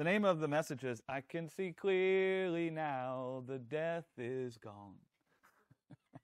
The 0.00 0.04
name 0.04 0.24
of 0.24 0.40
the 0.40 0.48
message 0.48 0.82
is 0.82 1.02
I 1.10 1.20
Can 1.20 1.50
See 1.50 1.74
Clearly 1.78 2.70
Now, 2.70 3.42
the 3.46 3.58
Death 3.58 4.06
is 4.16 4.56
Gone. 4.56 4.94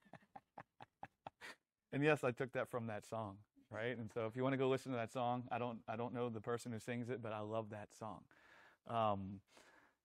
and 1.93 2.03
yes, 2.03 2.23
I 2.23 2.31
took 2.31 2.51
that 2.53 2.71
from 2.71 2.87
that 2.87 3.05
song, 3.05 3.35
right? 3.69 3.95
And 3.95 4.09
so 4.11 4.25
if 4.25 4.35
you 4.35 4.41
want 4.41 4.53
to 4.53 4.57
go 4.57 4.67
listen 4.67 4.91
to 4.93 4.97
that 4.97 5.13
song, 5.13 5.43
I 5.51 5.59
don't 5.59 5.77
I 5.87 5.95
don't 5.95 6.11
know 6.11 6.27
the 6.27 6.41
person 6.41 6.71
who 6.71 6.79
sings 6.79 7.11
it, 7.11 7.21
but 7.21 7.31
I 7.31 7.41
love 7.41 7.69
that 7.69 7.89
song. 7.99 8.21
Um, 8.87 9.41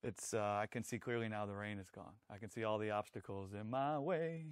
it's 0.05 0.35
uh, 0.35 0.59
I 0.61 0.67
can 0.71 0.85
see 0.85 0.99
clearly 0.99 1.31
now 1.31 1.47
the 1.47 1.57
rain 1.57 1.79
is 1.79 1.89
gone. 1.89 2.13
I 2.31 2.37
can 2.37 2.51
see 2.51 2.65
all 2.65 2.77
the 2.77 2.91
obstacles 2.91 3.55
in 3.59 3.71
my 3.71 3.99
way, 3.99 4.49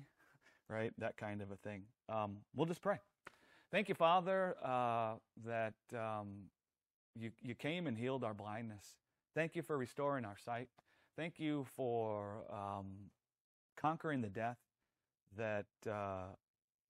right? 0.66 0.94
That 0.96 1.18
kind 1.18 1.42
of 1.42 1.50
a 1.50 1.56
thing. 1.56 1.82
Um, 2.08 2.38
we'll 2.56 2.64
just 2.64 2.80
pray. 2.80 2.96
Thank 3.70 3.90
you, 3.90 3.94
Father, 3.94 4.56
uh, 4.64 5.16
that 5.44 5.74
um, 5.94 6.44
you 7.14 7.32
you 7.42 7.54
came 7.54 7.86
and 7.86 7.98
healed 7.98 8.24
our 8.24 8.32
blindness. 8.32 8.94
Thank 9.34 9.54
you 9.54 9.62
for 9.62 9.78
restoring 9.78 10.24
our 10.24 10.36
sight. 10.44 10.68
Thank 11.16 11.38
you 11.38 11.64
for 11.76 12.42
um, 12.52 13.10
conquering 13.76 14.22
the 14.22 14.28
death 14.28 14.58
that 15.36 15.66
uh, 15.88 16.34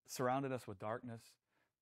surrounded 0.06 0.50
us 0.50 0.66
with 0.66 0.78
darkness 0.78 1.20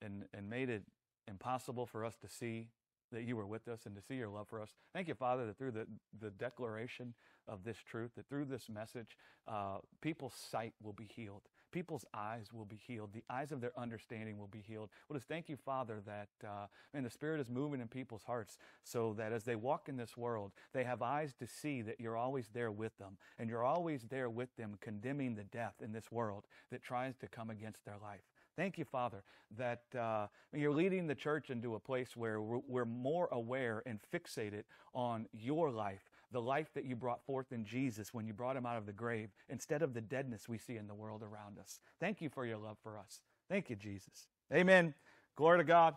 and, 0.03 0.25
and 0.35 0.51
made 0.51 0.69
it 0.69 0.83
impossible 1.29 1.87
for 1.87 2.05
us 2.05 2.17
to 2.17 2.29
see 2.29 2.71
that 3.13 3.23
you 3.23 3.37
were 3.37 3.47
with 3.47 3.69
us 3.69 3.87
and 3.87 3.95
to 3.95 4.03
see 4.03 4.15
your 4.15 4.29
love 4.29 4.49
for 4.49 4.61
us. 4.61 4.71
Thank 4.93 5.09
you, 5.09 5.15
Father, 5.15 5.47
that 5.47 5.57
through 5.57 5.71
the, 5.71 5.87
the 6.21 6.31
declaration 6.31 7.15
of 7.47 7.65
this 7.65 7.79
truth, 7.79 8.11
that 8.17 8.29
through 8.29 8.47
this 8.47 8.69
message, 8.69 9.17
uh, 9.47 9.79
people's 10.03 10.35
sight 10.35 10.73
will 10.83 10.93
be 10.93 11.09
healed. 11.15 11.43
People's 11.71 12.05
eyes 12.15 12.47
will 12.53 12.65
be 12.65 12.77
healed. 12.77 13.11
The 13.13 13.25
eyes 13.29 13.53
of 13.53 13.61
their 13.61 13.79
understanding 13.79 14.39
will 14.39 14.49
be 14.49 14.65
healed. 14.67 14.89
Well, 15.09 15.19
just 15.19 15.29
thank 15.29 15.49
you, 15.49 15.57
Father, 15.57 16.01
that 16.07 16.29
uh, 16.45 16.67
man, 16.95 17.05
the 17.05 17.11
Spirit 17.11 17.41
is 17.41 17.51
moving 17.51 17.81
in 17.81 17.89
people's 17.89 18.25
hearts 18.25 18.59
so 18.85 19.15
that 19.19 19.33
as 19.33 19.45
they 19.45 19.57
walk 19.57 19.89
in 19.89 19.97
this 19.97 20.17
world, 20.17 20.53
they 20.73 20.85
have 20.85 21.03
eyes 21.03 21.35
to 21.35 21.47
see 21.47 21.83
that 21.83 22.01
you're 22.01 22.17
always 22.17 22.49
there 22.55 22.71
with 22.71 22.97
them, 22.99 23.19
and 23.39 23.51
you're 23.51 23.65
always 23.65 24.03
there 24.09 24.31
with 24.31 24.55
them, 24.57 24.77
condemning 24.81 25.35
the 25.35 25.45
death 25.45 25.75
in 25.83 25.93
this 25.93 26.11
world 26.11 26.47
that 26.71 26.83
tries 26.83 27.17
to 27.17 27.29
come 27.29 27.51
against 27.51 27.85
their 27.85 27.99
life. 28.03 28.23
Thank 28.57 28.77
you, 28.77 28.85
Father, 28.85 29.23
that 29.57 29.85
uh, 29.97 30.27
you're 30.53 30.73
leading 30.73 31.07
the 31.07 31.15
church 31.15 31.49
into 31.51 31.77
a 31.77 31.79
place 31.79 32.17
where 32.17 32.41
we're 32.41 32.85
more 32.85 33.29
aware 33.31 33.85
and 33.87 34.01
fixated 34.13 34.65
on 34.95 35.27
your 35.33 35.71
life, 35.71 36.11
the 36.33 36.41
life 36.41 36.69
that 36.75 36.85
you 36.85 36.95
brought 36.95 37.25
forth 37.25 37.53
in 37.53 37.65
Jesus 37.65 38.13
when 38.13 38.27
you 38.27 38.33
brought 38.33 38.57
him 38.57 38.67
out 38.67 38.77
of 38.77 38.87
the 38.87 38.93
grave, 38.93 39.31
instead 39.49 39.83
of 39.83 39.95
the 39.95 40.01
deadness 40.01 40.49
we 40.49 40.59
see 40.59 40.77
in 40.77 40.87
the 40.87 40.95
world 40.95 41.23
around 41.23 41.59
us. 41.59 41.81
Thank 42.01 42.21
you 42.21 42.29
for 42.29 42.45
your 42.45 42.59
love 42.59 42.77
for 42.83 42.99
us. 42.99 43.23
Thank 43.49 43.71
you, 43.71 43.77
Jesus. 43.77 44.29
Amen. 44.53 44.95
Glory 45.37 45.59
to 45.59 45.65
God. 45.65 45.95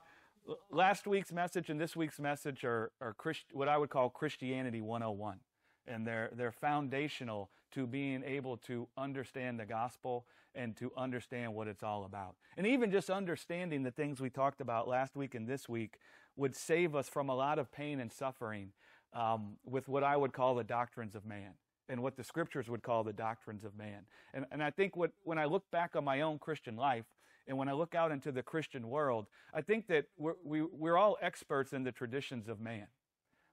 Last 0.71 1.05
week's 1.05 1.31
message 1.31 1.69
and 1.69 1.79
this 1.79 1.95
week's 1.95 2.19
message 2.19 2.63
are, 2.63 2.91
are 3.01 3.13
Christ, 3.13 3.45
what 3.51 3.67
I 3.67 3.77
would 3.77 3.89
call 3.89 4.09
Christianity 4.09 4.81
101 4.81 5.39
and 5.87 6.05
they're, 6.05 6.31
they're 6.35 6.51
foundational 6.51 7.49
to 7.71 7.87
being 7.87 8.23
able 8.23 8.57
to 8.57 8.87
understand 8.97 9.59
the 9.59 9.65
gospel 9.65 10.25
and 10.53 10.75
to 10.77 10.91
understand 10.97 11.53
what 11.53 11.67
it's 11.67 11.83
all 11.83 12.05
about. 12.05 12.35
And 12.57 12.67
even 12.67 12.91
just 12.91 13.09
understanding 13.09 13.83
the 13.83 13.91
things 13.91 14.19
we 14.19 14.29
talked 14.29 14.61
about 14.61 14.87
last 14.87 15.15
week 15.15 15.33
and 15.33 15.47
this 15.47 15.69
week 15.69 15.97
would 16.35 16.55
save 16.55 16.95
us 16.95 17.07
from 17.07 17.29
a 17.29 17.35
lot 17.35 17.59
of 17.59 17.71
pain 17.71 17.99
and 17.99 18.11
suffering 18.11 18.71
um, 19.13 19.57
with 19.65 19.87
what 19.87 20.03
I 20.03 20.15
would 20.15 20.33
call 20.33 20.55
the 20.55 20.63
doctrines 20.63 21.15
of 21.15 21.25
man 21.25 21.53
and 21.89 22.01
what 22.01 22.15
the 22.15 22.23
scriptures 22.23 22.69
would 22.69 22.83
call 22.83 23.03
the 23.03 23.13
doctrines 23.13 23.63
of 23.63 23.75
man. 23.77 24.05
And, 24.33 24.45
and 24.51 24.63
I 24.63 24.71
think 24.71 24.95
what, 24.95 25.11
when 25.23 25.37
I 25.37 25.45
look 25.45 25.69
back 25.71 25.95
on 25.95 26.05
my 26.05 26.21
own 26.21 26.39
Christian 26.39 26.75
life, 26.75 27.05
and 27.47 27.57
when 27.57 27.67
I 27.67 27.73
look 27.73 27.95
out 27.95 28.11
into 28.11 28.31
the 28.31 28.43
Christian 28.43 28.87
world, 28.89 29.27
I 29.53 29.61
think 29.61 29.87
that 29.87 30.05
we're, 30.17 30.35
we, 30.43 30.61
we 30.61 30.89
are 30.89 30.97
all 30.97 31.17
experts 31.21 31.73
in 31.73 31.83
the 31.83 31.91
traditions 31.91 32.47
of 32.47 32.61
man. 32.61 32.87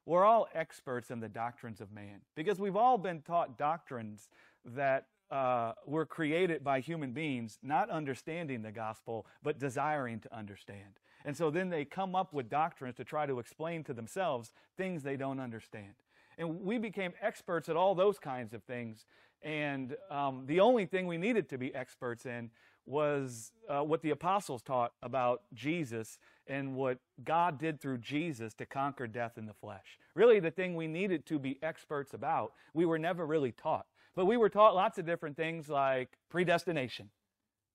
We're 0.06 0.24
all 0.24 0.48
experts 0.54 1.10
in 1.10 1.20
the 1.20 1.28
doctrines 1.28 1.80
of 1.80 1.90
man 1.92 2.20
because 2.34 2.58
we've 2.58 2.76
all 2.76 2.96
been 2.96 3.22
taught 3.22 3.58
doctrines 3.58 4.28
that 4.64 5.06
uh, 5.30 5.72
were 5.86 6.06
created 6.06 6.64
by 6.64 6.80
human 6.80 7.12
beings, 7.12 7.58
not 7.62 7.90
understanding 7.90 8.62
the 8.62 8.72
gospel, 8.72 9.26
but 9.42 9.58
desiring 9.58 10.20
to 10.20 10.34
understand. 10.34 11.00
And 11.24 11.36
so 11.36 11.50
then 11.50 11.68
they 11.68 11.84
come 11.84 12.14
up 12.14 12.32
with 12.32 12.48
doctrines 12.48 12.96
to 12.96 13.04
try 13.04 13.26
to 13.26 13.38
explain 13.38 13.84
to 13.84 13.92
themselves 13.92 14.52
things 14.76 15.02
they 15.02 15.16
don't 15.16 15.40
understand. 15.40 15.94
And 16.38 16.62
we 16.62 16.78
became 16.78 17.12
experts 17.20 17.68
at 17.68 17.76
all 17.76 17.94
those 17.94 18.18
kinds 18.18 18.54
of 18.54 18.62
things. 18.62 19.04
And 19.42 19.96
um, 20.10 20.44
the 20.46 20.60
only 20.60 20.86
thing 20.86 21.06
we 21.06 21.18
needed 21.18 21.48
to 21.50 21.58
be 21.58 21.74
experts 21.74 22.24
in 22.26 22.50
was 22.86 23.52
uh, 23.68 23.82
what 23.82 24.02
the 24.02 24.10
apostles 24.10 24.62
taught 24.62 24.92
about 25.02 25.42
Jesus 25.52 26.18
and 26.46 26.74
what 26.74 26.98
God 27.22 27.58
did 27.58 27.80
through 27.80 27.98
Jesus 27.98 28.54
to 28.54 28.64
conquer 28.64 29.06
death 29.06 29.36
in 29.36 29.44
the 29.44 29.52
flesh. 29.52 29.98
Really, 30.14 30.40
the 30.40 30.50
thing 30.50 30.74
we 30.74 30.86
needed 30.86 31.26
to 31.26 31.38
be 31.38 31.58
experts 31.62 32.14
about, 32.14 32.52
we 32.72 32.86
were 32.86 32.98
never 32.98 33.26
really 33.26 33.52
taught. 33.52 33.86
But 34.18 34.26
we 34.26 34.36
were 34.36 34.48
taught 34.48 34.74
lots 34.74 34.98
of 34.98 35.06
different 35.06 35.36
things 35.36 35.68
like 35.68 36.18
predestination, 36.28 37.10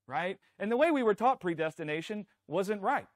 right? 0.07 0.37
And 0.59 0.69
the 0.69 0.75
way 0.75 0.91
we 0.91 1.01
were 1.01 1.13
taught 1.13 1.39
predestination 1.39 2.25
wasn't 2.49 2.81
right. 2.81 3.07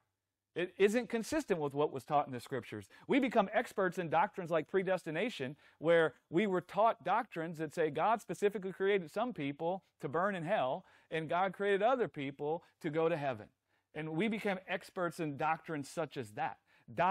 It 0.56 0.72
isn't 0.78 1.10
consistent 1.10 1.60
with 1.60 1.74
what 1.74 1.92
was 1.92 2.04
taught 2.04 2.26
in 2.26 2.32
the 2.32 2.40
scriptures. 2.40 2.88
We 3.06 3.20
become 3.20 3.50
experts 3.52 3.98
in 3.98 4.08
doctrines 4.08 4.50
like 4.50 4.66
predestination, 4.66 5.56
where 5.78 6.14
we 6.30 6.46
were 6.46 6.62
taught 6.62 7.04
doctrines 7.04 7.58
that 7.58 7.74
say 7.74 7.90
God 7.90 8.22
specifically 8.22 8.72
created 8.72 9.10
some 9.10 9.34
people 9.34 9.84
to 10.00 10.08
burn 10.08 10.34
in 10.34 10.44
hell, 10.44 10.86
and 11.10 11.28
God 11.28 11.52
created 11.52 11.82
other 11.82 12.08
people 12.08 12.64
to 12.80 12.88
go 12.88 13.10
to 13.10 13.16
heaven. 13.18 13.48
And 13.94 14.08
we 14.16 14.28
became 14.28 14.56
experts 14.66 15.20
in 15.20 15.36
doctrines 15.36 15.90
such 15.90 16.16
as 16.16 16.30
that. 16.30 16.56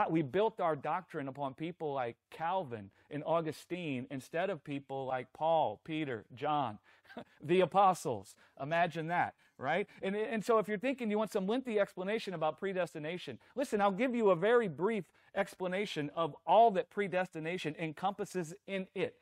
We 0.09 0.21
built 0.21 0.59
our 0.59 0.75
doctrine 0.75 1.27
upon 1.27 1.53
people 1.53 1.93
like 1.93 2.17
Calvin 2.31 2.89
and 3.11 3.23
Augustine 3.25 4.07
instead 4.09 4.49
of 4.49 4.63
people 4.63 5.05
like 5.05 5.31
Paul, 5.33 5.79
Peter, 5.83 6.25
John, 6.35 6.79
the 7.43 7.61
apostles. 7.61 8.35
Imagine 8.61 9.07
that, 9.07 9.35
right? 9.57 9.87
And, 10.01 10.15
and 10.15 10.43
so 10.43 10.57
if 10.57 10.67
you're 10.67 10.77
thinking 10.77 11.11
you 11.11 11.17
want 11.17 11.31
some 11.31 11.47
lengthy 11.47 11.79
explanation 11.79 12.33
about 12.33 12.59
predestination, 12.59 13.37
listen, 13.55 13.81
I'll 13.81 13.91
give 13.91 14.15
you 14.15 14.31
a 14.31 14.35
very 14.35 14.67
brief 14.67 15.05
explanation 15.35 16.09
of 16.15 16.35
all 16.45 16.71
that 16.71 16.89
predestination 16.89 17.75
encompasses 17.79 18.55
in 18.65 18.87
it. 18.95 19.15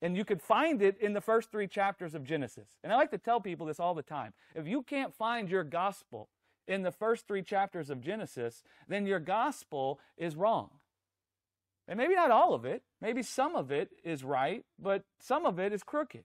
And 0.00 0.16
you 0.16 0.24
could 0.24 0.42
find 0.42 0.82
it 0.82 0.98
in 1.00 1.12
the 1.12 1.20
first 1.20 1.52
three 1.52 1.68
chapters 1.68 2.16
of 2.16 2.24
Genesis. 2.24 2.66
And 2.82 2.92
I 2.92 2.96
like 2.96 3.12
to 3.12 3.18
tell 3.18 3.40
people 3.40 3.66
this 3.66 3.78
all 3.78 3.94
the 3.94 4.02
time. 4.02 4.32
If 4.56 4.66
you 4.66 4.82
can't 4.82 5.14
find 5.14 5.48
your 5.48 5.62
gospel 5.62 6.28
in 6.66 6.82
the 6.82 6.90
first 6.90 7.26
three 7.26 7.42
chapters 7.42 7.90
of 7.90 8.00
Genesis, 8.00 8.62
then 8.88 9.06
your 9.06 9.20
gospel 9.20 10.00
is 10.16 10.36
wrong. 10.36 10.70
And 11.88 11.98
maybe 11.98 12.14
not 12.14 12.30
all 12.30 12.54
of 12.54 12.64
it, 12.64 12.82
maybe 13.00 13.22
some 13.22 13.56
of 13.56 13.72
it 13.72 13.90
is 14.04 14.22
right, 14.22 14.64
but 14.78 15.04
some 15.18 15.44
of 15.44 15.58
it 15.58 15.72
is 15.72 15.82
crooked, 15.82 16.24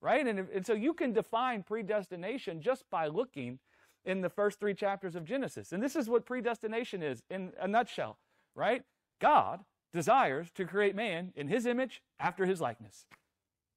right? 0.00 0.26
And, 0.26 0.48
and 0.52 0.66
so 0.66 0.74
you 0.74 0.92
can 0.92 1.12
define 1.12 1.62
predestination 1.62 2.60
just 2.60 2.84
by 2.90 3.06
looking 3.06 3.60
in 4.04 4.20
the 4.20 4.28
first 4.28 4.58
three 4.60 4.74
chapters 4.74 5.16
of 5.16 5.24
Genesis. 5.24 5.72
And 5.72 5.82
this 5.82 5.96
is 5.96 6.08
what 6.08 6.26
predestination 6.26 7.02
is 7.02 7.22
in 7.30 7.52
a 7.60 7.68
nutshell, 7.68 8.18
right? 8.54 8.82
God 9.20 9.60
desires 9.92 10.50
to 10.54 10.64
create 10.64 10.94
man 10.94 11.32
in 11.34 11.48
his 11.48 11.66
image 11.66 12.02
after 12.20 12.44
his 12.44 12.60
likeness. 12.60 13.06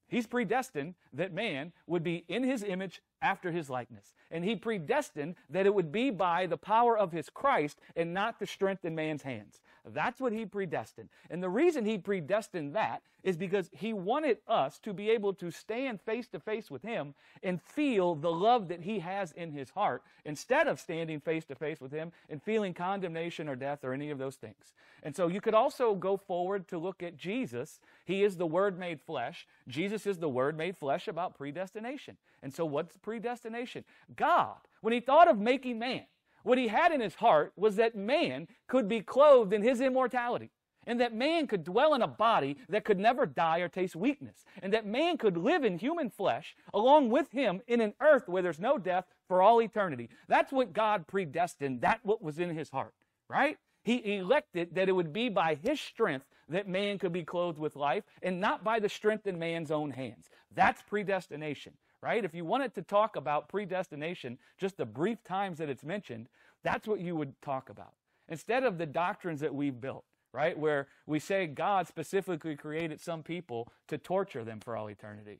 He's 0.09 0.27
predestined 0.27 0.95
that 1.13 1.33
man 1.33 1.71
would 1.87 2.03
be 2.03 2.25
in 2.27 2.43
his 2.43 2.63
image 2.63 3.01
after 3.21 3.51
his 3.51 3.69
likeness. 3.69 4.13
And 4.31 4.43
he 4.43 4.55
predestined 4.55 5.35
that 5.49 5.65
it 5.65 5.73
would 5.73 5.91
be 5.91 6.09
by 6.09 6.47
the 6.47 6.57
power 6.57 6.97
of 6.97 7.11
his 7.11 7.29
Christ 7.29 7.79
and 7.95 8.13
not 8.13 8.39
the 8.39 8.47
strength 8.47 8.85
in 8.85 8.95
man's 8.95 9.21
hands. 9.21 9.61
That's 9.93 10.19
what 10.19 10.33
he 10.33 10.45
predestined. 10.45 11.09
And 11.29 11.41
the 11.41 11.49
reason 11.49 11.85
he 11.85 11.97
predestined 11.97 12.75
that 12.75 13.01
is 13.23 13.35
because 13.35 13.69
he 13.73 13.91
wanted 13.91 14.37
us 14.47 14.79
to 14.79 14.93
be 14.93 15.09
able 15.09 15.33
to 15.33 15.51
stand 15.51 15.99
face 16.01 16.27
to 16.29 16.39
face 16.39 16.71
with 16.71 16.81
him 16.81 17.13
and 17.43 17.61
feel 17.61 18.15
the 18.15 18.31
love 18.31 18.69
that 18.69 18.81
he 18.81 18.99
has 18.99 19.31
in 19.33 19.51
his 19.51 19.71
heart 19.71 20.03
instead 20.25 20.67
of 20.67 20.79
standing 20.79 21.19
face 21.19 21.45
to 21.45 21.55
face 21.55 21.81
with 21.81 21.91
him 21.91 22.11
and 22.29 22.41
feeling 22.41 22.73
condemnation 22.73 23.49
or 23.49 23.55
death 23.55 23.83
or 23.83 23.93
any 23.93 24.09
of 24.09 24.17
those 24.17 24.35
things. 24.35 24.73
And 25.03 25.15
so 25.15 25.27
you 25.27 25.41
could 25.41 25.53
also 25.53 25.95
go 25.95 26.17
forward 26.17 26.67
to 26.69 26.77
look 26.77 27.03
at 27.03 27.17
Jesus. 27.17 27.79
He 28.05 28.23
is 28.23 28.37
the 28.37 28.45
Word 28.45 28.79
made 28.79 29.01
flesh. 29.01 29.47
Jesus 29.67 30.05
is 30.05 30.17
the 30.17 30.29
Word 30.29 30.57
made 30.57 30.77
flesh 30.77 31.07
about 31.07 31.37
predestination. 31.37 32.17
And 32.41 32.53
so 32.53 32.65
what's 32.65 32.97
predestination? 32.97 33.83
God, 34.15 34.57
when 34.81 34.93
he 34.93 34.99
thought 34.99 35.29
of 35.29 35.37
making 35.37 35.79
man, 35.79 36.05
what 36.43 36.57
he 36.57 36.67
had 36.67 36.91
in 36.91 37.01
his 37.01 37.15
heart 37.15 37.53
was 37.55 37.75
that 37.75 37.95
man 37.95 38.47
could 38.67 38.87
be 38.87 39.01
clothed 39.01 39.53
in 39.53 39.61
his 39.61 39.81
immortality. 39.81 40.51
And 40.87 40.99
that 41.01 41.13
man 41.13 41.45
could 41.45 41.63
dwell 41.63 41.93
in 41.93 42.01
a 42.01 42.07
body 42.07 42.57
that 42.69 42.83
could 42.83 42.97
never 42.97 43.25
die 43.25 43.59
or 43.59 43.67
taste 43.67 43.95
weakness. 43.95 44.43
And 44.63 44.73
that 44.73 44.87
man 44.87 45.17
could 45.17 45.37
live 45.37 45.63
in 45.63 45.77
human 45.77 46.09
flesh 46.09 46.55
along 46.73 47.09
with 47.09 47.31
him 47.31 47.61
in 47.67 47.79
an 47.81 47.93
earth 48.01 48.27
where 48.27 48.41
there's 48.41 48.59
no 48.59 48.77
death 48.77 49.05
for 49.27 49.41
all 49.41 49.61
eternity. 49.61 50.09
That's 50.27 50.51
what 50.51 50.73
God 50.73 51.05
predestined. 51.05 51.81
that 51.81 51.99
what 52.03 52.23
was 52.23 52.39
in 52.39 52.55
his 52.55 52.71
heart, 52.71 52.93
right? 53.29 53.57
He 53.83 54.15
elected 54.17 54.73
that 54.75 54.89
it 54.89 54.93
would 54.93 55.13
be 55.13 55.29
by 55.29 55.55
his 55.61 55.79
strength 55.79 56.25
that 56.47 56.67
man 56.67 56.97
could 56.97 57.13
be 57.13 57.23
clothed 57.23 57.59
with 57.59 57.75
life 57.75 58.03
and 58.23 58.41
not 58.41 58.63
by 58.63 58.79
the 58.79 58.89
strength 58.89 59.27
in 59.27 59.37
man's 59.37 59.69
own 59.71 59.91
hands. 59.91 60.29
That's 60.55 60.81
predestination 60.81 61.73
right? 62.01 62.23
If 62.23 62.33
you 62.33 62.45
wanted 62.45 62.73
to 62.75 62.81
talk 62.81 63.15
about 63.15 63.49
predestination, 63.49 64.37
just 64.57 64.77
the 64.77 64.85
brief 64.85 65.23
times 65.23 65.57
that 65.57 65.69
it's 65.69 65.83
mentioned, 65.83 66.27
that's 66.63 66.87
what 66.87 66.99
you 66.99 67.15
would 67.15 67.39
talk 67.41 67.69
about. 67.69 67.93
Instead 68.27 68.63
of 68.63 68.77
the 68.77 68.85
doctrines 68.85 69.39
that 69.41 69.53
we've 69.53 69.79
built, 69.79 70.05
right? 70.33 70.57
Where 70.57 70.87
we 71.05 71.19
say 71.19 71.47
God 71.47 71.87
specifically 71.87 72.55
created 72.55 73.01
some 73.01 73.23
people 73.23 73.71
to 73.87 73.97
torture 73.97 74.43
them 74.43 74.59
for 74.59 74.77
all 74.77 74.89
eternity, 74.89 75.39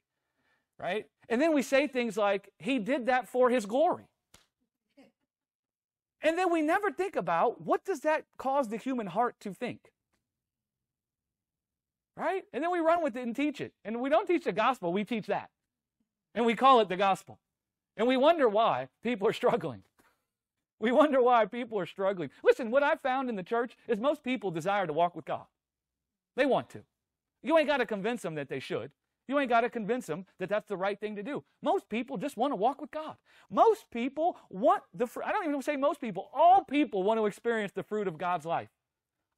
right? 0.79 1.06
And 1.29 1.41
then 1.41 1.53
we 1.53 1.61
say 1.61 1.88
things 1.88 2.17
like, 2.17 2.50
He 2.57 2.79
did 2.79 3.05
that 3.05 3.27
for 3.27 3.50
His 3.50 3.65
glory. 3.65 4.05
And 6.21 6.38
then 6.38 6.51
we 6.51 6.62
never 6.62 6.91
think 6.91 7.15
about 7.15 7.62
what 7.62 7.85
does 7.85 8.01
that 8.01 8.25
cause 8.38 8.67
the 8.67 8.75
human 8.75 9.07
heart 9.07 9.39
to 9.39 9.53
think? 9.53 9.94
Right? 12.17 12.44
And 12.51 12.62
then 12.62 12.71
we 12.71 12.79
run 12.79 13.01
with 13.01 13.15
it 13.15 13.25
and 13.25 13.33
teach 13.33 13.62
it. 13.62 13.71
And 13.85 14.01
we 14.01 14.09
don't 14.09 14.27
teach 14.27 14.44
the 14.44 14.51
gospel, 14.51 14.91
we 14.91 15.05
teach 15.05 15.27
that. 15.27 15.50
And 16.35 16.45
we 16.45 16.55
call 16.55 16.79
it 16.79 16.89
the 16.89 16.97
gospel. 16.97 17.39
And 17.97 18.07
we 18.07 18.17
wonder 18.17 18.47
why 18.47 18.89
people 19.03 19.27
are 19.27 19.33
struggling. 19.33 19.83
We 20.81 20.93
wonder 20.93 21.21
why 21.21 21.45
people 21.45 21.77
are 21.77 21.85
struggling. 21.85 22.29
Listen, 22.41 22.71
what 22.71 22.83
I've 22.83 23.01
found 23.01 23.27
in 23.27 23.35
the 23.35 23.43
church 23.43 23.75
is 23.89 23.99
most 23.99 24.23
people 24.23 24.49
desire 24.49 24.87
to 24.87 24.93
walk 24.93 25.13
with 25.13 25.25
God. 25.25 25.43
They 26.37 26.45
want 26.45 26.69
to. 26.69 26.83
You 27.43 27.57
ain't 27.57 27.67
got 27.67 27.77
to 27.77 27.85
convince 27.85 28.21
them 28.21 28.35
that 28.35 28.47
they 28.47 28.61
should. 28.61 28.91
You 29.27 29.37
ain't 29.39 29.49
got 29.49 29.61
to 29.61 29.69
convince 29.69 30.07
them 30.07 30.25
that 30.39 30.49
that's 30.49 30.67
the 30.67 30.77
right 30.77 30.99
thing 30.99 31.15
to 31.17 31.21
do. 31.21 31.43
Most 31.61 31.87
people 31.89 32.17
just 32.17 32.37
want 32.37 32.51
to 32.51 32.55
walk 32.55 32.81
with 32.81 32.91
God. 32.91 33.15
Most 33.51 33.91
people 33.91 34.37
want 34.49 34.83
the 34.93 35.05
fruit. 35.05 35.25
I 35.25 35.31
don't 35.31 35.47
even 35.47 35.61
say 35.61 35.75
most 35.75 36.01
people. 36.01 36.29
All 36.33 36.63
people 36.63 37.03
want 37.03 37.19
to 37.19 37.25
experience 37.25 37.73
the 37.73 37.83
fruit 37.83 38.07
of 38.07 38.17
God's 38.17 38.45
life. 38.45 38.69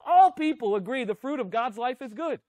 All 0.06 0.32
people 0.32 0.76
agree 0.76 1.04
the 1.04 1.16
fruit 1.16 1.40
of 1.40 1.50
God's 1.50 1.78
life 1.78 2.02
is 2.02 2.14
good. 2.14 2.40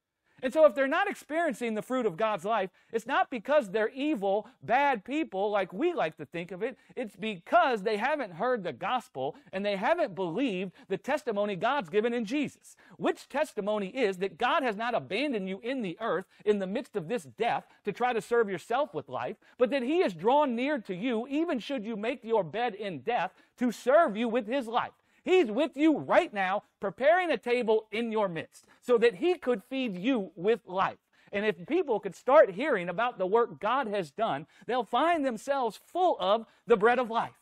And 0.42 0.52
so, 0.52 0.66
if 0.66 0.74
they're 0.74 0.88
not 0.88 1.08
experiencing 1.08 1.74
the 1.74 1.82
fruit 1.82 2.04
of 2.04 2.16
God's 2.16 2.44
life, 2.44 2.70
it's 2.92 3.06
not 3.06 3.30
because 3.30 3.70
they're 3.70 3.90
evil, 3.90 4.48
bad 4.60 5.04
people 5.04 5.50
like 5.50 5.72
we 5.72 5.92
like 5.92 6.16
to 6.16 6.26
think 6.26 6.50
of 6.50 6.64
it. 6.64 6.76
It's 6.96 7.14
because 7.14 7.82
they 7.82 7.96
haven't 7.96 8.32
heard 8.32 8.64
the 8.64 8.72
gospel 8.72 9.36
and 9.52 9.64
they 9.64 9.76
haven't 9.76 10.16
believed 10.16 10.72
the 10.88 10.98
testimony 10.98 11.54
God's 11.54 11.88
given 11.88 12.12
in 12.12 12.24
Jesus. 12.24 12.76
Which 12.96 13.28
testimony 13.28 13.88
is 13.88 14.18
that 14.18 14.36
God 14.36 14.64
has 14.64 14.74
not 14.74 14.96
abandoned 14.96 15.48
you 15.48 15.60
in 15.62 15.80
the 15.80 15.96
earth 16.00 16.26
in 16.44 16.58
the 16.58 16.66
midst 16.66 16.96
of 16.96 17.06
this 17.06 17.22
death 17.22 17.64
to 17.84 17.92
try 17.92 18.12
to 18.12 18.20
serve 18.20 18.50
yourself 18.50 18.94
with 18.94 19.08
life, 19.08 19.36
but 19.58 19.70
that 19.70 19.84
He 19.84 20.02
has 20.02 20.12
drawn 20.12 20.56
near 20.56 20.78
to 20.80 20.94
you, 20.94 21.28
even 21.28 21.60
should 21.60 21.84
you 21.84 21.96
make 21.96 22.24
your 22.24 22.42
bed 22.42 22.74
in 22.74 23.00
death, 23.00 23.32
to 23.58 23.70
serve 23.70 24.16
you 24.16 24.28
with 24.28 24.48
His 24.48 24.66
life. 24.66 24.92
He's 25.24 25.50
with 25.50 25.76
you 25.76 25.98
right 25.98 26.32
now, 26.32 26.64
preparing 26.80 27.30
a 27.30 27.38
table 27.38 27.86
in 27.92 28.10
your 28.10 28.28
midst 28.28 28.66
so 28.80 28.98
that 28.98 29.16
He 29.16 29.34
could 29.34 29.62
feed 29.68 29.96
you 29.96 30.32
with 30.34 30.60
life. 30.66 30.98
And 31.32 31.46
if 31.46 31.66
people 31.66 31.98
could 32.00 32.14
start 32.14 32.50
hearing 32.50 32.88
about 32.88 33.18
the 33.18 33.26
work 33.26 33.58
God 33.58 33.86
has 33.88 34.10
done, 34.10 34.46
they'll 34.66 34.84
find 34.84 35.24
themselves 35.24 35.80
full 35.92 36.16
of 36.20 36.46
the 36.66 36.76
bread 36.76 36.98
of 36.98 37.10
life. 37.10 37.32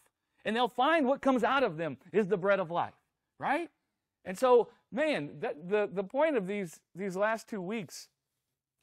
And 0.44 0.54
they'll 0.54 0.68
find 0.68 1.06
what 1.06 1.20
comes 1.20 1.42
out 1.42 1.64
of 1.64 1.76
them 1.76 1.98
is 2.12 2.28
the 2.28 2.36
bread 2.36 2.60
of 2.60 2.70
life, 2.70 2.94
right? 3.38 3.68
And 4.24 4.38
so, 4.38 4.68
man, 4.92 5.30
that, 5.40 5.68
the, 5.68 5.88
the 5.92 6.04
point 6.04 6.36
of 6.36 6.46
these, 6.46 6.80
these 6.94 7.16
last 7.16 7.48
two 7.48 7.60
weeks, 7.60 8.08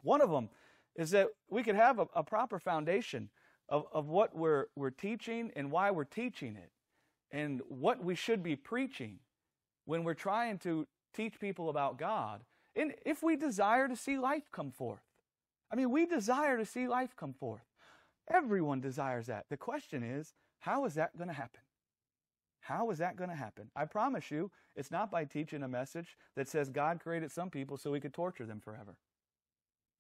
one 0.02 0.22
of 0.22 0.30
them 0.30 0.50
is 0.96 1.12
that 1.12 1.28
we 1.50 1.64
could 1.64 1.76
have 1.76 2.00
a, 2.00 2.08
a 2.16 2.24
proper 2.24 2.60
foundation 2.60 3.30
of, 3.70 3.86
of 3.94 4.08
what 4.08 4.36
we're, 4.36 4.66
we're 4.76 4.90
teaching 4.90 5.52
and 5.56 5.72
why 5.72 5.92
we're 5.92 6.04
teaching 6.04 6.56
it 6.56 6.72
and 7.32 7.62
what 7.68 8.04
we 8.04 8.16
should 8.16 8.44
be 8.44 8.56
preaching 8.56 9.20
when 9.86 10.04
we're 10.04 10.14
trying 10.14 10.58
to 10.60 10.88
teach 11.14 11.40
people 11.40 11.70
about 11.70 11.98
God. 11.98 12.42
And 12.76 12.94
if 13.06 13.24
we 13.24 13.36
desire 13.36 13.88
to 13.88 13.96
see 13.96 14.18
life 14.18 14.52
come 14.52 14.72
forth, 14.72 15.02
I 15.72 15.76
mean, 15.76 15.92
we 15.92 16.06
desire 16.06 16.58
to 16.58 16.66
see 16.66 16.88
life 16.88 17.16
come 17.16 17.34
forth. 17.34 17.64
Everyone 18.30 18.82
desires 18.82 19.26
that. 19.28 19.46
The 19.50 19.58
question 19.58 20.04
is, 20.04 20.34
how 20.60 20.86
is 20.86 20.96
that 20.96 21.18
going 21.18 21.30
to 21.30 21.34
happen? 21.34 21.62
How 22.62 22.90
is 22.92 22.98
that 22.98 23.16
going 23.16 23.30
to 23.30 23.36
happen? 23.36 23.70
I 23.76 23.86
promise 23.86 24.30
you, 24.30 24.52
it's 24.76 24.92
not 24.92 25.10
by 25.10 25.24
teaching 25.24 25.64
a 25.64 25.68
message 25.68 26.18
that 26.36 26.50
says 26.50 26.70
God 26.70 27.00
created 27.00 27.32
some 27.32 27.50
people 27.50 27.78
so 27.78 27.92
we 27.92 28.02
could 28.02 28.14
torture 28.14 28.46
them 28.46 28.60
forever. 28.60 28.98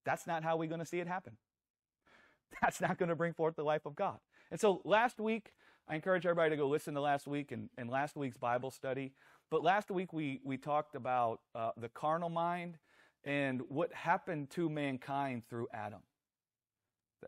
That's 0.05 0.27
not 0.27 0.43
how 0.43 0.57
we're 0.57 0.69
going 0.69 0.79
to 0.79 0.85
see 0.85 0.99
it 0.99 1.07
happen. 1.07 1.37
That's 2.61 2.81
not 2.81 2.97
going 2.97 3.09
to 3.09 3.15
bring 3.15 3.33
forth 3.33 3.55
the 3.55 3.63
life 3.63 3.85
of 3.85 3.95
God. 3.95 4.19
And 4.51 4.59
so 4.59 4.81
last 4.83 5.19
week, 5.19 5.53
I 5.89 5.95
encourage 5.95 6.25
everybody 6.25 6.49
to 6.49 6.57
go 6.57 6.67
listen 6.67 6.93
to 6.95 7.01
last 7.01 7.27
week 7.27 7.53
and, 7.53 7.69
and 7.77 7.89
last 7.89 8.17
week's 8.17 8.37
Bible 8.37 8.71
study. 8.71 9.13
But 9.49 9.63
last 9.63 9.89
week 9.89 10.11
we, 10.11 10.41
we 10.43 10.57
talked 10.57 10.95
about 10.95 11.39
uh, 11.55 11.71
the 11.77 11.87
carnal 11.87 12.29
mind 12.29 12.77
and 13.23 13.61
what 13.69 13.93
happened 13.93 14.49
to 14.51 14.69
mankind 14.69 15.43
through 15.49 15.67
Adam. 15.73 16.01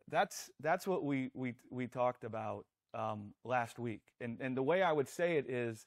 That's, 0.10 0.50
that's 0.60 0.86
what 0.86 1.06
we, 1.06 1.30
we, 1.34 1.54
we 1.70 1.88
talked 1.88 2.26
about 2.26 2.66
um, 2.94 3.34
last 3.46 3.80
week. 3.80 4.02
And, 4.20 4.38
and 4.42 4.58
the 4.58 4.64
way 4.64 4.84
I 4.84 4.92
would 4.92 5.08
say 5.08 5.38
it 5.38 5.50
is 5.50 5.86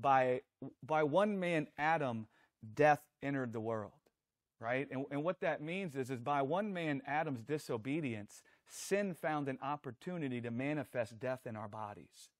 by, 0.00 0.42
by 0.84 1.02
one 1.02 1.40
man, 1.40 1.66
Adam, 1.78 2.28
death 2.74 3.02
entered 3.24 3.52
the 3.52 3.60
world, 3.60 3.92
right? 4.60 4.86
And, 4.90 5.04
and 5.10 5.24
what 5.24 5.40
that 5.40 5.60
means 5.60 5.96
is, 5.96 6.10
is 6.10 6.20
by 6.20 6.42
one 6.42 6.72
man, 6.72 7.02
Adam's 7.06 7.42
disobedience, 7.42 8.42
sin 8.68 9.14
found 9.14 9.48
an 9.48 9.58
opportunity 9.62 10.40
to 10.40 10.50
manifest 10.50 11.18
death 11.20 11.46
in 11.46 11.56
our 11.56 11.68
bodies, 11.68 12.30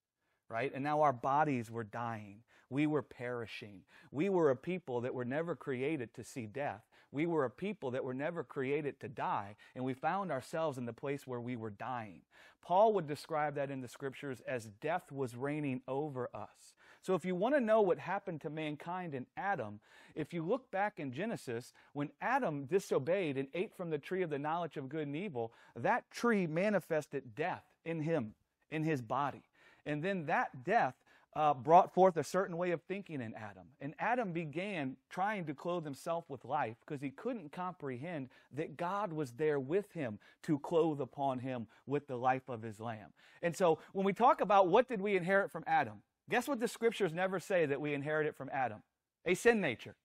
right? 0.49 0.73
And 0.75 0.85
now 0.85 1.03
our 1.03 1.13
bodies 1.13 1.71
were 1.71 1.85
dying. 1.85 2.43
We 2.71 2.87
were 2.87 3.03
perishing. 3.03 3.81
We 4.11 4.29
were 4.29 4.51
a 4.51 4.57
people 4.57 5.01
that 5.03 5.15
were 5.15 5.25
never 5.25 5.55
created 5.55 6.15
to 6.15 6.25
see 6.25 6.47
death. 6.47 6.83
We 7.13 7.27
were 7.27 7.45
a 7.45 7.51
people 7.51 7.93
that 7.93 8.05
were 8.05 8.15
never 8.15 8.43
created 8.43 8.99
to 9.01 9.09
die, 9.09 9.55
and 9.77 9.85
we 9.85 9.95
found 9.95 10.33
ourselves 10.33 10.79
in 10.79 10.85
the 10.85 10.93
place 10.93 11.27
where 11.27 11.41
we 11.41 11.55
were 11.55 11.71
dying. 11.71 12.23
Paul 12.61 12.93
would 12.95 13.07
describe 13.07 13.55
that 13.55 13.71
in 13.71 13.83
the 13.83 13.89
scriptures 13.89 14.43
as 14.49 14.71
death 14.81 15.13
was 15.13 15.37
reigning 15.37 15.83
over 15.87 16.29
us. 16.35 16.75
So 17.05 17.15
if 17.15 17.27
you 17.27 17.35
want 17.35 17.55
to 17.55 17.61
know 17.61 17.83
what 17.83 17.99
happened 17.99 18.41
to 18.41 18.51
mankind 18.51 19.15
in 19.15 19.27
Adam, 19.37 19.79
if 20.15 20.33
you 20.33 20.43
look 20.43 20.71
back 20.71 20.99
in 20.99 21.13
Genesis, 21.13 21.75
when 21.93 22.09
Adam 22.23 22.65
disobeyed 22.65 23.37
and 23.37 23.47
ate 23.53 23.77
from 23.77 23.91
the 23.91 23.99
tree 23.99 24.23
of 24.23 24.31
the 24.31 24.39
knowledge 24.39 24.79
of 24.79 24.89
good 24.89 25.07
and 25.07 25.15
evil, 25.15 25.53
that 25.77 26.11
tree 26.11 26.47
manifested 26.47 27.35
death 27.35 27.65
in 27.85 28.01
him, 28.01 28.33
in 28.71 28.85
his 28.85 29.03
body. 29.03 29.43
And 29.85 30.03
then 30.03 30.25
that 30.27 30.65
death 30.65 30.95
uh, 31.37 31.53
brought 31.53 31.93
forth 31.93 32.17
a 32.17 32.25
certain 32.25 32.57
way 32.57 32.71
of 32.71 32.81
thinking 32.81 33.21
in 33.21 33.35
Adam. 33.35 33.67
And 33.83 33.93
Adam 33.99 34.33
began 34.33 34.97
trying 35.11 35.45
to 35.45 35.53
clothe 35.53 35.85
himself 35.85 36.25
with 36.31 36.43
life 36.47 36.77
because 36.87 37.03
he 37.03 37.11
couldn't 37.11 37.53
comprehend 37.53 38.31
that 38.55 38.79
God 38.79 39.13
was 39.13 39.33
there 39.33 39.61
with 39.61 39.93
him 39.93 40.19
to 40.45 40.59
clothe 40.59 41.03
upon 41.03 41.41
him 41.41 41.67
with 41.87 42.07
the 42.07 42.17
life 42.17 42.49
of 42.49 42.63
his 42.63 42.81
lamb. 42.81 43.11
And 43.43 43.55
so 43.55 43.81
when 43.93 44.07
we 44.07 44.15
talk 44.15 44.41
about 44.41 44.69
what 44.69 44.89
did 44.89 45.03
we 45.03 45.17
inherit 45.17 45.51
from 45.51 45.65
Adam, 45.67 46.01
Guess 46.31 46.49
what 46.49 46.61
the 46.61 46.69
scriptures 46.69 47.13
never 47.13 47.39
say 47.39 47.67
that 47.67 47.81
we 47.81 47.95
inherit 47.95 48.27
it 48.27 48.37
from 48.37 48.51
Adam? 48.53 48.83
A 49.27 49.35
sin 49.35 49.61
nature. 49.61 49.97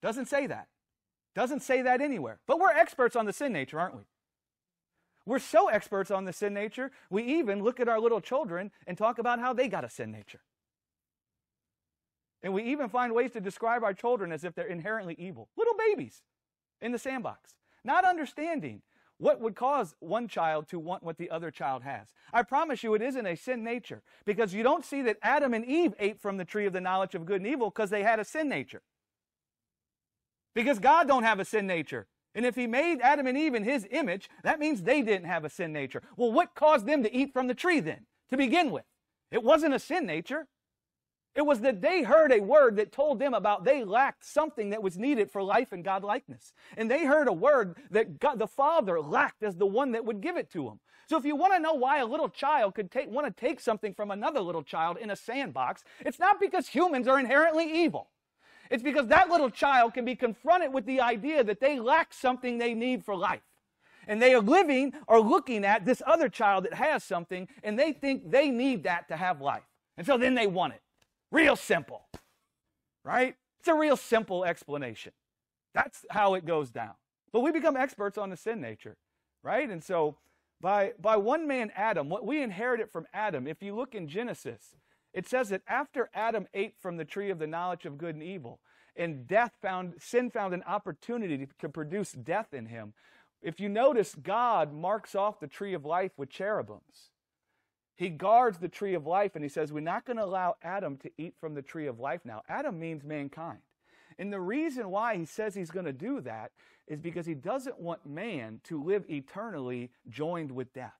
Doesn't 0.00 0.26
say 0.26 0.46
that. 0.46 0.68
Doesn't 1.34 1.62
say 1.62 1.82
that 1.82 2.00
anywhere. 2.00 2.40
But 2.46 2.58
we're 2.58 2.70
experts 2.70 3.16
on 3.16 3.26
the 3.26 3.32
sin 3.32 3.52
nature, 3.52 3.78
aren't 3.78 3.96
we? 3.96 4.02
We're 5.24 5.38
so 5.38 5.68
experts 5.68 6.10
on 6.10 6.24
the 6.24 6.32
sin 6.32 6.52
nature, 6.52 6.90
we 7.08 7.22
even 7.22 7.62
look 7.62 7.78
at 7.78 7.88
our 7.88 8.00
little 8.00 8.20
children 8.20 8.72
and 8.86 8.98
talk 8.98 9.18
about 9.18 9.38
how 9.38 9.52
they 9.52 9.68
got 9.68 9.84
a 9.84 9.88
sin 9.88 10.10
nature. 10.10 10.40
And 12.42 12.52
we 12.52 12.64
even 12.64 12.88
find 12.88 13.14
ways 13.14 13.30
to 13.32 13.40
describe 13.40 13.84
our 13.84 13.94
children 13.94 14.32
as 14.32 14.42
if 14.42 14.54
they're 14.54 14.66
inherently 14.66 15.14
evil. 15.16 15.48
Little 15.56 15.74
babies 15.76 16.22
in 16.80 16.90
the 16.90 16.98
sandbox, 16.98 17.54
not 17.84 18.04
understanding 18.04 18.82
what 19.18 19.40
would 19.40 19.54
cause 19.54 19.94
one 20.00 20.26
child 20.26 20.68
to 20.68 20.78
want 20.78 21.02
what 21.02 21.16
the 21.16 21.30
other 21.30 21.50
child 21.50 21.82
has? 21.82 22.08
I 22.32 22.42
promise 22.42 22.82
you 22.82 22.94
it 22.94 23.02
isn't 23.02 23.26
a 23.26 23.36
sin 23.36 23.62
nature 23.62 24.02
because 24.24 24.52
you 24.52 24.62
don't 24.62 24.84
see 24.84 25.02
that 25.02 25.18
Adam 25.22 25.54
and 25.54 25.64
Eve 25.64 25.94
ate 25.98 26.20
from 26.20 26.38
the 26.38 26.44
tree 26.44 26.66
of 26.66 26.72
the 26.72 26.80
knowledge 26.80 27.14
of 27.14 27.24
good 27.24 27.40
and 27.40 27.46
evil 27.46 27.70
because 27.70 27.90
they 27.90 28.02
had 28.02 28.18
a 28.18 28.24
sin 28.24 28.48
nature. 28.48 28.82
Because 30.54 30.78
God 30.78 31.08
don't 31.08 31.22
have 31.22 31.40
a 31.40 31.44
sin 31.44 31.66
nature. 31.66 32.06
And 32.34 32.46
if 32.46 32.56
he 32.56 32.66
made 32.66 33.00
Adam 33.00 33.26
and 33.26 33.36
Eve 33.36 33.54
in 33.54 33.64
his 33.64 33.86
image, 33.90 34.28
that 34.42 34.58
means 34.58 34.82
they 34.82 35.02
didn't 35.02 35.26
have 35.26 35.44
a 35.44 35.50
sin 35.50 35.72
nature. 35.72 36.02
Well, 36.16 36.32
what 36.32 36.54
caused 36.54 36.86
them 36.86 37.02
to 37.02 37.14
eat 37.14 37.32
from 37.32 37.46
the 37.46 37.54
tree 37.54 37.80
then 37.80 38.06
to 38.30 38.36
begin 38.36 38.70
with? 38.70 38.84
It 39.30 39.42
wasn't 39.42 39.74
a 39.74 39.78
sin 39.78 40.06
nature. 40.06 40.48
It 41.34 41.46
was 41.46 41.60
that 41.60 41.80
they 41.80 42.02
heard 42.02 42.30
a 42.30 42.42
word 42.42 42.76
that 42.76 42.92
told 42.92 43.18
them 43.18 43.32
about 43.32 43.64
they 43.64 43.84
lacked 43.84 44.24
something 44.24 44.70
that 44.70 44.82
was 44.82 44.98
needed 44.98 45.30
for 45.30 45.42
life 45.42 45.72
and 45.72 45.82
God 45.82 46.04
likeness. 46.04 46.52
And 46.76 46.90
they 46.90 47.06
heard 47.06 47.26
a 47.26 47.32
word 47.32 47.78
that 47.90 48.20
God, 48.20 48.38
the 48.38 48.46
Father 48.46 49.00
lacked 49.00 49.42
as 49.42 49.56
the 49.56 49.66
one 49.66 49.92
that 49.92 50.04
would 50.04 50.20
give 50.20 50.36
it 50.36 50.50
to 50.52 50.64
them. 50.64 50.80
So 51.08 51.16
if 51.16 51.24
you 51.24 51.34
want 51.34 51.54
to 51.54 51.60
know 51.60 51.72
why 51.72 51.98
a 51.98 52.06
little 52.06 52.28
child 52.28 52.74
could 52.74 52.90
take, 52.90 53.10
want 53.10 53.26
to 53.26 53.40
take 53.40 53.60
something 53.60 53.94
from 53.94 54.10
another 54.10 54.40
little 54.40 54.62
child 54.62 54.98
in 54.98 55.10
a 55.10 55.16
sandbox, 55.16 55.84
it's 56.00 56.18
not 56.18 56.38
because 56.38 56.68
humans 56.68 57.08
are 57.08 57.18
inherently 57.18 57.82
evil. 57.82 58.08
It's 58.70 58.82
because 58.82 59.06
that 59.08 59.28
little 59.30 59.50
child 59.50 59.94
can 59.94 60.04
be 60.04 60.14
confronted 60.14 60.72
with 60.72 60.86
the 60.86 61.00
idea 61.00 61.44
that 61.44 61.60
they 61.60 61.78
lack 61.78 62.12
something 62.14 62.58
they 62.58 62.74
need 62.74 63.04
for 63.04 63.16
life. 63.16 63.42
And 64.06 64.20
they 64.20 64.34
are 64.34 64.40
living 64.40 64.92
or 65.06 65.20
looking 65.20 65.64
at 65.64 65.84
this 65.84 66.02
other 66.06 66.28
child 66.28 66.64
that 66.64 66.74
has 66.74 67.04
something 67.04 67.48
and 67.62 67.78
they 67.78 67.92
think 67.92 68.30
they 68.30 68.50
need 68.50 68.84
that 68.84 69.08
to 69.08 69.16
have 69.16 69.40
life. 69.40 69.62
And 69.96 70.06
so 70.06 70.16
then 70.16 70.34
they 70.34 70.46
want 70.46 70.74
it. 70.74 70.82
Real 71.32 71.56
simple, 71.56 72.02
right? 73.04 73.34
It's 73.58 73.68
a 73.68 73.74
real 73.74 73.96
simple 73.96 74.44
explanation. 74.44 75.12
That's 75.74 76.04
how 76.10 76.34
it 76.34 76.44
goes 76.44 76.70
down. 76.70 76.92
But 77.32 77.40
we 77.40 77.50
become 77.50 77.76
experts 77.76 78.18
on 78.18 78.28
the 78.28 78.36
sin 78.36 78.60
nature, 78.60 78.98
right? 79.42 79.68
And 79.68 79.82
so 79.82 80.18
by, 80.60 80.92
by 81.00 81.16
one 81.16 81.48
man, 81.48 81.72
Adam, 81.74 82.10
what 82.10 82.26
we 82.26 82.42
inherited 82.42 82.90
from 82.90 83.06
Adam, 83.14 83.46
if 83.46 83.62
you 83.62 83.74
look 83.74 83.94
in 83.94 84.08
Genesis, 84.08 84.76
it 85.14 85.26
says 85.26 85.48
that 85.48 85.62
after 85.66 86.10
Adam 86.12 86.46
ate 86.52 86.74
from 86.78 86.98
the 86.98 87.04
tree 87.04 87.30
of 87.30 87.38
the 87.38 87.46
knowledge 87.46 87.86
of 87.86 87.96
good 87.96 88.14
and 88.14 88.22
evil, 88.22 88.60
and 88.94 89.26
death 89.26 89.52
found, 89.62 89.94
sin 89.98 90.30
found 90.30 90.52
an 90.52 90.62
opportunity 90.66 91.48
to 91.58 91.68
produce 91.70 92.12
death 92.12 92.52
in 92.52 92.66
him. 92.66 92.92
If 93.40 93.58
you 93.58 93.70
notice, 93.70 94.14
God 94.14 94.74
marks 94.74 95.14
off 95.14 95.40
the 95.40 95.46
tree 95.46 95.72
of 95.72 95.86
life 95.86 96.12
with 96.18 96.28
cherubims. 96.28 97.11
He 97.96 98.08
guards 98.08 98.58
the 98.58 98.68
tree 98.68 98.94
of 98.94 99.06
life 99.06 99.34
and 99.34 99.44
he 99.44 99.48
says, 99.48 99.72
We're 99.72 99.80
not 99.80 100.04
going 100.04 100.16
to 100.16 100.24
allow 100.24 100.56
Adam 100.62 100.96
to 100.98 101.10
eat 101.18 101.34
from 101.40 101.54
the 101.54 101.62
tree 101.62 101.86
of 101.86 102.00
life 102.00 102.20
now. 102.24 102.42
Adam 102.48 102.78
means 102.78 103.04
mankind. 103.04 103.58
And 104.18 104.32
the 104.32 104.40
reason 104.40 104.90
why 104.90 105.16
he 105.16 105.24
says 105.24 105.54
he's 105.54 105.70
going 105.70 105.86
to 105.86 105.92
do 105.92 106.20
that 106.22 106.52
is 106.86 107.00
because 107.00 107.26
he 107.26 107.34
doesn't 107.34 107.80
want 107.80 108.04
man 108.06 108.60
to 108.64 108.82
live 108.82 109.04
eternally 109.08 109.90
joined 110.08 110.50
with 110.50 110.72
death. 110.72 110.94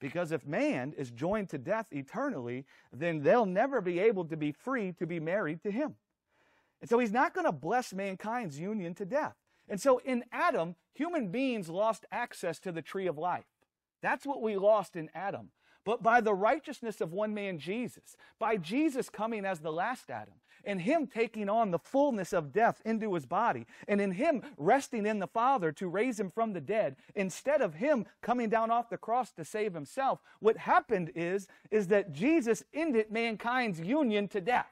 Because 0.00 0.32
if 0.32 0.46
man 0.46 0.92
is 0.98 1.10
joined 1.10 1.48
to 1.50 1.58
death 1.58 1.86
eternally, 1.92 2.64
then 2.92 3.22
they'll 3.22 3.46
never 3.46 3.80
be 3.80 4.00
able 4.00 4.24
to 4.26 4.36
be 4.36 4.50
free 4.50 4.92
to 4.98 5.06
be 5.06 5.20
married 5.20 5.62
to 5.62 5.70
him. 5.70 5.94
And 6.80 6.90
so 6.90 6.98
he's 6.98 7.12
not 7.12 7.34
going 7.34 7.46
to 7.46 7.52
bless 7.52 7.94
mankind's 7.94 8.58
union 8.58 8.94
to 8.94 9.04
death. 9.04 9.36
And 9.68 9.80
so 9.80 9.98
in 9.98 10.24
Adam, 10.32 10.74
human 10.92 11.28
beings 11.28 11.68
lost 11.68 12.04
access 12.10 12.58
to 12.60 12.72
the 12.72 12.82
tree 12.82 13.06
of 13.06 13.16
life. 13.16 13.44
That's 14.02 14.26
what 14.26 14.42
we 14.42 14.56
lost 14.56 14.96
in 14.96 15.08
Adam. 15.14 15.50
But 15.84 16.02
by 16.02 16.20
the 16.20 16.34
righteousness 16.34 17.00
of 17.00 17.12
one 17.12 17.34
man, 17.34 17.58
Jesus, 17.58 18.16
by 18.38 18.56
Jesus 18.56 19.08
coming 19.08 19.44
as 19.44 19.60
the 19.60 19.72
last 19.72 20.10
Adam, 20.10 20.34
and 20.64 20.80
him 20.80 21.08
taking 21.08 21.48
on 21.48 21.70
the 21.70 21.78
fullness 21.78 22.32
of 22.32 22.52
death 22.52 22.80
into 22.84 23.14
his 23.14 23.26
body, 23.26 23.66
and 23.88 24.00
in 24.00 24.12
him 24.12 24.42
resting 24.56 25.06
in 25.06 25.18
the 25.18 25.26
Father 25.26 25.72
to 25.72 25.88
raise 25.88 26.20
him 26.20 26.30
from 26.30 26.52
the 26.52 26.60
dead, 26.60 26.96
instead 27.16 27.60
of 27.60 27.74
him 27.74 28.06
coming 28.20 28.48
down 28.48 28.70
off 28.70 28.88
the 28.88 28.96
cross 28.96 29.32
to 29.32 29.44
save 29.44 29.74
himself, 29.74 30.20
what 30.38 30.56
happened 30.56 31.10
is, 31.16 31.48
is 31.70 31.88
that 31.88 32.12
Jesus 32.12 32.62
ended 32.72 33.10
mankind's 33.10 33.80
union 33.80 34.28
to 34.28 34.40
death. 34.40 34.70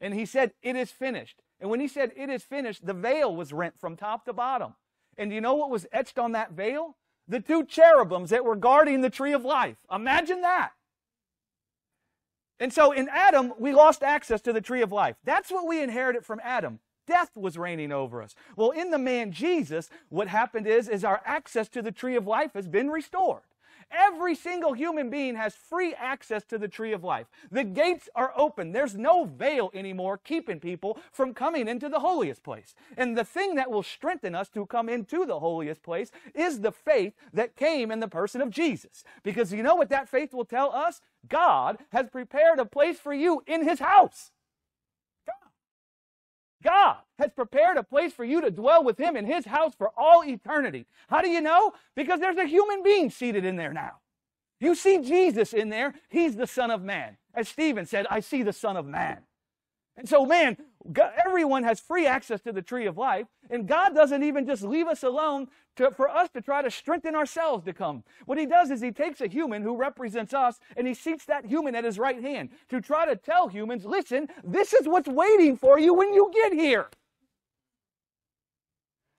And 0.00 0.14
he 0.14 0.26
said, 0.26 0.52
It 0.62 0.76
is 0.76 0.90
finished. 0.90 1.42
And 1.60 1.70
when 1.70 1.80
he 1.80 1.88
said, 1.88 2.12
It 2.16 2.28
is 2.28 2.42
finished, 2.42 2.86
the 2.86 2.94
veil 2.94 3.34
was 3.34 3.52
rent 3.52 3.74
from 3.78 3.96
top 3.96 4.24
to 4.26 4.32
bottom. 4.32 4.74
And 5.16 5.32
you 5.32 5.40
know 5.40 5.54
what 5.54 5.70
was 5.70 5.86
etched 5.92 6.18
on 6.18 6.32
that 6.32 6.52
veil? 6.52 6.96
The 7.30 7.40
two 7.40 7.64
cherubims 7.64 8.30
that 8.30 8.44
were 8.44 8.56
guarding 8.56 9.02
the 9.02 9.08
tree 9.08 9.32
of 9.32 9.44
life. 9.44 9.76
Imagine 9.90 10.40
that. 10.40 10.72
And 12.58 12.72
so 12.72 12.90
in 12.90 13.08
Adam, 13.08 13.54
we 13.56 13.72
lost 13.72 14.02
access 14.02 14.40
to 14.42 14.52
the 14.52 14.60
tree 14.60 14.82
of 14.82 14.90
life. 14.90 15.14
That's 15.24 15.50
what 15.50 15.66
we 15.66 15.80
inherited 15.80 16.26
from 16.26 16.40
Adam. 16.42 16.80
Death 17.06 17.36
was 17.36 17.56
reigning 17.56 17.92
over 17.92 18.20
us. 18.20 18.34
Well, 18.56 18.70
in 18.70 18.90
the 18.90 18.98
man 18.98 19.30
Jesus, 19.30 19.88
what 20.08 20.26
happened 20.26 20.66
is, 20.66 20.88
is 20.88 21.04
our 21.04 21.22
access 21.24 21.68
to 21.68 21.82
the 21.82 21.92
tree 21.92 22.16
of 22.16 22.26
life 22.26 22.52
has 22.54 22.66
been 22.66 22.90
restored. 22.90 23.42
Every 23.90 24.34
single 24.34 24.72
human 24.72 25.10
being 25.10 25.34
has 25.36 25.54
free 25.54 25.94
access 25.94 26.44
to 26.44 26.58
the 26.58 26.68
tree 26.68 26.92
of 26.92 27.04
life. 27.04 27.26
The 27.50 27.64
gates 27.64 28.08
are 28.14 28.32
open. 28.36 28.72
There's 28.72 28.96
no 28.96 29.24
veil 29.24 29.70
anymore 29.74 30.18
keeping 30.18 30.60
people 30.60 30.98
from 31.12 31.34
coming 31.34 31.68
into 31.68 31.88
the 31.88 32.00
holiest 32.00 32.42
place. 32.42 32.74
And 32.96 33.16
the 33.16 33.24
thing 33.24 33.56
that 33.56 33.70
will 33.70 33.82
strengthen 33.82 34.34
us 34.34 34.48
to 34.50 34.66
come 34.66 34.88
into 34.88 35.26
the 35.26 35.40
holiest 35.40 35.82
place 35.82 36.10
is 36.34 36.60
the 36.60 36.72
faith 36.72 37.14
that 37.32 37.56
came 37.56 37.90
in 37.90 38.00
the 38.00 38.08
person 38.08 38.40
of 38.40 38.50
Jesus. 38.50 39.04
Because 39.22 39.52
you 39.52 39.62
know 39.62 39.74
what 39.74 39.88
that 39.90 40.08
faith 40.08 40.32
will 40.32 40.44
tell 40.44 40.72
us? 40.72 41.00
God 41.28 41.78
has 41.92 42.08
prepared 42.08 42.58
a 42.58 42.64
place 42.64 42.98
for 42.98 43.12
you 43.12 43.42
in 43.46 43.66
his 43.66 43.80
house. 43.80 44.30
God 46.62 46.96
has 47.18 47.30
prepared 47.30 47.76
a 47.76 47.82
place 47.82 48.12
for 48.12 48.24
you 48.24 48.40
to 48.40 48.50
dwell 48.50 48.84
with 48.84 48.98
Him 48.98 49.16
in 49.16 49.24
His 49.26 49.46
house 49.46 49.74
for 49.76 49.90
all 49.96 50.24
eternity. 50.24 50.86
How 51.08 51.22
do 51.22 51.28
you 51.28 51.40
know? 51.40 51.72
Because 51.94 52.20
there's 52.20 52.36
a 52.36 52.46
human 52.46 52.82
being 52.82 53.10
seated 53.10 53.44
in 53.44 53.56
there 53.56 53.72
now. 53.72 53.98
You 54.60 54.74
see 54.74 54.98
Jesus 54.98 55.52
in 55.52 55.70
there, 55.70 55.94
He's 56.08 56.36
the 56.36 56.46
Son 56.46 56.70
of 56.70 56.82
Man. 56.82 57.16
As 57.34 57.48
Stephen 57.48 57.86
said, 57.86 58.06
I 58.10 58.20
see 58.20 58.42
the 58.42 58.52
Son 58.52 58.76
of 58.76 58.86
Man. 58.86 59.18
And 59.96 60.08
so, 60.08 60.24
man, 60.24 60.56
God, 60.92 61.12
everyone 61.26 61.64
has 61.64 61.78
free 61.78 62.06
access 62.06 62.40
to 62.42 62.52
the 62.52 62.62
tree 62.62 62.86
of 62.86 62.96
life, 62.96 63.26
and 63.50 63.68
God 63.68 63.94
doesn't 63.94 64.22
even 64.22 64.46
just 64.46 64.62
leave 64.62 64.86
us 64.86 65.02
alone 65.02 65.48
to, 65.76 65.90
for 65.90 66.08
us 66.08 66.30
to 66.30 66.40
try 66.40 66.62
to 66.62 66.70
strengthen 66.70 67.14
ourselves 67.14 67.64
to 67.66 67.72
come. 67.72 68.04
What 68.24 68.38
He 68.38 68.46
does 68.46 68.70
is 68.70 68.80
He 68.80 68.92
takes 68.92 69.20
a 69.20 69.26
human 69.26 69.62
who 69.62 69.76
represents 69.76 70.32
us, 70.32 70.58
and 70.76 70.86
He 70.86 70.94
seats 70.94 71.26
that 71.26 71.44
human 71.44 71.74
at 71.74 71.84
His 71.84 71.98
right 71.98 72.20
hand 72.20 72.50
to 72.70 72.80
try 72.80 73.04
to 73.06 73.16
tell 73.16 73.48
humans, 73.48 73.84
listen, 73.84 74.28
this 74.42 74.72
is 74.72 74.88
what's 74.88 75.08
waiting 75.08 75.56
for 75.56 75.78
you 75.78 75.92
when 75.92 76.14
you 76.14 76.30
get 76.32 76.52
here. 76.52 76.88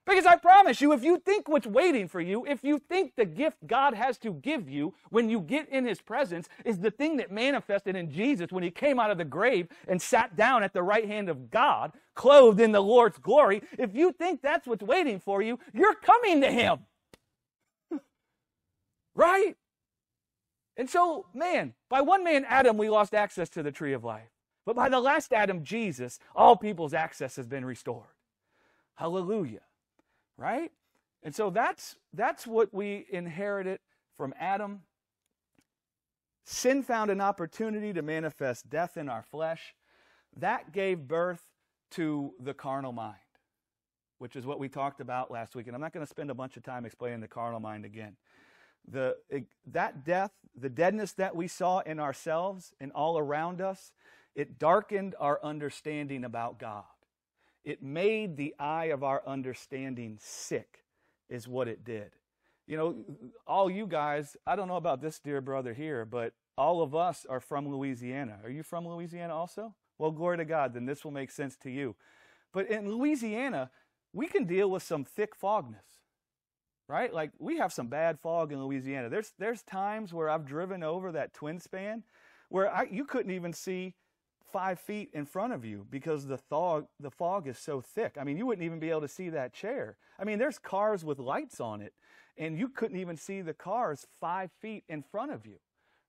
Because 0.04 0.26
I 0.26 0.36
promise 0.36 0.80
you, 0.80 0.92
if 0.92 1.04
you 1.04 1.18
think 1.18 1.48
what's 1.48 1.66
waiting 1.66 2.08
for 2.08 2.20
you, 2.20 2.44
if 2.44 2.64
you 2.64 2.80
think 2.80 3.14
the 3.14 3.24
gift 3.24 3.58
God 3.66 3.94
has 3.94 4.18
to 4.18 4.32
give 4.32 4.68
you 4.68 4.94
when 5.10 5.30
you 5.30 5.40
get 5.40 5.68
in 5.68 5.86
His 5.86 6.00
presence 6.00 6.48
is 6.64 6.80
the 6.80 6.90
thing 6.90 7.18
that 7.18 7.30
manifested 7.30 7.94
in 7.94 8.10
Jesus 8.10 8.50
when 8.50 8.64
He 8.64 8.70
came 8.70 8.98
out 8.98 9.12
of 9.12 9.18
the 9.18 9.24
grave 9.24 9.68
and 9.86 10.02
sat 10.02 10.34
down 10.34 10.64
at 10.64 10.72
the 10.72 10.82
right 10.82 11.06
hand 11.06 11.28
of 11.28 11.52
God, 11.52 11.92
clothed 12.16 12.60
in 12.60 12.72
the 12.72 12.80
Lord's 12.80 13.18
glory, 13.18 13.62
if 13.78 13.94
you 13.94 14.10
think 14.12 14.42
that's 14.42 14.66
what's 14.66 14.82
waiting 14.82 15.20
for 15.20 15.40
you, 15.40 15.60
you're 15.72 15.94
coming 15.94 16.40
to 16.40 16.50
Him. 16.50 16.80
right? 19.14 19.54
And 20.76 20.90
so, 20.90 21.26
man, 21.32 21.74
by 21.88 22.00
one 22.00 22.24
man, 22.24 22.44
Adam, 22.48 22.76
we 22.76 22.90
lost 22.90 23.14
access 23.14 23.48
to 23.50 23.62
the 23.62 23.70
tree 23.70 23.92
of 23.92 24.02
life. 24.02 24.30
But 24.66 24.74
by 24.74 24.88
the 24.88 25.00
last 25.00 25.32
Adam, 25.32 25.62
Jesus, 25.62 26.18
all 26.34 26.56
people's 26.56 26.94
access 26.94 27.36
has 27.36 27.46
been 27.46 27.64
restored. 27.64 28.06
Hallelujah 28.94 29.60
right? 30.36 30.70
And 31.22 31.34
so 31.34 31.50
that's 31.50 31.96
that's 32.12 32.46
what 32.46 32.72
we 32.74 33.06
inherited 33.10 33.78
from 34.16 34.34
Adam. 34.38 34.82
Sin 36.44 36.82
found 36.82 37.10
an 37.10 37.20
opportunity 37.20 37.92
to 37.92 38.02
manifest 38.02 38.68
death 38.68 38.96
in 38.96 39.08
our 39.08 39.22
flesh. 39.22 39.74
That 40.36 40.72
gave 40.72 41.06
birth 41.06 41.42
to 41.92 42.32
the 42.40 42.54
carnal 42.54 42.92
mind, 42.92 43.16
which 44.18 44.34
is 44.34 44.44
what 44.44 44.58
we 44.58 44.68
talked 44.68 45.00
about 45.00 45.30
last 45.30 45.54
week. 45.54 45.66
And 45.66 45.76
I'm 45.76 45.80
not 45.80 45.92
going 45.92 46.04
to 46.04 46.10
spend 46.10 46.30
a 46.30 46.34
bunch 46.34 46.56
of 46.56 46.62
time 46.62 46.84
explaining 46.84 47.20
the 47.20 47.28
carnal 47.28 47.60
mind 47.60 47.84
again. 47.84 48.16
The, 48.88 49.16
that 49.70 50.04
death, 50.04 50.32
the 50.56 50.68
deadness 50.68 51.12
that 51.12 51.36
we 51.36 51.46
saw 51.46 51.80
in 51.80 52.00
ourselves 52.00 52.72
and 52.80 52.90
all 52.92 53.16
around 53.16 53.60
us, 53.60 53.92
it 54.34 54.58
darkened 54.58 55.14
our 55.20 55.38
understanding 55.44 56.24
about 56.24 56.58
God. 56.58 56.84
It 57.64 57.82
made 57.82 58.36
the 58.36 58.54
eye 58.58 58.86
of 58.86 59.04
our 59.04 59.22
understanding 59.26 60.18
sick, 60.20 60.84
is 61.28 61.46
what 61.46 61.68
it 61.68 61.84
did. 61.84 62.12
You 62.66 62.76
know, 62.76 62.94
all 63.46 63.70
you 63.70 63.86
guys, 63.86 64.36
I 64.46 64.56
don't 64.56 64.68
know 64.68 64.76
about 64.76 65.00
this 65.00 65.18
dear 65.18 65.40
brother 65.40 65.74
here, 65.74 66.04
but 66.04 66.32
all 66.56 66.82
of 66.82 66.94
us 66.94 67.26
are 67.28 67.40
from 67.40 67.68
Louisiana. 67.68 68.38
Are 68.44 68.50
you 68.50 68.62
from 68.62 68.86
Louisiana 68.86 69.34
also? 69.34 69.74
Well, 69.98 70.10
glory 70.10 70.38
to 70.38 70.44
God, 70.44 70.74
then 70.74 70.86
this 70.86 71.04
will 71.04 71.10
make 71.12 71.30
sense 71.30 71.56
to 71.58 71.70
you. 71.70 71.94
But 72.52 72.68
in 72.68 72.90
Louisiana, 72.90 73.70
we 74.12 74.26
can 74.26 74.44
deal 74.44 74.70
with 74.70 74.82
some 74.82 75.04
thick 75.04 75.38
fogness, 75.38 76.02
right? 76.88 77.12
Like 77.12 77.30
we 77.38 77.58
have 77.58 77.72
some 77.72 77.88
bad 77.88 78.20
fog 78.20 78.52
in 78.52 78.62
Louisiana. 78.62 79.08
There's, 79.08 79.32
there's 79.38 79.62
times 79.62 80.12
where 80.12 80.28
I've 80.28 80.44
driven 80.44 80.82
over 80.82 81.12
that 81.12 81.32
twin 81.32 81.60
span 81.60 82.02
where 82.48 82.72
I, 82.72 82.84
you 82.90 83.04
couldn't 83.04 83.32
even 83.32 83.52
see 83.52 83.94
five 84.52 84.78
feet 84.78 85.10
in 85.12 85.24
front 85.24 85.52
of 85.52 85.64
you 85.64 85.86
because 85.90 86.26
the 86.26 86.38
fog, 86.38 86.86
the 87.00 87.10
fog 87.10 87.48
is 87.48 87.58
so 87.58 87.80
thick. 87.80 88.16
I 88.20 88.24
mean, 88.24 88.36
you 88.36 88.46
wouldn't 88.46 88.64
even 88.64 88.78
be 88.78 88.90
able 88.90 89.00
to 89.00 89.08
see 89.08 89.30
that 89.30 89.52
chair. 89.52 89.96
I 90.18 90.24
mean, 90.24 90.38
there's 90.38 90.58
cars 90.58 91.04
with 91.04 91.18
lights 91.18 91.60
on 91.60 91.80
it, 91.80 91.94
and 92.36 92.58
you 92.58 92.68
couldn't 92.68 92.98
even 92.98 93.16
see 93.16 93.40
the 93.40 93.54
cars 93.54 94.06
five 94.20 94.50
feet 94.60 94.84
in 94.88 95.02
front 95.02 95.32
of 95.32 95.46
you, 95.46 95.58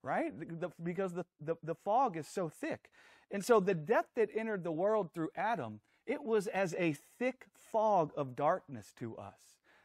right? 0.04 0.32
The, 0.60 0.70
because 0.82 1.14
the, 1.14 1.26
the, 1.40 1.56
the 1.64 1.76
fog 1.76 2.18
is 2.18 2.28
so 2.28 2.50
thick. 2.50 2.90
And 3.32 3.44
so 3.44 3.60
the 3.60 3.74
death 3.74 4.08
that 4.16 4.30
entered 4.36 4.64
the 4.64 4.72
world 4.72 5.12
through 5.14 5.30
Adam, 5.36 5.80
it 6.06 6.24
was 6.24 6.48
as 6.48 6.76
a 6.78 6.96
thick 7.18 7.48
fog 7.72 8.12
of 8.16 8.36
darkness 8.36 8.94
to 9.00 9.16
us 9.18 9.40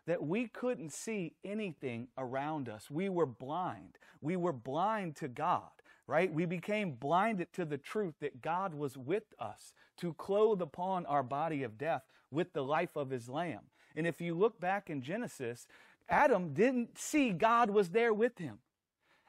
that 0.07 0.23
we 0.23 0.49
couldn't 0.49 0.93
see 0.93 1.35
anything 1.45 2.09
around 2.17 2.69
us. 2.69 2.91
We 2.91 3.09
were 3.09 3.27
blind. 3.27 3.99
We 4.21 4.37
were 4.37 4.53
blind 4.53 5.17
to 5.17 5.29
God 5.29 5.71
right? 6.09 6.33
We 6.33 6.47
became 6.47 6.93
blinded 6.93 7.53
to 7.53 7.65
the 7.65 7.79
truth 7.79 8.15
that 8.21 8.43
God 8.43 8.75
was 8.75 8.97
with 8.97 9.35
us 9.38 9.73
to 9.99 10.15
clothe 10.15 10.61
upon 10.61 11.07
our 11.07 11.23
body 11.23 11.62
of 11.62 11.79
death 11.79 12.03
with 12.31 12.53
the 12.55 12.65
life 12.65 12.97
of 12.97 13.11
his 13.11 13.29
lamb. 13.29 13.61
And 13.95 14.07
if 14.07 14.21
you 14.21 14.35
look 14.35 14.59
back 14.59 14.91
in 14.91 15.03
Genesis, 15.03 15.69
Adam 16.09 16.55
didn't 16.55 16.99
see 16.99 17.31
God 17.31 17.71
was 17.71 17.91
there 17.91 18.15
with 18.15 18.38
him. 18.38 18.59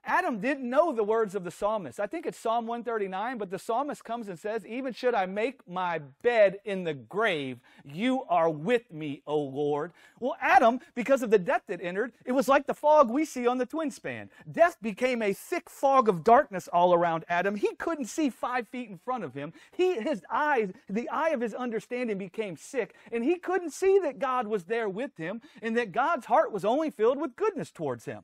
Adam 0.09 0.39
didn't 0.39 0.67
know 0.67 0.91
the 0.91 1.03
words 1.03 1.35
of 1.35 1.43
the 1.43 1.51
psalmist. 1.51 1.99
I 1.99 2.07
think 2.07 2.25
it's 2.25 2.39
Psalm 2.39 2.65
139, 2.65 3.37
but 3.37 3.51
the 3.51 3.59
psalmist 3.59 4.03
comes 4.03 4.27
and 4.27 4.39
says, 4.39 4.65
Even 4.65 4.91
should 4.91 5.13
I 5.13 5.27
make 5.27 5.59
my 5.67 5.99
bed 6.23 6.57
in 6.65 6.83
the 6.83 6.95
grave, 6.95 7.59
you 7.85 8.23
are 8.23 8.49
with 8.49 8.91
me, 8.91 9.21
O 9.27 9.37
Lord. 9.37 9.91
Well, 10.19 10.35
Adam, 10.41 10.79
because 10.95 11.21
of 11.21 11.29
the 11.29 11.37
death 11.37 11.61
that 11.67 11.79
entered, 11.83 12.13
it 12.25 12.31
was 12.31 12.47
like 12.47 12.65
the 12.65 12.73
fog 12.73 13.11
we 13.11 13.23
see 13.23 13.45
on 13.45 13.59
the 13.59 13.67
twin 13.67 13.91
span. 13.91 14.31
Death 14.51 14.77
became 14.81 15.21
a 15.21 15.31
thick 15.31 15.69
fog 15.69 16.09
of 16.09 16.23
darkness 16.23 16.67
all 16.67 16.95
around 16.95 17.23
Adam. 17.29 17.55
He 17.55 17.75
couldn't 17.75 18.05
see 18.05 18.31
five 18.31 18.67
feet 18.67 18.89
in 18.89 18.97
front 18.97 19.23
of 19.23 19.35
him. 19.35 19.53
He, 19.71 19.93
his 20.01 20.23
eyes, 20.31 20.71
the 20.89 21.07
eye 21.09 21.29
of 21.29 21.41
his 21.41 21.53
understanding 21.53 22.17
became 22.17 22.57
sick, 22.57 22.95
and 23.11 23.23
he 23.23 23.37
couldn't 23.37 23.73
see 23.73 23.99
that 23.99 24.17
God 24.17 24.47
was 24.47 24.63
there 24.63 24.89
with 24.89 25.17
him 25.17 25.39
and 25.61 25.77
that 25.77 25.91
God's 25.91 26.25
heart 26.25 26.51
was 26.51 26.65
only 26.65 26.89
filled 26.89 27.21
with 27.21 27.35
goodness 27.35 27.69
towards 27.69 28.05
him. 28.05 28.23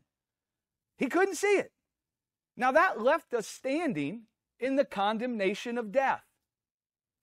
He 0.97 1.07
couldn't 1.09 1.35
see 1.35 1.57
it. 1.57 1.71
Now 2.57 2.71
that 2.71 3.01
left 3.01 3.33
us 3.33 3.47
standing 3.47 4.23
in 4.59 4.75
the 4.75 4.85
condemnation 4.85 5.77
of 5.77 5.91
death. 5.91 6.23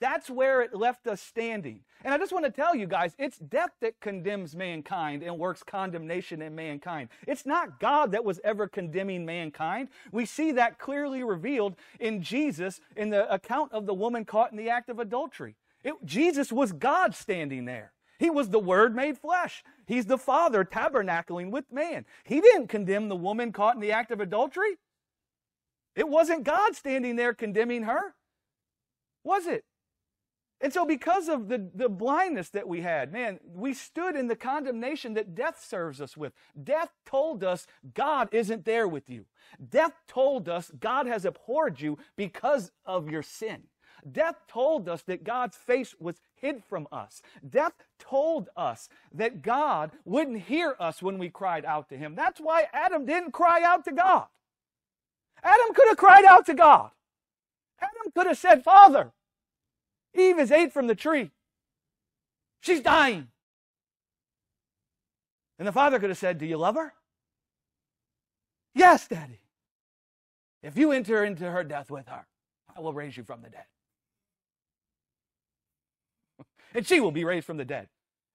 That's 0.01 0.29
where 0.29 0.63
it 0.63 0.75
left 0.75 1.07
us 1.07 1.21
standing. 1.21 1.81
And 2.05 2.13
I 2.13 2.19
just 2.19 2.33
want 2.33 2.45
to 2.45 2.51
tell 2.51 2.75
you 2.75 2.89
guys, 2.89 3.15
it's 3.21 3.39
death 3.39 3.71
that 3.81 4.01
condemns 4.01 4.57
mankind 4.57 5.23
and 5.23 5.39
works 5.39 5.63
condemnation 5.63 6.43
in 6.43 6.57
mankind. 6.57 7.09
It's 7.29 7.47
not 7.47 7.79
God 7.79 8.11
that 8.11 8.25
was 8.25 8.41
ever 8.43 8.67
condemning 8.67 9.25
mankind. 9.25 9.91
We 10.11 10.27
see 10.27 10.51
that 10.53 10.81
clearly 10.81 11.23
revealed 11.23 11.77
in 12.01 12.21
Jesus 12.21 12.81
in 12.97 13.11
the 13.11 13.33
account 13.33 13.71
of 13.73 13.87
the 13.87 13.95
woman 13.95 14.25
caught 14.25 14.51
in 14.51 14.59
the 14.59 14.71
act 14.71 14.89
of 14.89 14.99
adultery. 14.99 15.55
It, 15.85 15.95
Jesus 16.05 16.51
was 16.51 16.73
God 16.73 17.15
standing 17.15 17.65
there. 17.65 17.93
He 18.19 18.29
was 18.29 18.51
the 18.51 18.59
Word 18.59 18.97
made 18.97 19.19
flesh. 19.19 19.63
He's 19.87 20.07
the 20.07 20.19
Father 20.19 20.65
tabernacling 20.65 21.51
with 21.51 21.71
man. 21.73 22.07
He 22.25 22.41
didn't 22.41 22.69
condemn 22.69 23.09
the 23.09 23.15
woman 23.15 23.53
caught 23.53 23.77
in 23.77 23.81
the 23.81 23.93
act 23.93 24.11
of 24.11 24.21
adultery. 24.21 24.79
It 25.95 26.09
wasn't 26.09 26.45
God 26.45 26.75
standing 26.75 27.17
there 27.17 27.35
condemning 27.35 27.85
her, 27.85 28.15
was 29.25 29.47
it? 29.47 29.65
And 30.63 30.73
so, 30.73 30.87
because 30.87 31.29
of 31.29 31.49
the, 31.49 31.71
the 31.75 31.89
blindness 31.89 32.49
that 32.51 32.69
we 32.69 32.83
had, 32.83 33.13
man, 33.13 33.41
we 33.45 33.75
stood 33.75 34.15
in 34.15 34.29
the 34.29 34.37
condemnation 34.37 35.15
that 35.15 35.35
death 35.35 35.63
serves 35.69 36.01
us 36.01 36.17
with. 36.17 36.33
Death 36.63 36.91
told 37.05 37.43
us 37.43 37.67
God 37.95 38.29
isn't 38.31 38.65
there 38.65 38.87
with 38.87 39.11
you. 39.11 39.25
Death 39.71 39.95
told 40.07 40.49
us 40.49 40.71
God 40.79 41.09
has 41.09 41.25
abhorred 41.25 41.81
you 41.81 41.99
because 42.17 42.71
of 42.87 43.11
your 43.11 43.25
sin. 43.25 43.65
Death 44.11 44.37
told 44.47 44.89
us 44.89 45.03
that 45.03 45.25
God's 45.25 45.57
face 45.57 45.97
was 45.99 46.21
hid 46.35 46.63
from 46.65 46.87
us. 46.93 47.23
Death 47.49 47.75
told 47.99 48.49
us 48.57 48.89
that 49.13 49.43
God 49.43 49.91
wouldn't 50.05 50.43
hear 50.43 50.77
us 50.79 51.03
when 51.03 51.19
we 51.19 51.29
cried 51.29 51.65
out 51.65 51.89
to 51.89 51.97
Him. 51.97 52.15
That's 52.15 52.41
why 52.41 52.69
Adam 52.73 53.05
didn't 53.05 53.33
cry 53.33 53.63
out 53.63 53.85
to 53.87 53.93
God. 53.93 54.27
Adam 55.43 55.75
could 55.75 55.89
have 55.89 55.97
cried 55.97 56.25
out 56.25 56.47
to 56.47 56.55
God. 56.55 56.91
Adam 57.81 58.13
could 58.15 58.27
have 58.27 58.39
said, 58.39 58.63
Father, 58.63 59.13
Eve 60.15 60.39
has 60.39 60.51
ate 60.51 60.73
from 60.73 60.87
the 60.87 60.95
tree. 60.95 61.31
She's 62.61 62.81
dying. 62.81 63.29
And 65.59 65.67
the 65.67 65.73
father 65.73 65.99
could 65.99 66.11
have 66.11 66.19
said, 66.19 66.39
Do 66.39 66.47
you 66.47 66.57
love 66.57 66.77
her? 66.77 66.93
Yes, 68.75 69.07
Daddy. 69.09 69.41
If 70.63 70.77
you 70.79 70.93
enter 70.93 71.25
into 71.25 71.51
her 71.51 71.65
death 71.65 71.91
with 71.91 72.07
her, 72.09 72.27
I 72.75 72.81
will 72.81 72.93
raise 72.93 73.17
you 73.17 73.25
from 73.25 73.43
the 73.43 73.51
dead. 73.51 73.65
and 76.75 76.87
she 76.87 77.01
will 77.01 77.11
be 77.11 77.25
raised 77.25 77.47
from 77.47 77.57
the 77.57 77.65
dead. 77.65 77.89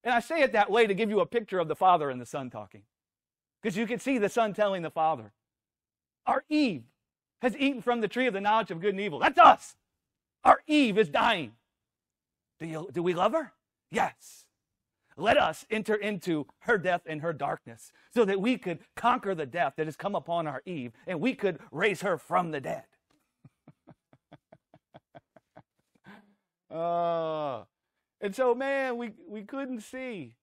And 0.04 0.14
I 0.14 0.20
say 0.20 0.42
it 0.42 0.52
that 0.52 0.70
way 0.70 0.88
to 0.88 0.94
give 0.94 1.10
you 1.10 1.22
a 1.22 1.26
picture 1.26 1.60
of 1.60 1.68
the 1.68 1.76
father 1.76 2.10
and 2.10 2.20
the 2.20 2.26
son 2.26 2.50
talking. 2.50 2.84
Because 3.62 3.78
you 3.78 3.88
can 3.88 4.00
see 4.00 4.18
the 4.18 4.30
son 4.30 4.54
telling 4.54 4.82
the 4.82 4.92
father, 4.92 5.32
Our 6.26 6.44
Eve 6.50 6.84
has 7.42 7.56
eaten 7.58 7.82
from 7.82 8.02
the 8.02 8.08
tree 8.08 8.28
of 8.28 8.34
the 8.34 8.42
knowledge 8.42 8.72
of 8.72 8.82
good 8.82 8.92
and 8.92 9.00
evil. 9.00 9.20
That's 9.20 9.40
us. 9.40 9.76
Our 10.44 10.60
Eve 10.68 10.98
is 10.98 11.10
dying. 11.10 11.54
Do, 12.60 12.66
you, 12.66 12.90
do 12.92 13.04
we 13.04 13.14
love 13.14 13.34
her? 13.34 13.54
Yes. 13.92 14.46
Let 15.16 15.38
us 15.38 15.66
enter 15.72 15.96
into 15.96 16.46
her 16.60 16.78
death 16.78 17.02
and 17.06 17.22
her 17.22 17.34
darkness 17.34 17.92
so 18.14 18.24
that 18.26 18.40
we 18.40 18.58
could 18.58 18.80
conquer 18.96 19.34
the 19.34 19.46
death 19.48 19.74
that 19.78 19.88
has 19.88 19.96
come 19.96 20.16
upon 20.16 20.46
our 20.48 20.62
Eve 20.66 20.92
and 21.08 21.20
we 21.20 21.34
could 21.34 21.60
raise 21.72 22.02
her 22.02 22.18
from 22.18 22.52
the 22.52 22.62
dead. 22.62 22.84
uh, 26.72 27.64
and 28.22 28.36
so, 28.36 28.54
man, 28.54 28.98
we, 28.98 29.12
we 29.28 29.42
couldn't 29.42 29.82
see 29.82 30.36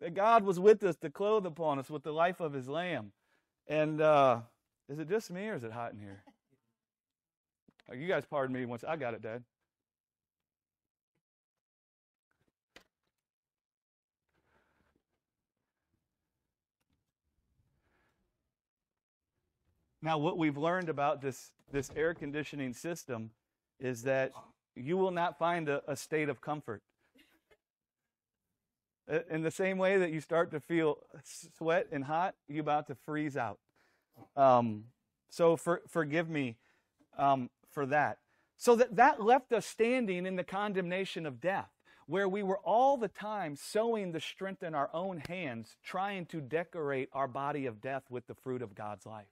that 0.00 0.14
God 0.14 0.44
was 0.44 0.60
with 0.60 0.82
us 0.82 0.96
to 0.96 1.10
clothe 1.10 1.46
upon 1.46 1.78
us 1.78 1.88
with 1.88 2.02
the 2.02 2.12
life 2.12 2.40
of 2.40 2.52
his 2.52 2.68
lamb. 2.68 3.12
And 3.66 4.00
uh, 4.00 4.40
is 4.90 4.98
it 4.98 5.08
just 5.08 5.30
me 5.30 5.48
or 5.48 5.54
is 5.54 5.62
it 5.62 5.70
hot 5.70 5.92
in 5.92 6.00
here? 6.00 6.24
Oh, 7.88 7.94
you 7.94 8.08
guys 8.08 8.24
pardon 8.28 8.54
me 8.54 8.66
once. 8.66 8.82
I 8.82 8.96
got 8.96 9.14
it, 9.14 9.22
Dad. 9.22 9.44
Now, 20.02 20.18
what 20.18 20.38
we've 20.38 20.56
learned 20.56 20.88
about 20.88 21.20
this, 21.20 21.52
this 21.70 21.90
air 21.94 22.14
conditioning 22.14 22.72
system 22.72 23.30
is 23.78 24.02
that 24.02 24.32
you 24.74 24.96
will 24.96 25.10
not 25.10 25.38
find 25.38 25.68
a, 25.68 25.82
a 25.86 25.94
state 25.94 26.28
of 26.28 26.40
comfort. 26.40 26.82
Uh, 29.10 29.20
in 29.30 29.42
the 29.42 29.50
same 29.50 29.78
way 29.78 29.98
that 29.98 30.10
you 30.10 30.20
start 30.20 30.50
to 30.52 30.60
feel 30.60 30.98
sweat 31.22 31.86
and 31.92 32.04
hot, 32.04 32.34
you're 32.48 32.62
about 32.62 32.86
to 32.86 32.94
freeze 32.94 33.36
out. 33.36 33.58
Um, 34.36 34.84
so 35.28 35.56
for, 35.56 35.82
forgive 35.88 36.28
me 36.28 36.56
um, 37.18 37.50
for 37.70 37.86
that. 37.86 38.18
So 38.56 38.76
that, 38.76 38.96
that 38.96 39.22
left 39.22 39.52
us 39.52 39.66
standing 39.66 40.26
in 40.26 40.36
the 40.36 40.44
condemnation 40.44 41.24
of 41.26 41.40
death, 41.40 41.70
where 42.06 42.28
we 42.28 42.42
were 42.42 42.58
all 42.58 42.96
the 42.96 43.08
time 43.08 43.56
sowing 43.56 44.12
the 44.12 44.20
strength 44.20 44.62
in 44.62 44.74
our 44.74 44.90
own 44.92 45.22
hands, 45.28 45.76
trying 45.82 46.26
to 46.26 46.40
decorate 46.40 47.08
our 47.12 47.28
body 47.28 47.66
of 47.66 47.80
death 47.80 48.02
with 48.10 48.26
the 48.26 48.34
fruit 48.34 48.62
of 48.62 48.74
God's 48.74 49.06
life 49.06 49.28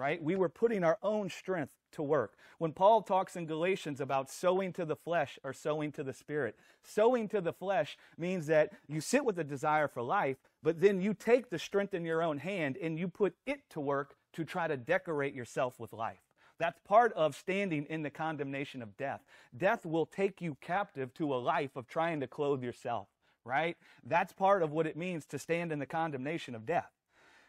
right? 0.00 0.22
We 0.22 0.34
were 0.34 0.48
putting 0.48 0.82
our 0.82 0.98
own 1.02 1.28
strength 1.28 1.74
to 1.92 2.02
work. 2.02 2.32
When 2.56 2.72
Paul 2.72 3.02
talks 3.02 3.36
in 3.36 3.44
Galatians 3.44 4.00
about 4.00 4.30
sowing 4.30 4.72
to 4.74 4.86
the 4.86 4.96
flesh 4.96 5.38
or 5.44 5.52
sowing 5.52 5.92
to 5.92 6.02
the 6.02 6.14
spirit, 6.14 6.56
sowing 6.82 7.28
to 7.28 7.40
the 7.42 7.52
flesh 7.52 7.98
means 8.16 8.46
that 8.46 8.72
you 8.88 9.02
sit 9.02 9.26
with 9.26 9.38
a 9.38 9.44
desire 9.44 9.88
for 9.88 10.02
life, 10.02 10.38
but 10.62 10.80
then 10.80 11.00
you 11.00 11.14
take 11.14 11.50
the 11.50 11.58
strength 11.58 11.94
in 11.94 12.04
your 12.04 12.22
own 12.22 12.38
hand 12.38 12.76
and 12.76 12.98
you 12.98 13.08
put 13.08 13.34
it 13.46 13.68
to 13.70 13.80
work 13.80 14.14
to 14.34 14.44
try 14.44 14.68
to 14.68 14.76
decorate 14.76 15.34
yourself 15.34 15.78
with 15.78 15.92
life. 15.92 16.20
That's 16.58 16.78
part 16.86 17.12
of 17.14 17.34
standing 17.34 17.86
in 17.88 18.02
the 18.02 18.10
condemnation 18.10 18.82
of 18.82 18.96
death. 18.98 19.22
Death 19.56 19.86
will 19.86 20.04
take 20.04 20.42
you 20.42 20.58
captive 20.60 21.14
to 21.14 21.34
a 21.34 21.36
life 21.36 21.74
of 21.74 21.88
trying 21.88 22.20
to 22.20 22.26
clothe 22.26 22.62
yourself, 22.62 23.08
right? 23.44 23.78
That's 24.04 24.34
part 24.34 24.62
of 24.62 24.70
what 24.70 24.86
it 24.86 24.96
means 24.96 25.24
to 25.26 25.38
stand 25.38 25.72
in 25.72 25.78
the 25.78 25.86
condemnation 25.86 26.54
of 26.54 26.66
death. 26.66 26.90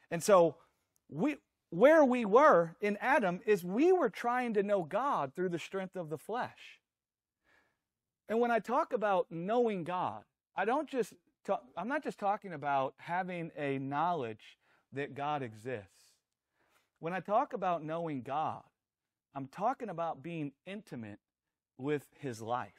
And 0.10 0.24
so 0.24 0.56
we 1.10 1.38
where 1.72 2.04
we 2.04 2.26
were 2.26 2.76
in 2.82 2.98
Adam 3.00 3.40
is 3.46 3.64
we 3.64 3.94
were 3.94 4.10
trying 4.10 4.54
to 4.54 4.64
know 4.64 4.84
God 4.84 5.34
through 5.34 5.50
the 5.50 5.60
strength 5.60 5.96
of 5.96 6.10
the 6.10 6.18
flesh. 6.18 6.80
And 8.28 8.40
when 8.40 8.52
I 8.52 8.60
talk 8.60 8.94
about 8.94 9.28
knowing 9.30 9.84
God, 9.84 10.24
I 10.56 10.66
don't 10.66 10.90
just 10.90 11.14
talk, 11.46 11.64
I'm 11.78 11.88
not 11.88 12.04
just 12.04 12.20
talking 12.20 12.54
about 12.54 12.94
having 12.98 13.52
a 13.58 13.80
knowledge 13.80 14.58
that 14.94 15.16
God 15.16 15.42
exists. 15.42 16.10
When 17.00 17.14
I 17.14 17.20
talk 17.20 17.54
about 17.54 17.84
knowing 17.84 18.22
God, 18.22 18.64
I'm 19.34 19.48
talking 19.48 19.90
about 19.90 20.22
being 20.22 20.52
intimate 20.66 21.20
with 21.78 22.08
his 22.20 22.42
life. 22.42 22.74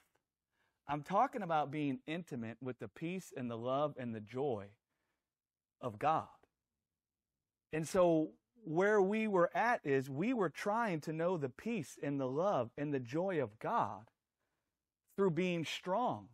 I'm 0.89 1.03
talking 1.03 1.43
about 1.43 1.71
being 1.71 2.01
intimate 2.07 2.59
with 2.61 2.79
the 2.79 2.89
peace 2.89 3.33
and 3.37 3.51
the 3.51 3.57
love 3.57 3.95
and 3.99 4.15
the 4.15 4.21
joy 4.21 4.67
of 5.81 5.99
God. 5.99 6.27
And 7.73 7.89
so 7.89 8.31
where 8.65 9.01
we 9.01 9.27
were 9.27 9.51
at 9.57 9.81
is 9.85 10.09
we 10.11 10.35
were 10.35 10.51
trying 10.51 11.01
to 11.03 11.13
know 11.13 11.37
the 11.37 11.49
peace 11.49 11.99
and 12.03 12.21
the 12.21 12.29
love 12.29 12.71
and 12.77 12.93
the 12.93 13.01
joy 13.01 13.43
of 13.43 13.59
God 13.59 14.05
through 15.17 15.31
being 15.31 15.65
strong 15.65 16.29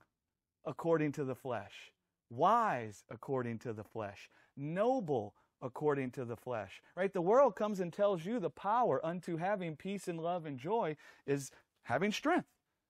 according 0.64 1.12
to 1.12 1.24
the 1.24 1.34
flesh, 1.34 1.92
wise 2.30 3.04
according 3.10 3.58
to 3.60 3.72
the 3.72 3.84
flesh, 3.84 4.28
noble 4.56 5.34
according 5.62 6.10
to 6.12 6.24
the 6.24 6.36
flesh. 6.36 6.80
Right? 6.96 7.12
The 7.12 7.20
world 7.20 7.56
comes 7.56 7.80
and 7.80 7.92
tells 7.92 8.24
you 8.24 8.38
the 8.38 8.50
power 8.50 9.04
unto 9.04 9.36
having 9.36 9.76
peace 9.76 10.08
and 10.08 10.20
love 10.20 10.46
and 10.46 10.58
joy 10.58 10.96
is 11.26 11.50
having 11.82 12.12
strength, 12.12 12.48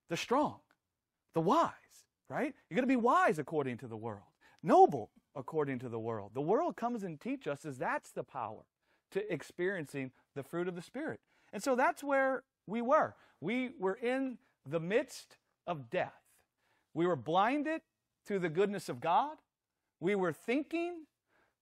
the 0.09 0.17
strong, 0.17 0.59
the 1.35 1.41
wise, 1.41 1.73
right? 2.29 2.55
You're 2.69 2.77
going 2.77 2.89
to 2.89 2.93
be 2.93 2.97
wise 2.97 3.39
according 3.39 3.79
to 3.79 3.87
the 3.87 3.97
world, 3.97 4.23
noble 4.63 5.11
according 5.35 5.79
to 5.81 5.89
the 5.89 5.99
world. 5.99 6.33
The 6.35 6.41
world 6.41 6.77
comes 6.77 7.05
and 7.05 7.21
teach 7.21 7.47
us 7.47 7.65
is 7.65 7.79
that's 7.79 8.11
the 8.11 8.25
power 8.25 8.65
to 9.13 9.33
experiencing 9.33 10.11
the 10.35 10.43
fruit 10.43 10.69
of 10.69 10.75
the 10.75 10.83
Spirit. 10.83 11.21
And 11.53 11.63
so 11.63 11.75
that's 11.77 12.03
where 12.05 12.43
we 12.67 12.83
were. 12.83 13.15
We 13.41 13.71
were 13.79 13.95
in 13.95 14.39
the 14.67 14.81
midst 14.81 15.37
of 15.67 15.89
death. 15.89 16.21
We 16.93 17.07
were 17.07 17.17
blinded 17.17 17.83
to 18.29 18.39
the 18.39 18.49
goodness 18.49 18.89
of 18.89 19.01
God. 19.01 19.37
We 20.01 20.15
were 20.15 20.33
thinking 20.33 21.07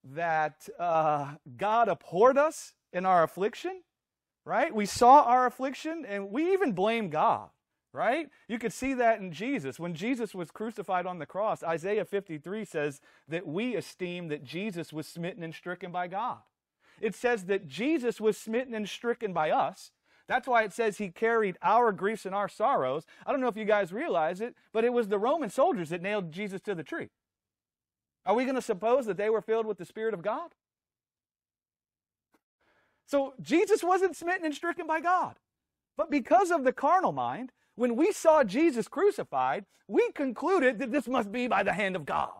that 0.05 0.68
uh, 0.79 1.35
God 1.57 1.88
abhorred 1.88 2.37
us 2.37 2.74
in 2.92 3.07
our 3.07 3.22
affliction, 3.22 3.83
right? 4.44 4.74
We 4.74 4.85
saw 4.85 5.22
our 5.22 5.46
affliction 5.46 6.05
and 6.07 6.31
we 6.31 6.52
even 6.52 6.72
blamed 6.72 7.12
God, 7.12 7.50
right? 7.92 8.29
You 8.48 8.59
could 8.59 8.72
see 8.72 8.94
that 8.94 9.20
in 9.20 9.33
Jesus. 9.33 9.79
When 9.79 9.94
Jesus 9.94 10.35
was 10.35 10.50
crucified 10.50 11.07
on 11.07 11.18
the 11.18 11.26
cross, 11.26 11.62
Isaiah 11.62 12.05
53 12.05 12.64
says 12.64 13.00
that 13.29 13.46
we 13.46 13.76
esteem 13.76 14.29
that 14.29 14.44
Jesus 14.44 14.92
was 14.92 15.07
smitten 15.07 15.42
and 15.42 15.55
stricken 15.55 15.92
by 15.92 16.09
God. 16.09 16.38
It 17.00 17.14
says 17.14 17.44
that 17.44 17.68
Jesus 17.68 18.20
was 18.20 18.37
smitten 18.37 18.74
and 18.74 18.88
stricken 18.88 19.33
by 19.33 19.50
us. 19.50 19.92
That's 20.28 20.48
why 20.48 20.64
it 20.64 20.72
says 20.72 20.98
he 20.98 21.10
carried 21.10 21.56
our 21.62 21.92
griefs 21.92 22.26
and 22.26 22.34
our 22.34 22.48
sorrows. 22.48 23.04
I 23.24 23.30
don't 23.30 23.40
know 23.40 23.48
if 23.48 23.56
you 23.56 23.64
guys 23.64 23.92
realize 23.92 24.40
it, 24.40 24.56
but 24.72 24.84
it 24.84 24.92
was 24.92 25.08
the 25.08 25.18
Roman 25.18 25.50
soldiers 25.50 25.90
that 25.90 26.02
nailed 26.02 26.32
Jesus 26.32 26.60
to 26.62 26.74
the 26.74 26.82
tree. 26.82 27.10
Are 28.24 28.34
we 28.34 28.44
going 28.44 28.56
to 28.56 28.62
suppose 28.62 29.06
that 29.06 29.16
they 29.16 29.30
were 29.30 29.40
filled 29.40 29.66
with 29.66 29.78
the 29.78 29.84
Spirit 29.84 30.14
of 30.14 30.22
God? 30.22 30.50
So 33.06 33.34
Jesus 33.40 33.84
wasn't 33.84 34.16
smitten 34.16 34.44
and 34.44 34.54
stricken 34.54 34.86
by 34.86 35.00
God. 35.00 35.36
But 35.96 36.10
because 36.10 36.50
of 36.50 36.64
the 36.64 36.72
carnal 36.72 37.12
mind, 37.12 37.52
when 37.76 37.94
we 37.94 38.10
saw 38.10 38.42
Jesus 38.42 38.88
crucified, 38.88 39.64
we 39.86 40.10
concluded 40.12 40.80
that 40.80 40.90
this 40.90 41.06
must 41.06 41.30
be 41.30 41.46
by 41.46 41.62
the 41.62 41.72
hand 41.72 41.94
of 41.94 42.04
God. 42.04 42.32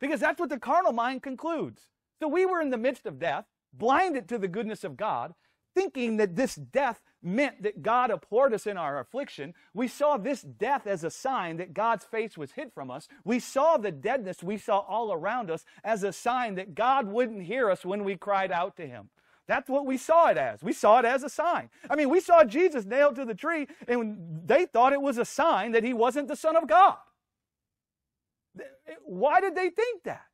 Because 0.00 0.20
that's 0.20 0.40
what 0.40 0.48
the 0.48 0.58
carnal 0.58 0.92
mind 0.92 1.22
concludes. 1.22 1.82
So 2.20 2.28
we 2.28 2.46
were 2.46 2.62
in 2.62 2.70
the 2.70 2.78
midst 2.78 3.04
of 3.04 3.18
death, 3.18 3.44
blinded 3.74 4.28
to 4.28 4.38
the 4.38 4.48
goodness 4.48 4.82
of 4.82 4.96
God, 4.96 5.34
thinking 5.76 6.16
that 6.16 6.34
this 6.34 6.54
death 6.54 7.02
meant 7.22 7.62
that 7.62 7.82
God 7.82 8.10
abhorred 8.10 8.54
us 8.54 8.66
in 8.66 8.78
our 8.78 8.98
affliction. 8.98 9.52
We 9.74 9.88
saw 9.88 10.16
this 10.16 10.40
death 10.40 10.86
as 10.86 11.04
a 11.04 11.10
sign 11.10 11.58
that 11.58 11.74
God's 11.74 12.04
face 12.04 12.38
was 12.38 12.52
hid 12.52 12.72
from 12.72 12.90
us. 12.90 13.08
We 13.24 13.38
saw 13.40 13.76
the 13.76 13.92
deadness 13.92 14.42
we 14.42 14.56
saw 14.56 14.78
all 14.78 15.12
around 15.12 15.50
us 15.50 15.64
as 15.84 16.02
a 16.02 16.12
sign 16.12 16.54
that 16.54 16.74
God 16.74 17.06
wouldn't 17.06 17.42
hear 17.42 17.70
us 17.70 17.84
when 17.84 18.04
we 18.04 18.16
cried 18.16 18.50
out 18.50 18.76
to 18.78 18.86
Him. 18.86 19.10
That's 19.46 19.68
what 19.68 19.86
we 19.86 19.98
saw 19.98 20.28
it 20.28 20.38
as. 20.38 20.62
We 20.62 20.72
saw 20.72 20.98
it 20.98 21.04
as 21.04 21.22
a 21.22 21.28
sign. 21.28 21.68
I 21.90 21.94
mean, 21.94 22.08
we 22.08 22.20
saw 22.20 22.42
Jesus 22.42 22.84
nailed 22.84 23.16
to 23.16 23.24
the 23.24 23.34
tree, 23.34 23.68
and 23.86 24.42
they 24.46 24.64
thought 24.66 24.92
it 24.92 25.00
was 25.00 25.18
a 25.18 25.24
sign 25.24 25.72
that 25.72 25.84
He 25.84 25.92
wasn't 25.92 26.28
the 26.28 26.36
Son 26.36 26.56
of 26.56 26.66
God. 26.66 26.96
Why 29.04 29.40
did 29.40 29.54
they 29.54 29.68
think 29.70 30.04
that? 30.04 30.24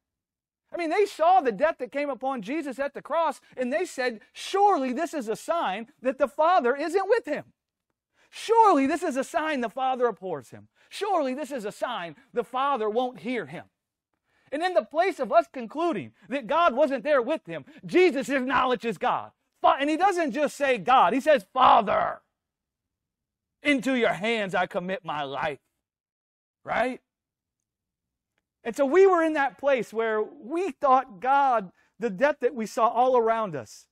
I 0.72 0.78
mean, 0.78 0.90
they 0.90 1.04
saw 1.04 1.40
the 1.40 1.52
death 1.52 1.76
that 1.78 1.92
came 1.92 2.08
upon 2.08 2.42
Jesus 2.42 2.78
at 2.78 2.94
the 2.94 3.02
cross, 3.02 3.40
and 3.56 3.72
they 3.72 3.84
said, 3.84 4.20
Surely 4.32 4.92
this 4.92 5.12
is 5.12 5.28
a 5.28 5.36
sign 5.36 5.88
that 6.00 6.18
the 6.18 6.28
Father 6.28 6.74
isn't 6.74 7.08
with 7.08 7.26
him. 7.26 7.44
Surely 8.30 8.86
this 8.86 9.02
is 9.02 9.16
a 9.16 9.24
sign 9.24 9.60
the 9.60 9.68
Father 9.68 10.06
abhors 10.06 10.50
him. 10.50 10.68
Surely 10.88 11.34
this 11.34 11.52
is 11.52 11.66
a 11.66 11.72
sign 11.72 12.16
the 12.32 12.44
Father 12.44 12.88
won't 12.88 13.20
hear 13.20 13.46
him. 13.46 13.64
And 14.50 14.62
in 14.62 14.74
the 14.74 14.84
place 14.84 15.18
of 15.18 15.32
us 15.32 15.46
concluding 15.52 16.12
that 16.28 16.46
God 16.46 16.74
wasn't 16.74 17.04
there 17.04 17.22
with 17.22 17.46
him, 17.46 17.64
Jesus 17.84 18.28
acknowledges 18.28 18.98
God. 18.98 19.32
And 19.62 19.88
he 19.88 19.96
doesn't 19.96 20.32
just 20.32 20.56
say 20.56 20.78
God, 20.78 21.12
he 21.12 21.20
says, 21.20 21.46
Father, 21.52 22.20
into 23.62 23.94
your 23.94 24.12
hands 24.12 24.54
I 24.54 24.66
commit 24.66 25.04
my 25.04 25.22
life. 25.22 25.60
Right? 26.64 27.00
And 28.64 28.76
so 28.76 28.86
we 28.86 29.06
were 29.06 29.22
in 29.22 29.32
that 29.32 29.58
place 29.58 29.92
where 29.92 30.22
we 30.22 30.70
thought 30.70 31.20
God, 31.20 31.72
the 31.98 32.10
death 32.10 32.36
that 32.40 32.54
we 32.54 32.66
saw 32.66 32.88
all 32.88 33.16
around 33.16 33.56
us, 33.56 33.86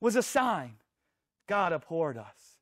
was 0.00 0.16
a 0.16 0.22
sign 0.22 0.76
God 1.46 1.72
abhorred 1.72 2.16
us. 2.16 2.58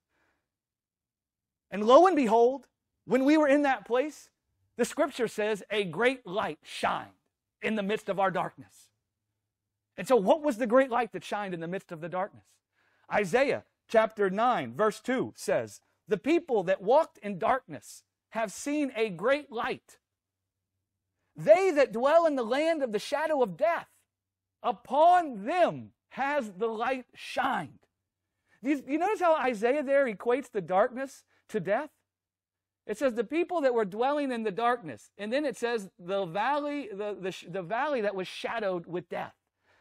And 1.70 1.85
lo 1.85 2.06
and 2.06 2.16
behold, 2.16 2.66
when 3.04 3.24
we 3.24 3.37
were 3.37 3.48
in 3.48 3.62
that 3.62 3.87
place, 3.87 4.30
the 4.76 4.85
scripture 4.85 5.28
says 5.28 5.62
a 5.70 5.85
great 5.85 6.26
light 6.26 6.59
shined 6.62 7.11
in 7.62 7.74
the 7.74 7.82
midst 7.82 8.09
of 8.09 8.20
our 8.20 8.30
darkness. 8.30 8.90
And 9.96 10.06
so, 10.06 10.16
what 10.16 10.42
was 10.42 10.59
the 10.59 10.66
great 10.66 10.90
light 10.90 11.12
that 11.12 11.24
shined 11.24 11.54
in 11.54 11.61
the 11.61 11.68
midst 11.68 11.90
of 11.90 12.00
the 12.00 12.09
darkness? 12.09 12.44
Isaiah 13.12 13.64
chapter 13.88 14.28
9, 14.28 14.74
verse 14.74 15.00
2 15.00 15.32
says, 15.37 15.80
The 16.06 16.18
people 16.18 16.62
that 16.64 16.82
walked 16.82 17.18
in 17.18 17.38
darkness 17.38 18.02
have 18.30 18.52
seen 18.52 18.92
a 18.94 19.09
great 19.09 19.50
light. 19.50 19.98
They 21.37 21.70
that 21.72 21.92
dwell 21.92 22.27
in 22.27 22.37
the 22.37 22.44
land 22.44 22.83
of 22.83 22.92
the 22.92 22.99
shadow 22.99 23.42
of 23.42 23.57
death, 23.57 23.88
upon 24.62 25.44
them 25.44 25.90
has 26.11 26.53
the 26.57 26.66
light 26.66 27.07
shined. 27.14 27.81
You, 28.62 28.83
notice 28.99 29.20
how 29.20 29.37
Isaiah 29.37 29.83
there 29.83 30.07
equates 30.07 30.51
the 30.51 30.61
darkness 30.61 31.25
to 31.51 31.61
death? 31.61 31.90
It 32.87 32.96
says 32.99 33.14
the 33.14 33.25
people 33.25 33.61
that 33.62 33.75
were 33.75 33.85
dwelling 33.85 34.33
in 34.33 34.44
the 34.44 34.51
darkness, 34.51 35.11
and 35.18 35.33
then 35.33 35.44
it 35.44 35.57
says 35.57 35.90
the 35.99 36.25
valley, 36.25 36.88
the, 36.90 37.16
the, 37.20 37.51
the 37.51 37.62
valley 37.62 38.01
that 38.01 38.14
was 38.14 38.29
shadowed 38.29 38.87
with 38.87 39.09
death. 39.09 39.35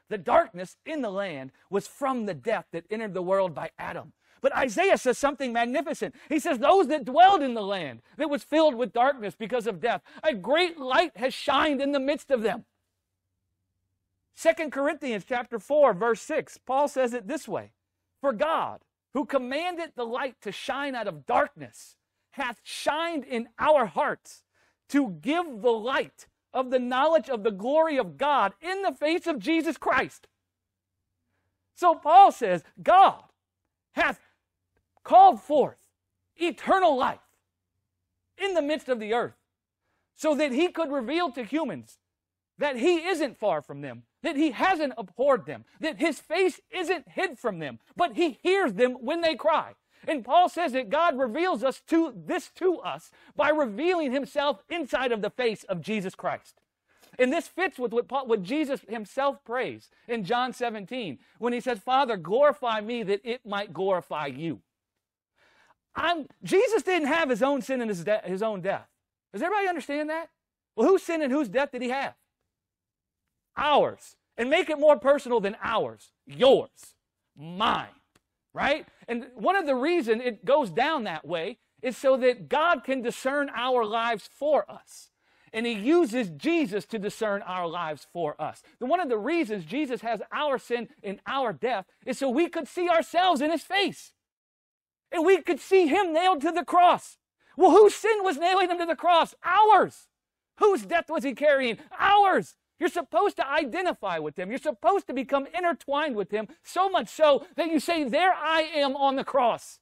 The 0.10 0.18
darkness 0.18 0.78
in 0.86 1.02
the 1.02 1.10
land 1.10 1.52
was 1.70 1.88
from 1.88 2.26
the 2.26 2.34
death 2.34 2.65
that 2.72 2.86
entered 2.89 3.13
the 3.13 3.22
world 3.22 3.56
by 3.56 3.72
Adam. 3.80 4.13
But 4.45 4.55
Isaiah 4.55 4.99
says 4.99 5.17
something 5.17 5.51
magnificent. 5.51 6.13
He 6.29 6.38
says, 6.38 6.60
Those 6.60 6.86
that 6.89 7.03
dwelled 7.03 7.41
in 7.41 7.55
the 7.55 7.63
land 7.63 8.03
that 8.17 8.29
was 8.29 8.43
filled 8.43 8.75
with 8.75 8.93
darkness 8.93 9.34
because 9.36 9.65
of 9.65 9.79
death, 9.79 10.03
a 10.21 10.36
great 10.36 10.77
light 10.77 11.17
has 11.17 11.34
shined 11.34 11.81
in 11.81 11.93
the 11.93 11.99
midst 11.99 12.29
of 12.29 12.43
them. 12.43 12.65
Second 14.36 14.71
Corinthians 14.71 15.25
chapter 15.27 15.58
4, 15.58 15.95
verse 15.95 16.21
6, 16.21 16.60
Paul 16.60 16.88
says 16.88 17.15
it 17.15 17.27
this 17.27 17.47
way 17.47 17.71
For 18.21 18.34
God, 18.34 18.81
who 19.15 19.25
commanded 19.25 19.93
the 19.95 20.05
light 20.05 20.36
to 20.41 20.51
shine 20.51 20.93
out 20.93 21.08
of 21.08 21.25
darkness, 21.25 21.95
hath 22.34 22.62
shined 22.62 23.23
in 23.23 23.49
our 23.58 23.88
hearts 23.88 24.43
to 24.89 25.17
give 25.23 25.63
the 25.63 25.71
light 25.71 26.27
of 26.53 26.69
the 26.69 26.77
knowledge 26.77 27.29
of 27.29 27.41
the 27.41 27.49
glory 27.49 27.97
of 27.97 28.15
God 28.15 28.53
in 28.62 28.84
the 28.84 28.93
face 28.93 29.25
of 29.25 29.39
Jesus 29.39 29.77
Christ. 29.77 30.27
So 31.73 31.95
Paul 31.95 32.31
says, 32.31 32.63
God 32.84 33.23
hath 33.95 34.19
called 35.06 35.41
forth 35.41 35.78
eternal 36.36 36.98
life 36.98 37.20
in 38.38 38.54
the 38.54 38.62
midst 38.62 38.89
of 38.89 39.00
the 39.00 39.13
earth 39.13 39.36
so 40.15 40.36
that 40.36 40.52
he 40.52 40.68
could 40.68 40.91
reveal 40.91 41.32
to 41.32 41.44
humans 41.44 41.98
that 42.58 42.78
he 42.78 43.06
isn't 43.08 43.38
far 43.38 43.62
from 43.62 43.82
them, 43.82 44.04
that 44.24 44.36
he 44.36 44.52
hasn't 44.52 44.94
abhorred 44.98 45.46
them, 45.46 45.65
that 45.80 46.00
his 46.00 46.20
face 46.20 46.60
isn't 46.72 47.10
hid 47.10 47.38
from 47.38 47.60
them, 47.60 47.80
but 47.96 48.15
he 48.15 48.39
hears 48.41 48.74
them 48.74 48.94
when 49.02 49.22
they 49.22 49.36
cry. 49.36 49.74
And 50.08 50.24
Paul 50.24 50.50
says 50.50 50.72
that 50.74 50.89
God 50.89 51.18
reveals 51.18 51.63
us 51.63 51.82
to 51.88 52.13
this 52.15 52.50
to 52.56 52.78
us 52.78 53.12
by 53.36 53.50
revealing 53.50 54.12
himself 54.12 54.63
inside 54.70 55.12
of 55.12 55.22
the 55.22 55.30
face 55.30 55.63
of 55.63 55.82
Jesus 55.82 56.15
Christ. 56.15 56.62
And 57.18 57.32
this 57.32 57.48
fits 57.48 57.80
with 57.80 57.94
what, 57.94 58.08
Paul, 58.08 58.28
what 58.28 58.44
Jesus 58.44 58.82
himself 58.88 59.44
prays 59.46 59.89
in 60.08 60.24
John 60.24 60.54
17 60.54 61.18
when 61.39 61.54
he 61.54 61.60
says, 61.60 61.80
Father, 61.80 62.18
glorify 62.18 62.82
me 62.82 63.04
that 63.04 63.22
it 63.24 63.46
might 63.46 63.74
glorify 63.74 64.28
you. 64.28 64.62
I'm, 65.95 66.27
Jesus 66.43 66.84
didn't 66.84 67.08
have 67.08 67.29
his 67.29 67.41
own 67.41 67.62
sin 67.62 67.81
and 67.81 67.89
his, 67.89 68.03
de- 68.03 68.21
his 68.25 68.43
own 68.43 68.62
death. 68.62 68.88
Does 69.31 69.41
everybody 69.41 69.67
understand 69.67 70.10
that? 70.10 70.29
Well, 70.75 70.88
whose 70.88 71.03
sin 71.03 71.21
and 71.21 71.31
whose 71.31 71.49
death 71.49 71.71
did 71.71 71.81
he 71.81 71.89
have? 71.89 72.15
Ours. 73.55 74.15
And 74.38 74.49
make 74.49 74.69
it 74.69 74.79
more 74.79 74.97
personal 74.97 75.39
than 75.39 75.55
ours. 75.63 76.12
Yours. 76.25 76.95
Mine. 77.38 77.88
Right? 78.53 78.86
And 79.08 79.27
one 79.36 79.55
of 79.55 79.65
the 79.65 79.75
reason 79.75 80.21
it 80.21 80.45
goes 80.45 80.69
down 80.69 81.05
that 81.05 81.25
way 81.25 81.58
is 81.81 81.95
so 81.95 82.17
that 82.17 82.49
God 82.49 82.84
can 82.84 83.01
discern 83.01 83.49
our 83.55 83.86
lives 83.86 84.29
for 84.31 84.69
us. 84.69 85.12
And 85.53 85.65
he 85.65 85.71
uses 85.71 86.29
Jesus 86.29 86.86
to 86.88 86.99
discern 86.99 87.41
our 87.43 87.67
lives 87.67 88.08
for 88.12 88.39
us. 88.41 88.62
And 88.81 88.89
one 88.89 88.99
of 88.99 89.08
the 89.08 89.17
reasons 89.17 89.63
Jesus 89.63 90.01
has 90.01 90.21
our 90.34 90.58
sin 90.58 90.89
and 91.01 91.19
our 91.25 91.53
death 91.53 91.86
is 92.05 92.17
so 92.17 92.29
we 92.29 92.49
could 92.49 92.67
see 92.67 92.89
ourselves 92.89 93.39
in 93.39 93.51
his 93.51 93.63
face 93.63 94.12
and 95.12 95.26
we 95.26 95.41
could 95.41 95.60
see 95.60 95.88
him 95.88 96.13
nailed 96.13 96.41
to 96.41 96.52
the 96.52 96.65
cross. 96.65 97.18
Well, 97.58 97.72
whose 97.72 97.96
sin 97.96 98.18
was 98.22 98.38
nailing 98.38 98.70
him 98.70 98.80
to 98.80 98.86
the 98.86 98.96
cross? 98.96 99.34
Ours. 99.44 100.08
Whose 100.60 100.86
death 100.86 101.10
was 101.10 101.24
he 101.24 101.34
carrying? 101.34 101.78
Ours. 101.98 102.56
You're 102.80 102.89
supposed 102.89 103.38
to 103.38 103.48
identify 103.48 104.20
with 104.20 104.38
him. 104.38 104.50
You're 104.50 104.60
supposed 104.60 105.08
to 105.08 105.13
become 105.13 105.48
intertwined 105.58 106.15
with 106.15 106.32
him, 106.32 106.48
so 106.63 106.89
much 106.89 107.08
so 107.08 107.46
that 107.56 107.72
you 107.72 107.80
say, 107.80 108.04
There 108.04 108.34
I 108.34 108.63
am 108.63 108.96
on 108.96 109.15
the 109.15 109.24
cross. 109.24 109.80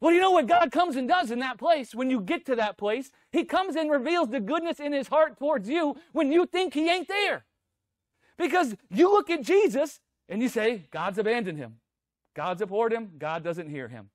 Well, 0.00 0.12
you 0.12 0.20
know 0.20 0.30
what 0.30 0.46
God 0.46 0.72
comes 0.72 0.96
and 0.96 1.06
does 1.06 1.30
in 1.30 1.40
that 1.40 1.58
place 1.58 1.94
when 1.94 2.10
you 2.10 2.20
get 2.20 2.46
to 2.46 2.56
that 2.56 2.78
place? 2.78 3.10
He 3.30 3.44
comes 3.44 3.76
and 3.76 3.90
reveals 3.90 4.30
the 4.30 4.40
goodness 4.40 4.80
in 4.80 4.92
his 4.92 5.08
heart 5.08 5.38
towards 5.38 5.68
you 5.68 5.96
when 6.12 6.32
you 6.32 6.46
think 6.46 6.72
he 6.72 6.88
ain't 6.88 7.06
there. 7.06 7.44
Because 8.38 8.74
you 8.90 9.10
look 9.10 9.28
at 9.28 9.42
Jesus 9.42 10.00
and 10.28 10.40
you 10.40 10.48
say, 10.48 10.86
God's 10.90 11.18
abandoned 11.18 11.58
him. 11.58 11.76
God's 12.34 12.62
abhorred 12.62 12.92
him, 12.92 13.12
God 13.18 13.42
doesn't 13.42 13.70
hear 13.70 13.88
him. 13.88 14.10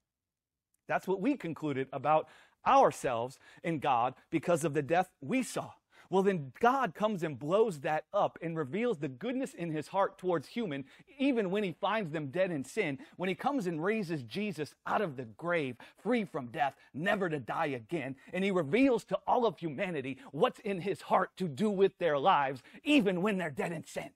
That's 0.88 1.08
what 1.08 1.22
we 1.22 1.36
concluded 1.36 1.88
about 1.92 2.28
ourselves 2.66 3.40
in 3.64 3.80
God 3.80 4.14
because 4.30 4.64
of 4.64 4.74
the 4.74 4.82
death 4.82 5.10
we 5.22 5.44
saw. 5.44 5.72
Well, 6.10 6.24
then 6.24 6.52
God 6.60 6.94
comes 6.94 7.24
and 7.24 7.38
blows 7.38 7.80
that 7.80 8.06
up 8.14 8.38
and 8.42 8.56
reveals 8.56 9.00
the 9.00 9.08
goodness 9.08 9.54
in 9.54 9.72
his 9.72 9.88
heart 9.88 10.18
towards 10.18 10.48
human, 10.48 10.86
even 11.18 11.50
when 11.50 11.64
he 11.64 11.76
finds 11.82 12.12
them 12.12 12.28
dead 12.28 12.52
in 12.52 12.64
sin. 12.64 13.00
When 13.18 13.28
he 13.28 13.36
comes 13.36 13.66
and 13.66 13.84
raises 13.84 14.22
Jesus 14.24 14.76
out 14.86 15.02
of 15.02 15.18
the 15.18 15.26
grave, 15.26 15.78
free 15.98 16.24
from 16.24 16.48
death, 16.48 16.76
never 16.94 17.28
to 17.30 17.40
die 17.40 17.68
again. 17.68 18.16
And 18.34 18.44
he 18.44 18.52
reveals 18.52 19.04
to 19.06 19.20
all 19.26 19.46
of 19.48 19.58
humanity 19.58 20.18
what's 20.32 20.60
in 20.60 20.82
his 20.82 21.02
heart 21.02 21.36
to 21.38 21.48
do 21.48 21.70
with 21.70 21.98
their 21.98 22.20
lives, 22.20 22.62
even 22.84 23.24
when 23.24 23.38
they're 23.38 23.50
dead 23.50 23.72
in 23.72 23.84
sin. 23.84 24.12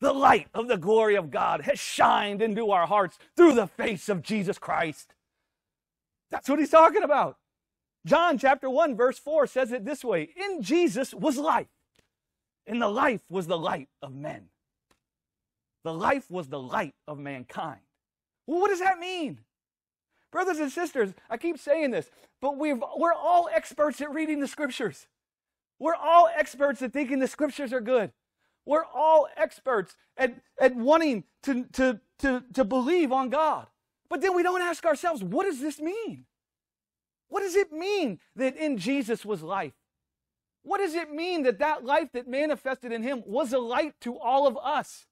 The 0.00 0.12
light 0.12 0.46
of 0.54 0.68
the 0.68 0.76
glory 0.76 1.16
of 1.16 1.30
God 1.30 1.62
has 1.62 1.78
shined 1.78 2.40
into 2.40 2.70
our 2.70 2.86
hearts 2.86 3.18
through 3.36 3.54
the 3.54 3.66
face 3.66 4.08
of 4.08 4.22
Jesus 4.22 4.58
Christ. 4.58 5.14
That's 6.30 6.48
what 6.48 6.58
he's 6.58 6.70
talking 6.70 7.02
about. 7.02 7.36
John 8.06 8.38
chapter 8.38 8.70
1 8.70 8.96
verse 8.96 9.18
4 9.18 9.46
says 9.46 9.72
it 9.72 9.84
this 9.84 10.04
way, 10.04 10.30
in 10.36 10.62
Jesus 10.62 11.12
was 11.12 11.36
life, 11.36 11.68
and 12.66 12.80
the 12.80 12.88
life 12.88 13.22
was 13.28 13.46
the 13.46 13.58
light 13.58 13.88
of 14.00 14.14
men. 14.14 14.48
The 15.84 15.92
life 15.92 16.30
was 16.30 16.48
the 16.48 16.60
light 16.60 16.94
of 17.06 17.18
mankind. 17.18 17.80
Well, 18.46 18.60
what 18.60 18.68
does 18.68 18.80
that 18.80 18.98
mean? 18.98 19.40
Brothers 20.30 20.58
and 20.58 20.70
sisters, 20.70 21.12
I 21.28 21.36
keep 21.38 21.58
saying 21.58 21.90
this, 21.90 22.10
but 22.40 22.56
we've, 22.56 22.82
we're 22.96 23.14
all 23.14 23.48
experts 23.52 24.00
at 24.00 24.12
reading 24.12 24.40
the 24.40 24.48
scriptures. 24.48 25.06
We're 25.78 25.94
all 25.94 26.28
experts 26.34 26.82
at 26.82 26.92
thinking 26.92 27.18
the 27.18 27.28
scriptures 27.28 27.72
are 27.72 27.80
good. 27.80 28.12
We're 28.68 28.84
all 28.84 29.28
experts 29.34 29.96
at, 30.18 30.34
at 30.60 30.76
wanting 30.76 31.24
to, 31.44 31.64
to, 31.72 32.00
to, 32.18 32.44
to 32.52 32.64
believe 32.64 33.12
on 33.12 33.30
God. 33.30 33.66
But 34.10 34.20
then 34.20 34.36
we 34.36 34.42
don't 34.42 34.60
ask 34.60 34.84
ourselves, 34.84 35.24
what 35.24 35.46
does 35.46 35.62
this 35.62 35.80
mean? 35.80 36.26
What 37.30 37.40
does 37.40 37.56
it 37.56 37.72
mean 37.72 38.20
that 38.36 38.58
in 38.58 38.76
Jesus 38.76 39.24
was 39.24 39.42
life? 39.42 39.72
What 40.64 40.80
does 40.80 40.92
it 40.92 41.10
mean 41.10 41.44
that 41.44 41.60
that 41.60 41.86
life 41.86 42.10
that 42.12 42.28
manifested 42.28 42.92
in 42.92 43.02
him 43.02 43.22
was 43.24 43.54
a 43.54 43.58
light 43.58 43.94
to 44.02 44.18
all 44.18 44.46
of 44.46 44.58
us? 44.62 45.06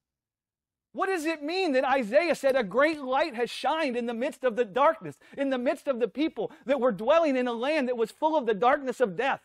What 0.92 1.06
does 1.06 1.24
it 1.24 1.42
mean 1.42 1.72
that 1.72 1.84
Isaiah 1.84 2.34
said 2.34 2.56
a 2.56 2.62
great 2.62 3.00
light 3.00 3.34
has 3.36 3.48
shined 3.48 3.96
in 3.96 4.04
the 4.04 4.12
midst 4.12 4.44
of 4.44 4.56
the 4.56 4.66
darkness, 4.66 5.16
in 5.34 5.48
the 5.48 5.56
midst 5.56 5.88
of 5.88 5.98
the 5.98 6.08
people 6.08 6.52
that 6.66 6.78
were 6.78 6.92
dwelling 6.92 7.38
in 7.38 7.48
a 7.48 7.54
land 7.54 7.88
that 7.88 7.96
was 7.96 8.10
full 8.10 8.36
of 8.36 8.44
the 8.44 8.52
darkness 8.52 9.00
of 9.00 9.16
death? 9.16 9.40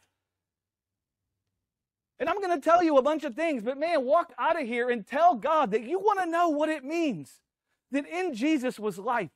And 2.22 2.30
I'm 2.30 2.40
going 2.40 2.54
to 2.56 2.64
tell 2.64 2.84
you 2.84 2.98
a 2.98 3.02
bunch 3.02 3.24
of 3.24 3.34
things, 3.34 3.64
but 3.64 3.80
man, 3.80 4.06
walk 4.06 4.32
out 4.38 4.62
of 4.62 4.68
here 4.68 4.92
and 4.92 5.06
tell 5.06 5.34
God 5.34 5.72
that 5.72 5.82
you 5.82 5.98
want 5.98 6.20
to 6.20 6.28
know 6.28 6.50
what 6.50 6.70
it 6.70 6.84
means 6.84 7.42
that 7.90 8.08
in 8.08 8.36
Jesus 8.36 8.80
was 8.80 9.00
life. 9.00 9.32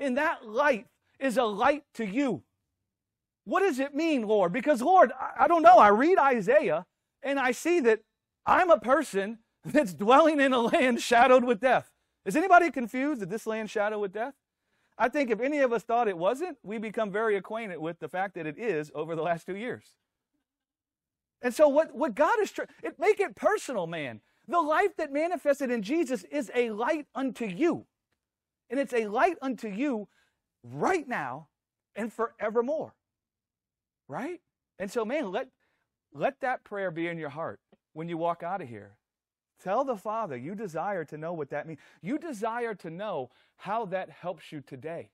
And 0.00 0.16
that 0.16 0.48
light 0.48 0.86
is 1.20 1.36
a 1.36 1.44
light 1.44 1.84
to 1.96 2.06
you. 2.06 2.42
What 3.44 3.60
does 3.60 3.78
it 3.78 3.94
mean, 3.94 4.26
Lord? 4.26 4.54
Because, 4.54 4.80
Lord, 4.80 5.12
I 5.38 5.46
don't 5.46 5.60
know. 5.62 5.76
I 5.76 5.88
read 5.88 6.18
Isaiah 6.18 6.86
and 7.22 7.38
I 7.38 7.52
see 7.52 7.78
that 7.80 8.00
I'm 8.46 8.70
a 8.70 8.80
person 8.80 9.40
that's 9.66 9.92
dwelling 9.92 10.40
in 10.40 10.54
a 10.54 10.60
land 10.60 11.02
shadowed 11.02 11.44
with 11.44 11.60
death. 11.60 11.90
Is 12.24 12.36
anybody 12.36 12.70
confused 12.70 13.20
that 13.20 13.28
this 13.28 13.46
land 13.46 13.68
shadowed 13.68 14.00
with 14.00 14.14
death? 14.14 14.32
I 14.96 15.10
think 15.10 15.30
if 15.30 15.40
any 15.40 15.58
of 15.58 15.74
us 15.74 15.82
thought 15.82 16.08
it 16.08 16.16
wasn't, 16.16 16.56
we 16.62 16.78
become 16.78 17.12
very 17.12 17.36
acquainted 17.36 17.80
with 17.80 17.98
the 17.98 18.08
fact 18.08 18.34
that 18.36 18.46
it 18.46 18.58
is 18.58 18.90
over 18.94 19.14
the 19.14 19.22
last 19.22 19.44
two 19.44 19.56
years. 19.56 19.84
And 21.44 21.54
so 21.54 21.68
what, 21.68 21.94
what 21.94 22.14
God 22.14 22.40
is 22.40 22.50
trying, 22.50 22.68
make 22.98 23.20
it 23.20 23.36
personal, 23.36 23.86
man. 23.86 24.20
The 24.48 24.60
life 24.60 24.96
that 24.96 25.12
manifested 25.12 25.70
in 25.70 25.82
Jesus 25.82 26.24
is 26.24 26.50
a 26.54 26.70
light 26.70 27.06
unto 27.14 27.44
you. 27.44 27.84
And 28.70 28.80
it's 28.80 28.94
a 28.94 29.06
light 29.06 29.36
unto 29.42 29.68
you 29.68 30.08
right 30.62 31.06
now 31.06 31.48
and 31.94 32.10
forevermore. 32.10 32.94
Right? 34.08 34.40
And 34.78 34.90
so, 34.90 35.04
man, 35.04 35.30
let, 35.30 35.48
let 36.14 36.40
that 36.40 36.64
prayer 36.64 36.90
be 36.90 37.08
in 37.08 37.18
your 37.18 37.28
heart 37.28 37.60
when 37.92 38.08
you 38.08 38.16
walk 38.16 38.42
out 38.42 38.62
of 38.62 38.68
here. 38.68 38.96
Tell 39.62 39.84
the 39.84 39.96
Father 39.96 40.36
you 40.36 40.54
desire 40.54 41.04
to 41.04 41.18
know 41.18 41.34
what 41.34 41.50
that 41.50 41.66
means. 41.66 41.78
You 42.00 42.18
desire 42.18 42.74
to 42.76 42.90
know 42.90 43.30
how 43.56 43.84
that 43.86 44.08
helps 44.08 44.50
you 44.50 44.62
today. 44.62 45.10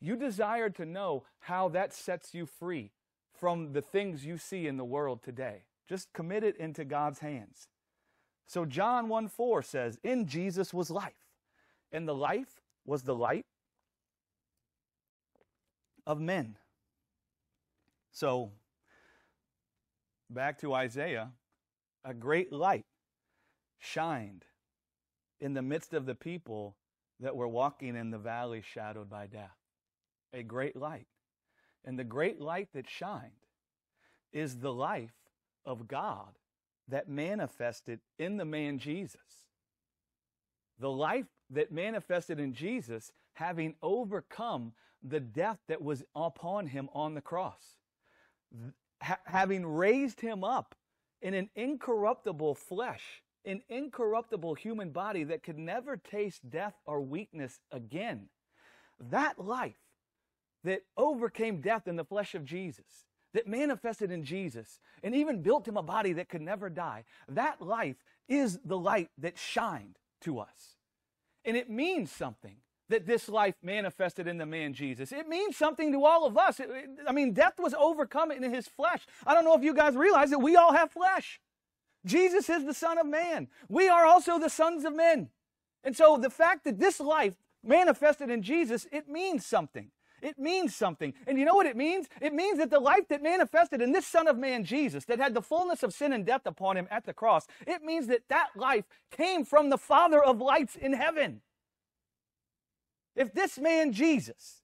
You 0.00 0.16
desire 0.16 0.70
to 0.70 0.86
know 0.86 1.24
how 1.40 1.68
that 1.68 1.92
sets 1.92 2.34
you 2.34 2.46
free 2.46 2.92
from 3.38 3.72
the 3.72 3.82
things 3.82 4.24
you 4.24 4.38
see 4.38 4.66
in 4.66 4.76
the 4.76 4.84
world 4.84 5.22
today. 5.22 5.64
Just 5.88 6.12
commit 6.12 6.44
it 6.44 6.56
into 6.56 6.84
God's 6.84 7.18
hands. 7.18 7.68
So 8.46 8.64
John 8.64 9.08
1 9.08 9.28
4 9.28 9.62
says, 9.62 9.98
In 10.02 10.26
Jesus 10.26 10.72
was 10.72 10.90
life, 10.90 11.12
and 11.92 12.06
the 12.06 12.14
life 12.14 12.60
was 12.84 13.02
the 13.02 13.14
light 13.14 13.46
of 16.06 16.20
men. 16.20 16.56
So, 18.12 18.52
back 20.30 20.60
to 20.60 20.74
Isaiah, 20.74 21.32
a 22.04 22.14
great 22.14 22.52
light 22.52 22.84
shined 23.78 24.44
in 25.40 25.54
the 25.54 25.62
midst 25.62 25.92
of 25.94 26.06
the 26.06 26.14
people 26.14 26.76
that 27.20 27.36
were 27.36 27.48
walking 27.48 27.96
in 27.96 28.10
the 28.10 28.18
valley 28.18 28.62
shadowed 28.62 29.08
by 29.10 29.26
death. 29.26 29.56
A 30.32 30.42
great 30.42 30.76
light. 30.76 31.06
And 31.84 31.98
the 31.98 32.04
great 32.04 32.40
light 32.40 32.68
that 32.74 32.88
shined 32.88 33.30
is 34.32 34.58
the 34.58 34.72
life 34.72 35.14
of 35.64 35.86
God 35.86 36.38
that 36.88 37.08
manifested 37.08 38.00
in 38.18 38.36
the 38.36 38.44
man 38.44 38.78
Jesus. 38.78 39.20
The 40.78 40.90
life 40.90 41.26
that 41.50 41.72
manifested 41.72 42.40
in 42.40 42.52
Jesus, 42.52 43.12
having 43.34 43.74
overcome 43.82 44.72
the 45.02 45.20
death 45.20 45.58
that 45.68 45.82
was 45.82 46.02
upon 46.16 46.66
him 46.66 46.88
on 46.94 47.14
the 47.14 47.20
cross 47.20 47.78
ha- 49.04 49.20
having 49.26 49.66
raised 49.66 50.20
him 50.20 50.44
up 50.44 50.74
in 51.20 51.34
an 51.34 51.50
incorruptible 51.54 52.54
flesh, 52.54 53.22
an 53.44 53.62
incorruptible 53.68 54.54
human 54.54 54.90
body 54.90 55.24
that 55.24 55.42
could 55.42 55.58
never 55.58 55.96
taste 55.96 56.48
death 56.50 56.74
or 56.86 57.00
weakness 57.00 57.60
again. 57.70 58.28
That 58.98 59.38
life 59.38 59.78
that 60.64 60.82
overcame 60.96 61.60
death 61.60 61.86
in 61.86 61.96
the 61.96 62.04
flesh 62.04 62.34
of 62.34 62.44
Jesus, 62.44 63.06
that 63.32 63.46
manifested 63.46 64.10
in 64.10 64.24
Jesus, 64.24 64.80
and 65.02 65.14
even 65.14 65.42
built 65.42 65.68
him 65.68 65.76
a 65.76 65.82
body 65.82 66.12
that 66.14 66.28
could 66.28 66.40
never 66.40 66.68
die, 66.68 67.04
that 67.28 67.60
life 67.60 67.96
is 68.28 68.58
the 68.64 68.78
light 68.78 69.10
that 69.18 69.38
shined 69.38 69.98
to 70.22 70.38
us. 70.38 70.76
And 71.44 71.56
it 71.56 71.68
means 71.68 72.10
something 72.10 72.56
that 72.88 73.06
this 73.06 73.28
life 73.28 73.54
manifested 73.62 74.26
in 74.26 74.38
the 74.38 74.46
man 74.46 74.74
Jesus. 74.74 75.12
It 75.12 75.28
means 75.28 75.56
something 75.56 75.92
to 75.92 76.04
all 76.04 76.26
of 76.26 76.36
us. 76.36 76.60
It, 76.60 76.70
it, 76.70 76.90
I 77.08 77.12
mean, 77.12 77.32
death 77.32 77.54
was 77.58 77.74
overcome 77.74 78.30
in 78.30 78.42
his 78.42 78.68
flesh. 78.68 79.06
I 79.26 79.34
don't 79.34 79.44
know 79.44 79.54
if 79.54 79.62
you 79.62 79.74
guys 79.74 79.94
realize 79.94 80.30
that 80.30 80.38
we 80.38 80.56
all 80.56 80.72
have 80.72 80.90
flesh. 80.90 81.40
Jesus 82.04 82.50
is 82.50 82.64
the 82.64 82.74
Son 82.74 82.98
of 82.98 83.06
Man. 83.06 83.48
We 83.68 83.88
are 83.88 84.04
also 84.04 84.38
the 84.38 84.50
sons 84.50 84.84
of 84.84 84.94
men. 84.94 85.30
And 85.82 85.96
so 85.96 86.16
the 86.18 86.30
fact 86.30 86.64
that 86.64 86.78
this 86.78 87.00
life 87.00 87.34
manifested 87.62 88.30
in 88.30 88.42
Jesus, 88.42 88.86
it 88.92 89.08
means 89.08 89.46
something. 89.46 89.90
It 90.24 90.38
means 90.38 90.74
something. 90.74 91.12
And 91.26 91.38
you 91.38 91.44
know 91.44 91.54
what 91.54 91.66
it 91.66 91.76
means? 91.76 92.08
It 92.18 92.32
means 92.32 92.56
that 92.56 92.70
the 92.70 92.80
life 92.80 93.08
that 93.10 93.22
manifested 93.22 93.82
in 93.82 93.92
this 93.92 94.06
Son 94.06 94.26
of 94.26 94.38
Man, 94.38 94.64
Jesus, 94.64 95.04
that 95.04 95.18
had 95.18 95.34
the 95.34 95.42
fullness 95.42 95.82
of 95.82 95.92
sin 95.92 96.14
and 96.14 96.24
death 96.24 96.46
upon 96.46 96.78
him 96.78 96.88
at 96.90 97.04
the 97.04 97.12
cross, 97.12 97.46
it 97.66 97.82
means 97.82 98.06
that 98.06 98.22
that 98.30 98.48
life 98.56 98.86
came 99.10 99.44
from 99.44 99.68
the 99.68 99.76
Father 99.76 100.24
of 100.24 100.40
lights 100.40 100.76
in 100.76 100.94
heaven. 100.94 101.42
If 103.14 103.34
this 103.34 103.58
man 103.58 103.92
Jesus, 103.92 104.62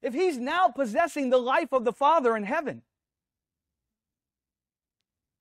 if 0.00 0.14
he's 0.14 0.38
now 0.38 0.68
possessing 0.68 1.28
the 1.28 1.38
life 1.38 1.72
of 1.72 1.84
the 1.84 1.92
Father 1.92 2.34
in 2.34 2.44
heaven, 2.44 2.80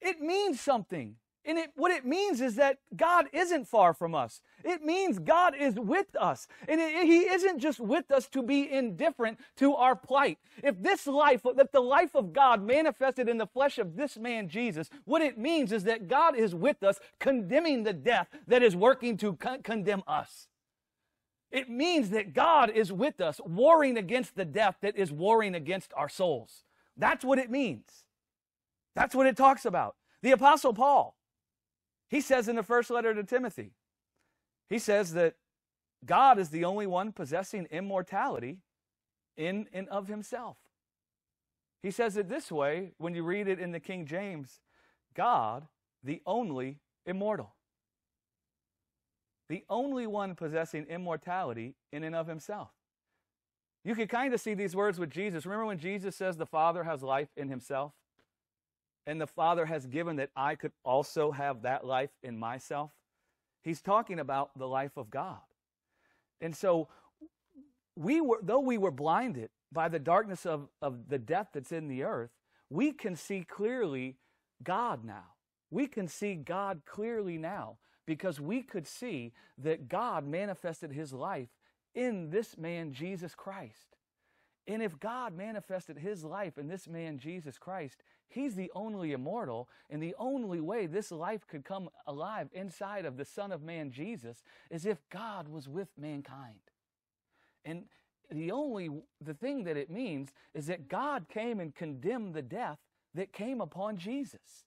it 0.02 0.20
means 0.20 0.60
something. 0.60 1.16
And 1.46 1.58
it, 1.58 1.72
what 1.76 1.92
it 1.92 2.06
means 2.06 2.40
is 2.40 2.56
that 2.56 2.78
God 2.96 3.26
isn't 3.34 3.68
far 3.68 3.94
from 3.94 4.16
us. 4.16 4.40
It 4.64 4.82
means 4.82 5.20
God 5.20 5.54
is 5.60 5.76
with 5.76 6.16
us. 6.16 6.48
And 6.70 6.80
it, 6.80 7.06
He 7.06 7.20
isn't 7.22 7.60
just 7.60 7.82
with 7.82 8.12
us 8.12 8.28
to 8.30 8.42
be 8.42 8.72
indifferent 8.72 9.40
to 9.58 9.76
our 9.76 9.96
plight. 9.96 10.38
If 10.64 10.82
this 10.82 11.06
life, 11.06 11.42
if 11.46 11.72
the 11.72 11.82
life 11.82 12.16
of 12.16 12.32
God 12.32 12.64
manifested 12.64 13.28
in 13.28 13.38
the 13.38 13.48
flesh 13.48 13.78
of 13.78 13.98
this 13.98 14.18
man 14.18 14.48
Jesus, 14.48 14.90
what 15.04 15.22
it 15.22 15.38
means 15.38 15.74
is 15.74 15.84
that 15.84 16.08
God 16.08 16.38
is 16.38 16.56
with 16.56 16.82
us, 16.82 17.00
condemning 17.20 17.84
the 17.84 17.94
death 17.94 18.30
that 18.48 18.64
is 18.64 18.76
working 18.76 19.18
to 19.18 19.34
con- 19.34 19.64
condemn 19.64 20.04
us. 20.08 20.48
It 21.52 21.70
means 21.70 22.10
that 22.10 22.34
God 22.34 22.72
is 22.72 22.92
with 22.92 23.22
us, 23.22 23.40
warring 23.46 23.98
against 23.98 24.36
the 24.36 24.46
death 24.46 24.78
that 24.82 24.98
is 24.98 25.12
warring 25.12 25.54
against 25.54 25.94
our 25.96 26.10
souls. 26.10 26.64
That's 26.98 27.24
what 27.24 27.38
it 27.38 27.52
means. 27.52 28.06
That's 28.96 29.14
what 29.14 29.28
it 29.28 29.38
talks 29.38 29.66
about. 29.66 29.96
The 30.22 30.32
Apostle 30.32 30.74
Paul, 30.74 31.16
he 32.14 32.22
says 32.22 32.48
in 32.48 32.56
the 32.56 32.64
first 32.64 32.92
letter 32.92 33.12
to 33.14 33.24
Timothy, 33.24 33.72
he 34.70 34.78
says 34.78 35.14
that 35.14 35.34
God 36.06 36.38
is 36.38 36.50
the 36.50 36.64
only 36.64 36.86
one 36.86 37.12
possessing 37.12 37.66
immortality 37.72 38.60
in 39.36 39.66
and 39.74 39.90
of 39.90 40.08
himself. 40.08 40.58
He 41.82 41.90
says 41.90 42.16
it 42.16 42.30
this 42.30 42.52
way 42.52 42.92
when 42.98 43.16
you 43.16 43.24
read 43.24 43.48
it 43.48 43.60
in 43.60 43.72
the 43.72 43.80
King 43.80 44.06
James 44.06 44.60
God, 45.16 45.68
the 46.04 46.22
only 46.26 46.78
immortal 47.06 47.56
the 49.50 49.64
only 49.70 50.08
one 50.08 50.36
possessing 50.36 50.86
immortality 50.86 51.76
in 51.92 52.04
and 52.04 52.16
of 52.16 52.28
himself. 52.28 52.70
You 53.84 53.96
can 53.96 54.08
kind 54.08 54.34
of 54.34 54.40
see 54.40 54.54
these 54.54 54.76
words 54.76 54.98
with 54.98 55.10
Jesus. 55.10 55.46
Remember 55.46 55.66
when 55.66 55.80
Jesus 55.80 56.16
says 56.16 56.38
the 56.38 56.46
Father 56.46 56.84
has 56.84 57.04
life 57.04 57.28
in 57.36 57.50
himself? 57.50 57.92
And 59.06 59.20
the 59.20 59.28
Father 59.28 59.66
has 59.66 59.86
given 59.86 60.16
that 60.18 60.30
I 60.36 60.56
could 60.56 60.72
also 60.84 61.32
have 61.32 61.64
that 61.64 61.86
life 61.86 62.12
in 62.22 62.38
myself? 62.38 62.92
He's 63.62 63.82
talking 63.82 64.20
about 64.20 64.58
the 64.58 64.68
life 64.68 64.98
of 64.98 65.10
God. 65.10 65.40
And 66.42 66.56
so 66.56 66.88
we 67.96 68.22
were 68.22 68.40
though 68.42 68.60
we 68.60 68.78
were 68.78 68.92
blinded 68.92 69.50
by 69.72 69.88
the 69.90 70.00
darkness 70.00 70.46
of, 70.46 70.68
of 70.82 71.10
the 71.10 71.18
death 71.18 71.50
that's 71.54 71.72
in 71.72 71.88
the 71.88 72.04
earth, 72.04 72.32
we 72.70 72.92
can 72.92 73.16
see 73.16 73.44
clearly 73.44 74.18
God 74.64 75.04
now. 75.04 75.34
We 75.72 75.88
can 75.88 76.08
see 76.08 76.36
God 76.36 76.82
clearly 76.86 77.38
now 77.38 77.78
because 78.06 78.40
we 78.40 78.62
could 78.62 78.86
see 78.86 79.34
that 79.58 79.90
God 79.90 80.28
manifested 80.28 80.92
his 80.92 81.14
life 81.14 81.50
in 81.96 82.30
this 82.30 82.58
man, 82.58 82.94
Jesus 82.94 83.34
Christ. 83.34 83.96
And 84.68 84.82
if 84.82 85.00
God 85.00 85.36
manifested 85.36 85.98
his 85.98 86.24
life 86.24 86.58
in 86.58 86.68
this 86.68 86.88
man, 86.88 87.20
Jesus 87.20 87.58
Christ, 87.58 88.02
he's 88.30 88.56
the 88.56 88.72
only 88.74 89.12
immortal, 89.12 89.68
and 89.90 90.02
the 90.02 90.16
only 90.18 90.62
way 90.62 90.86
this 90.86 91.12
life 91.12 91.46
could 91.48 91.66
come 91.66 91.90
alive 92.08 92.48
inside 92.54 93.06
of 93.06 93.18
the 93.18 93.26
Son 93.26 93.52
of 93.52 93.62
Man, 93.62 93.92
Jesus, 93.92 94.42
is 94.72 94.86
if 94.86 95.00
God 95.10 95.50
was 95.50 95.68
with 95.68 95.90
mankind. 95.98 96.60
And 97.66 97.86
the 98.32 98.52
only 98.52 98.90
the 99.22 99.34
thing 99.34 99.66
that 99.66 99.78
it 99.78 99.90
means 99.90 100.32
is 100.54 100.68
that 100.68 100.88
God 100.88 101.28
came 101.28 101.60
and 101.60 101.76
condemned 101.76 102.34
the 102.34 102.42
death 102.42 102.80
that 103.14 103.34
came 103.34 103.60
upon 103.60 103.98
Jesus. 103.98 104.66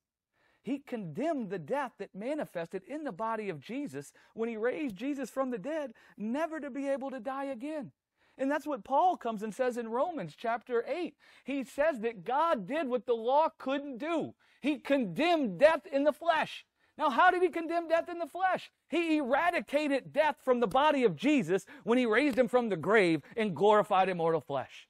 He 0.63 0.79
condemned 0.79 1.51
the 1.51 1.59
death 1.59 1.93
that 1.99 2.15
manifested 2.15 2.83
in 2.87 3.05
the 3.05 3.13
body 3.13 3.49
of 3.49 3.61
Jesus 3.61 4.13
when 4.35 4.49
he 4.49 4.57
raised 4.57 4.97
Jesus 4.97 5.31
from 5.31 5.51
the 5.51 5.59
dead, 5.59 5.93
never 6.19 6.61
to 6.61 6.71
be 6.71 6.89
able 6.89 7.11
to 7.11 7.21
die 7.21 7.47
again. 7.47 7.93
And 8.39 8.51
that's 8.51 8.67
what 8.67 8.85
Paul 8.85 9.17
comes 9.17 9.43
and 9.43 9.55
says 9.55 9.79
in 9.79 9.89
Romans 9.89 10.35
chapter 10.37 10.85
8. 10.87 11.15
He 11.45 11.65
says 11.65 12.01
that 12.01 12.25
God 12.25 12.67
did 12.67 12.89
what 12.89 13.07
the 13.07 13.15
law 13.15 13.49
couldn't 13.59 13.99
do. 13.99 14.35
He 14.61 14.79
condemned 14.79 15.59
death 15.59 15.87
in 15.91 16.05
the 16.05 16.13
flesh. 16.13 16.67
Now, 16.99 17.11
how 17.11 17.31
did 17.31 17.43
he 17.43 17.49
condemn 17.49 17.89
death 17.89 18.09
in 18.09 18.19
the 18.19 18.27
flesh? 18.27 18.71
He 18.89 19.19
eradicated 19.19 20.13
death 20.13 20.37
from 20.45 20.61
the 20.61 20.67
body 20.67 21.05
of 21.05 21.17
Jesus 21.17 21.67
when 21.85 21.99
he 21.99 22.07
raised 22.07 22.39
him 22.39 22.49
from 22.49 22.69
the 22.69 22.77
grave 22.77 23.23
and 23.37 23.55
glorified 23.55 24.09
immortal 24.09 24.41
flesh. 24.41 24.89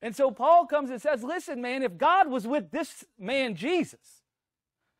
And 0.00 0.14
so 0.14 0.30
Paul 0.30 0.66
comes 0.66 0.90
and 0.90 1.00
says, 1.00 1.22
Listen, 1.22 1.60
man, 1.60 1.82
if 1.82 1.96
God 1.96 2.28
was 2.28 2.46
with 2.46 2.70
this 2.70 3.04
man 3.18 3.54
Jesus, 3.54 4.22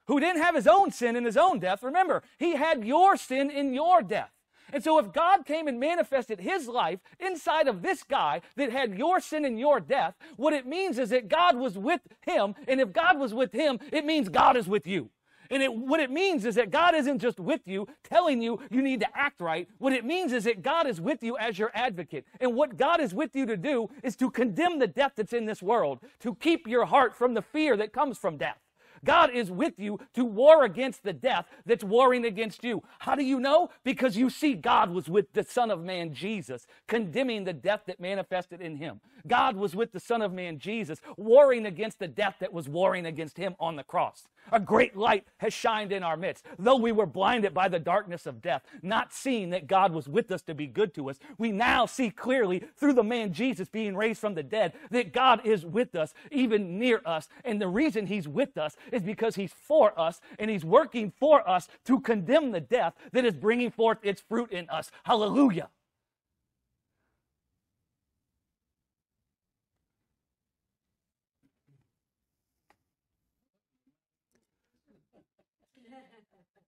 who 0.07 0.21
didn't 0.21 0.43
have 0.43 0.55
his 0.55 0.67
own 0.67 0.91
sin 0.91 1.17
in 1.17 1.25
his 1.25 1.37
own 1.37 1.59
death, 1.59 1.83
remember, 1.83 2.23
he 2.39 2.57
had 2.57 2.85
your 2.85 3.17
sin 3.17 3.51
in 3.51 3.73
your 3.73 4.03
death. 4.03 4.33
And 4.73 4.83
so 4.83 4.99
if 4.99 5.13
God 5.13 5.45
came 5.45 5.69
and 5.69 5.79
manifested 5.79 6.41
his 6.41 6.67
life 6.67 7.01
inside 7.21 7.69
of 7.69 7.83
this 7.83 8.03
guy 8.03 8.41
that 8.57 8.73
had 8.73 8.97
your 8.97 9.21
sin 9.21 9.45
and 9.45 9.59
your 9.59 9.81
death, 9.81 10.15
what 10.37 10.53
it 10.53 10.67
means 10.67 10.99
is 10.99 11.11
that 11.11 11.29
God 11.29 11.57
was 11.57 11.77
with 11.77 12.01
him. 12.23 12.55
And 12.67 12.81
if 12.81 12.93
God 12.93 13.19
was 13.19 13.35
with 13.35 13.53
him, 13.53 13.79
it 13.93 14.05
means 14.05 14.29
God 14.29 14.57
is 14.57 14.67
with 14.67 14.87
you. 14.87 15.11
And 15.51 15.63
it, 15.63 15.75
what 15.75 16.01
it 16.01 16.11
means 16.11 16.47
is 16.47 16.55
that 16.55 16.71
God 16.71 16.95
isn't 16.95 17.19
just 17.19 17.39
with 17.39 17.69
you, 17.69 17.87
telling 18.03 18.41
you 18.41 18.59
you 18.71 18.81
need 18.81 19.01
to 19.01 19.07
act 19.15 19.39
right. 19.39 19.69
What 19.77 19.93
it 19.93 20.03
means 20.03 20.33
is 20.33 20.45
that 20.45 20.63
God 20.63 20.87
is 20.87 20.99
with 20.99 21.23
you 21.23 21.37
as 21.37 21.59
your 21.59 21.71
advocate. 21.75 22.25
And 22.41 22.55
what 22.55 22.79
God 22.79 23.01
is 23.01 23.13
with 23.13 23.37
you 23.37 23.45
to 23.45 23.59
do 23.59 23.91
is 24.03 24.17
to 24.17 24.31
condemn 24.31 24.79
the 24.79 24.87
death 24.87 25.13
that's 25.17 25.35
in 25.35 25.45
this 25.45 25.63
world, 25.63 25.99
to 26.21 26.35
keep 26.37 26.67
your 26.67 26.87
heart 26.87 27.15
from 27.15 27.35
the 27.35 27.43
fear 27.43 27.77
that 27.77 27.93
comes 27.93 28.17
from 28.17 28.39
death. 28.39 28.62
God 29.05 29.31
is 29.31 29.51
with 29.51 29.79
you 29.79 29.99
to 30.15 30.25
war 30.25 30.65
against 30.65 31.03
the 31.03 31.13
death 31.13 31.47
that's 31.67 31.85
warring 31.85 32.25
against 32.25 32.63
you. 32.65 32.83
How 33.01 33.15
do 33.15 33.25
you 33.25 33.41
know? 33.41 33.71
Because 33.85 34.17
you 34.17 34.31
see 34.31 34.55
God 34.55 34.91
was 34.91 35.09
with 35.09 35.33
the 35.33 35.43
Son 35.43 35.71
of 35.71 35.83
Man, 35.83 36.15
Jesus, 36.15 36.67
condemning 36.87 37.45
the 37.45 37.53
death 37.53 37.83
that 37.87 38.01
manifested 38.01 38.61
in 38.61 38.77
him. 38.77 39.01
God 39.27 39.57
was 39.57 39.75
with 39.75 39.93
the 39.93 40.01
Son 40.01 40.23
of 40.23 40.33
Man, 40.33 40.59
Jesus, 40.59 41.01
warring 41.17 41.67
against 41.67 41.99
the 41.99 42.09
death 42.09 42.37
that 42.41 42.53
was 42.53 42.69
warring 42.69 43.07
against 43.07 43.37
him 43.37 43.55
on 43.59 43.77
the 43.77 43.85
cross. 43.85 44.29
A 44.51 44.61
great 44.61 44.97
light 44.97 45.25
has 45.39 45.53
shined 45.53 45.93
in 45.93 46.03
our 46.03 46.17
midst. 46.17 46.45
Though 46.59 46.77
we 46.77 46.93
were 46.93 47.07
blinded 47.07 47.55
by 47.55 47.69
the 47.69 47.79
darkness 47.79 48.27
of 48.27 48.43
death, 48.43 48.63
not 48.83 49.13
seeing 49.13 49.51
that 49.51 49.67
God 49.67 49.93
was 49.93 50.09
with 50.09 50.31
us 50.31 50.43
to 50.43 50.55
be 50.55 50.67
good 50.67 50.95
to 50.95 51.11
us, 51.11 51.19
we 51.39 51.53
now 51.53 51.87
see 51.87 52.11
clearly 52.11 52.65
through 52.77 52.95
the 52.95 53.05
man 53.05 53.33
Jesus 53.33 53.69
being 53.69 53.97
raised 53.97 54.21
from 54.21 54.35
the 54.35 54.43
dead 54.43 54.73
that 54.91 55.13
God 55.13 55.47
is 55.47 55.65
with 55.65 55.95
us, 55.95 56.15
even 56.31 56.79
near 56.79 57.01
us. 57.05 57.29
And 57.45 57.61
the 57.61 57.69
reason 57.69 58.07
he's 58.07 58.29
with 58.29 58.59
us 58.59 58.77
is 58.91 59.03
because 59.03 59.37
he's 59.37 59.53
for 59.53 59.99
us 59.99 60.21
and 60.39 60.51
he's 60.51 60.65
working 60.65 61.13
for 61.19 61.49
us 61.49 61.69
to 61.87 62.01
condemn 62.01 62.51
the 62.51 62.61
death 62.61 62.95
that 63.13 63.25
is 63.25 63.35
bringing 63.35 63.71
forth 63.71 63.99
its 64.03 64.21
fruit 64.21 64.51
in 64.51 64.69
us. 64.69 64.91
Hallelujah. 65.05 65.69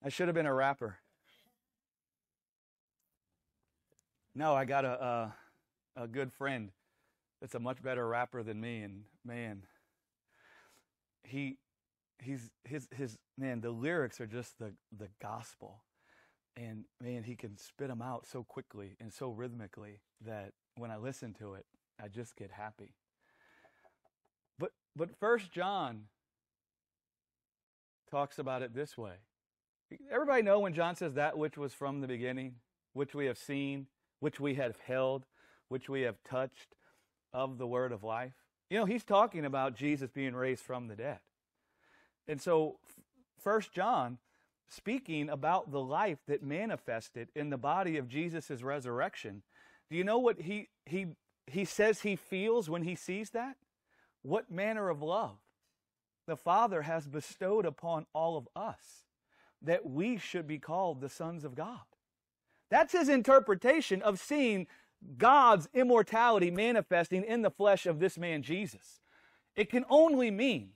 I 0.04 0.10
should 0.10 0.28
have 0.28 0.34
been 0.34 0.44
a 0.44 0.52
rapper. 0.52 0.98
No, 4.34 4.54
I 4.54 4.66
got 4.66 4.84
a, 4.84 5.32
a, 5.96 6.02
a 6.02 6.06
good 6.06 6.30
friend 6.30 6.72
that's 7.40 7.54
a 7.54 7.58
much 7.58 7.82
better 7.82 8.06
rapper 8.06 8.42
than 8.42 8.60
me, 8.60 8.82
and 8.82 9.04
man, 9.24 9.62
he 11.22 11.56
he's 12.22 12.50
his 12.64 12.86
his 12.94 13.16
man. 13.38 13.62
The 13.62 13.70
lyrics 13.70 14.20
are 14.20 14.26
just 14.26 14.58
the 14.58 14.74
the 14.94 15.08
gospel, 15.22 15.84
and 16.54 16.84
man, 17.00 17.22
he 17.22 17.34
can 17.34 17.56
spit 17.56 17.88
them 17.88 18.02
out 18.02 18.26
so 18.26 18.44
quickly 18.44 18.96
and 19.00 19.10
so 19.10 19.30
rhythmically 19.30 20.00
that 20.20 20.52
when 20.76 20.90
I 20.90 20.98
listen 20.98 21.32
to 21.38 21.54
it, 21.54 21.64
I 22.02 22.08
just 22.08 22.36
get 22.36 22.50
happy. 22.50 22.94
But 24.58 24.72
but 24.94 25.16
First 25.18 25.50
John 25.50 26.08
talks 28.10 28.38
about 28.38 28.60
it 28.60 28.74
this 28.74 28.98
way. 28.98 29.14
Everybody 30.10 30.42
know 30.42 30.60
when 30.60 30.74
John 30.74 30.96
says 30.96 31.14
that 31.14 31.36
which 31.36 31.56
was 31.56 31.72
from 31.72 32.00
the 32.00 32.06
beginning, 32.06 32.56
which 32.92 33.14
we 33.14 33.26
have 33.26 33.38
seen, 33.38 33.86
which 34.20 34.40
we 34.40 34.54
have 34.54 34.76
held, 34.86 35.26
which 35.68 35.88
we 35.88 36.02
have 36.02 36.16
touched 36.24 36.74
of 37.32 37.58
the 37.58 37.66
word 37.66 37.92
of 37.92 38.02
life? 38.02 38.34
You 38.70 38.78
know, 38.78 38.84
he's 38.86 39.04
talking 39.04 39.44
about 39.44 39.76
Jesus 39.76 40.10
being 40.10 40.34
raised 40.34 40.62
from 40.62 40.88
the 40.88 40.96
dead. 40.96 41.18
And 42.26 42.40
so, 42.40 42.78
First 43.38 43.72
John, 43.72 44.18
speaking 44.68 45.28
about 45.28 45.70
the 45.70 45.80
life 45.80 46.18
that 46.26 46.42
manifested 46.42 47.28
in 47.34 47.50
the 47.50 47.58
body 47.58 47.96
of 47.96 48.08
Jesus' 48.08 48.62
resurrection, 48.62 49.42
do 49.90 49.96
you 49.96 50.04
know 50.04 50.18
what 50.18 50.40
he, 50.40 50.68
he, 50.86 51.08
he 51.46 51.64
says 51.64 52.00
he 52.00 52.16
feels 52.16 52.70
when 52.70 52.82
he 52.82 52.94
sees 52.94 53.30
that? 53.30 53.56
What 54.22 54.50
manner 54.50 54.88
of 54.88 55.02
love 55.02 55.36
the 56.26 56.36
Father 56.36 56.82
has 56.82 57.06
bestowed 57.06 57.66
upon 57.66 58.06
all 58.14 58.38
of 58.38 58.48
us 58.56 59.03
that 59.64 59.86
we 59.86 60.16
should 60.16 60.46
be 60.46 60.58
called 60.58 61.00
the 61.00 61.08
sons 61.08 61.44
of 61.44 61.54
God. 61.54 61.80
That's 62.70 62.92
his 62.92 63.08
interpretation 63.08 64.02
of 64.02 64.18
seeing 64.18 64.66
God's 65.18 65.68
immortality 65.74 66.50
manifesting 66.50 67.24
in 67.24 67.42
the 67.42 67.50
flesh 67.50 67.86
of 67.86 68.00
this 68.00 68.16
man 68.16 68.42
Jesus. 68.42 69.00
It 69.54 69.70
can 69.70 69.84
only 69.88 70.30
mean 70.30 70.70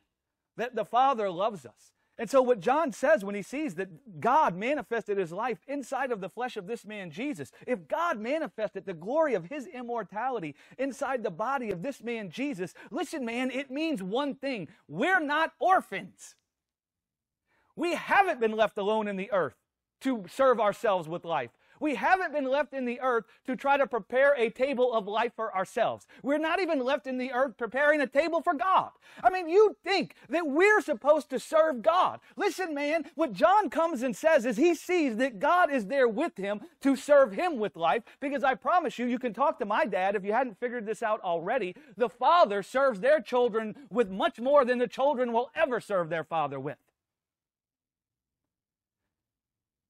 that 0.56 0.74
the 0.74 0.84
Father 0.84 1.30
loves 1.30 1.64
us. 1.64 1.92
And 2.20 2.28
so, 2.28 2.42
what 2.42 2.58
John 2.58 2.90
says 2.90 3.24
when 3.24 3.36
he 3.36 3.42
sees 3.42 3.76
that 3.76 4.20
God 4.20 4.56
manifested 4.56 5.18
his 5.18 5.30
life 5.30 5.58
inside 5.68 6.10
of 6.10 6.20
the 6.20 6.28
flesh 6.28 6.56
of 6.56 6.66
this 6.66 6.84
man 6.84 7.12
Jesus, 7.12 7.52
if 7.64 7.86
God 7.86 8.18
manifested 8.18 8.86
the 8.86 8.94
glory 8.94 9.34
of 9.34 9.44
his 9.44 9.68
immortality 9.68 10.56
inside 10.78 11.22
the 11.22 11.30
body 11.30 11.70
of 11.70 11.82
this 11.82 12.02
man 12.02 12.28
Jesus, 12.30 12.74
listen, 12.90 13.24
man, 13.24 13.52
it 13.52 13.70
means 13.70 14.02
one 14.02 14.34
thing 14.34 14.66
we're 14.88 15.20
not 15.20 15.52
orphans. 15.60 16.34
We 17.78 17.94
haven't 17.94 18.40
been 18.40 18.56
left 18.56 18.76
alone 18.76 19.06
in 19.06 19.14
the 19.14 19.30
earth 19.30 19.54
to 20.00 20.24
serve 20.28 20.58
ourselves 20.58 21.08
with 21.08 21.24
life. 21.24 21.50
We 21.78 21.94
haven't 21.94 22.32
been 22.32 22.50
left 22.50 22.74
in 22.74 22.86
the 22.86 23.00
earth 23.00 23.26
to 23.46 23.54
try 23.54 23.76
to 23.76 23.86
prepare 23.86 24.34
a 24.36 24.50
table 24.50 24.92
of 24.92 25.06
life 25.06 25.30
for 25.36 25.54
ourselves. 25.54 26.04
We're 26.24 26.38
not 26.38 26.60
even 26.60 26.82
left 26.82 27.06
in 27.06 27.18
the 27.18 27.30
earth 27.30 27.56
preparing 27.56 28.00
a 28.00 28.08
table 28.08 28.40
for 28.40 28.52
God. 28.52 28.90
I 29.22 29.30
mean, 29.30 29.48
you 29.48 29.76
think 29.84 30.16
that 30.28 30.48
we're 30.48 30.80
supposed 30.80 31.30
to 31.30 31.38
serve 31.38 31.82
God. 31.82 32.18
Listen, 32.36 32.74
man, 32.74 33.04
what 33.14 33.32
John 33.32 33.70
comes 33.70 34.02
and 34.02 34.16
says 34.16 34.44
is 34.44 34.56
he 34.56 34.74
sees 34.74 35.14
that 35.18 35.38
God 35.38 35.72
is 35.72 35.86
there 35.86 36.08
with 36.08 36.36
him 36.36 36.62
to 36.80 36.96
serve 36.96 37.30
him 37.30 37.60
with 37.60 37.76
life 37.76 38.02
because 38.18 38.42
I 38.42 38.56
promise 38.56 38.98
you, 38.98 39.06
you 39.06 39.20
can 39.20 39.32
talk 39.32 39.60
to 39.60 39.64
my 39.64 39.84
dad 39.84 40.16
if 40.16 40.24
you 40.24 40.32
hadn't 40.32 40.58
figured 40.58 40.84
this 40.84 41.00
out 41.00 41.20
already. 41.20 41.76
The 41.96 42.08
father 42.08 42.64
serves 42.64 42.98
their 42.98 43.20
children 43.20 43.76
with 43.88 44.10
much 44.10 44.40
more 44.40 44.64
than 44.64 44.78
the 44.78 44.88
children 44.88 45.32
will 45.32 45.52
ever 45.54 45.78
serve 45.78 46.10
their 46.10 46.24
father 46.24 46.58
with. 46.58 46.78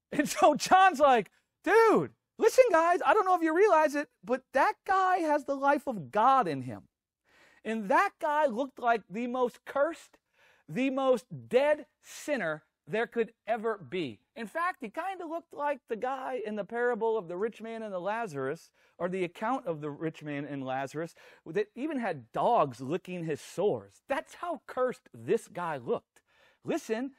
And 0.12 0.28
so 0.28 0.54
John's 0.54 1.00
like, 1.00 1.30
dude, 1.64 2.12
listen, 2.38 2.64
guys, 2.70 3.00
I 3.04 3.12
don't 3.12 3.26
know 3.26 3.36
if 3.36 3.42
you 3.42 3.54
realize 3.54 3.94
it, 3.94 4.08
but 4.24 4.42
that 4.54 4.74
guy 4.86 5.18
has 5.18 5.44
the 5.44 5.54
life 5.54 5.86
of 5.86 6.10
God 6.10 6.48
in 6.48 6.62
him. 6.62 6.84
And 7.64 7.88
that 7.90 8.12
guy 8.20 8.46
looked 8.46 8.78
like 8.78 9.02
the 9.10 9.26
most 9.26 9.64
cursed, 9.66 10.16
the 10.68 10.90
most 10.90 11.26
dead 11.48 11.86
sinner 12.02 12.64
there 12.86 13.06
could 13.06 13.32
ever 13.46 13.76
be. 13.76 14.20
In 14.34 14.46
fact, 14.46 14.78
he 14.80 14.88
kind 14.88 15.20
of 15.20 15.28
looked 15.28 15.52
like 15.52 15.80
the 15.88 15.96
guy 15.96 16.40
in 16.44 16.56
the 16.56 16.64
parable 16.64 17.18
of 17.18 17.28
the 17.28 17.36
rich 17.36 17.60
man 17.60 17.82
and 17.82 17.92
the 17.92 18.00
Lazarus, 18.00 18.70
or 18.96 19.08
the 19.08 19.24
account 19.24 19.66
of 19.66 19.80
the 19.80 19.90
rich 19.90 20.22
man 20.22 20.44
and 20.44 20.64
Lazarus, 20.64 21.14
that 21.46 21.66
even 21.74 21.98
had 21.98 22.32
dogs 22.32 22.80
licking 22.80 23.24
his 23.24 23.40
sores. 23.40 24.02
That's 24.08 24.36
how 24.36 24.62
cursed 24.66 25.08
this 25.12 25.48
guy 25.48 25.76
looked. 25.76 26.20
Listen, 26.64 27.12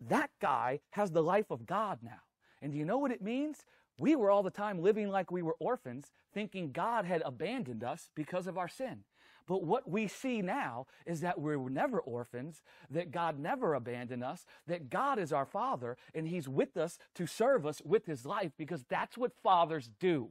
that 0.00 0.30
guy 0.40 0.80
has 0.90 1.10
the 1.10 1.22
life 1.22 1.50
of 1.50 1.66
God 1.66 1.98
now. 2.02 2.20
And 2.66 2.72
do 2.72 2.80
you 2.80 2.84
know 2.84 2.98
what 2.98 3.12
it 3.12 3.22
means? 3.22 3.64
We 3.96 4.16
were 4.16 4.28
all 4.28 4.42
the 4.42 4.50
time 4.50 4.82
living 4.82 5.08
like 5.08 5.30
we 5.30 5.40
were 5.40 5.54
orphans, 5.60 6.10
thinking 6.34 6.72
God 6.72 7.04
had 7.04 7.22
abandoned 7.24 7.84
us 7.84 8.10
because 8.16 8.48
of 8.48 8.58
our 8.58 8.66
sin. 8.66 9.04
But 9.46 9.62
what 9.62 9.88
we 9.88 10.08
see 10.08 10.42
now 10.42 10.88
is 11.06 11.20
that 11.20 11.40
we 11.40 11.56
were 11.56 11.70
never 11.70 12.00
orphans, 12.00 12.62
that 12.90 13.12
God 13.12 13.38
never 13.38 13.74
abandoned 13.74 14.24
us, 14.24 14.46
that 14.66 14.90
God 14.90 15.20
is 15.20 15.32
our 15.32 15.46
Father, 15.46 15.96
and 16.12 16.26
He's 16.26 16.48
with 16.48 16.76
us 16.76 16.98
to 17.14 17.24
serve 17.24 17.64
us 17.64 17.80
with 17.84 18.06
His 18.06 18.26
life 18.26 18.50
because 18.58 18.84
that's 18.88 19.16
what 19.16 19.40
fathers 19.44 19.88
do. 20.00 20.30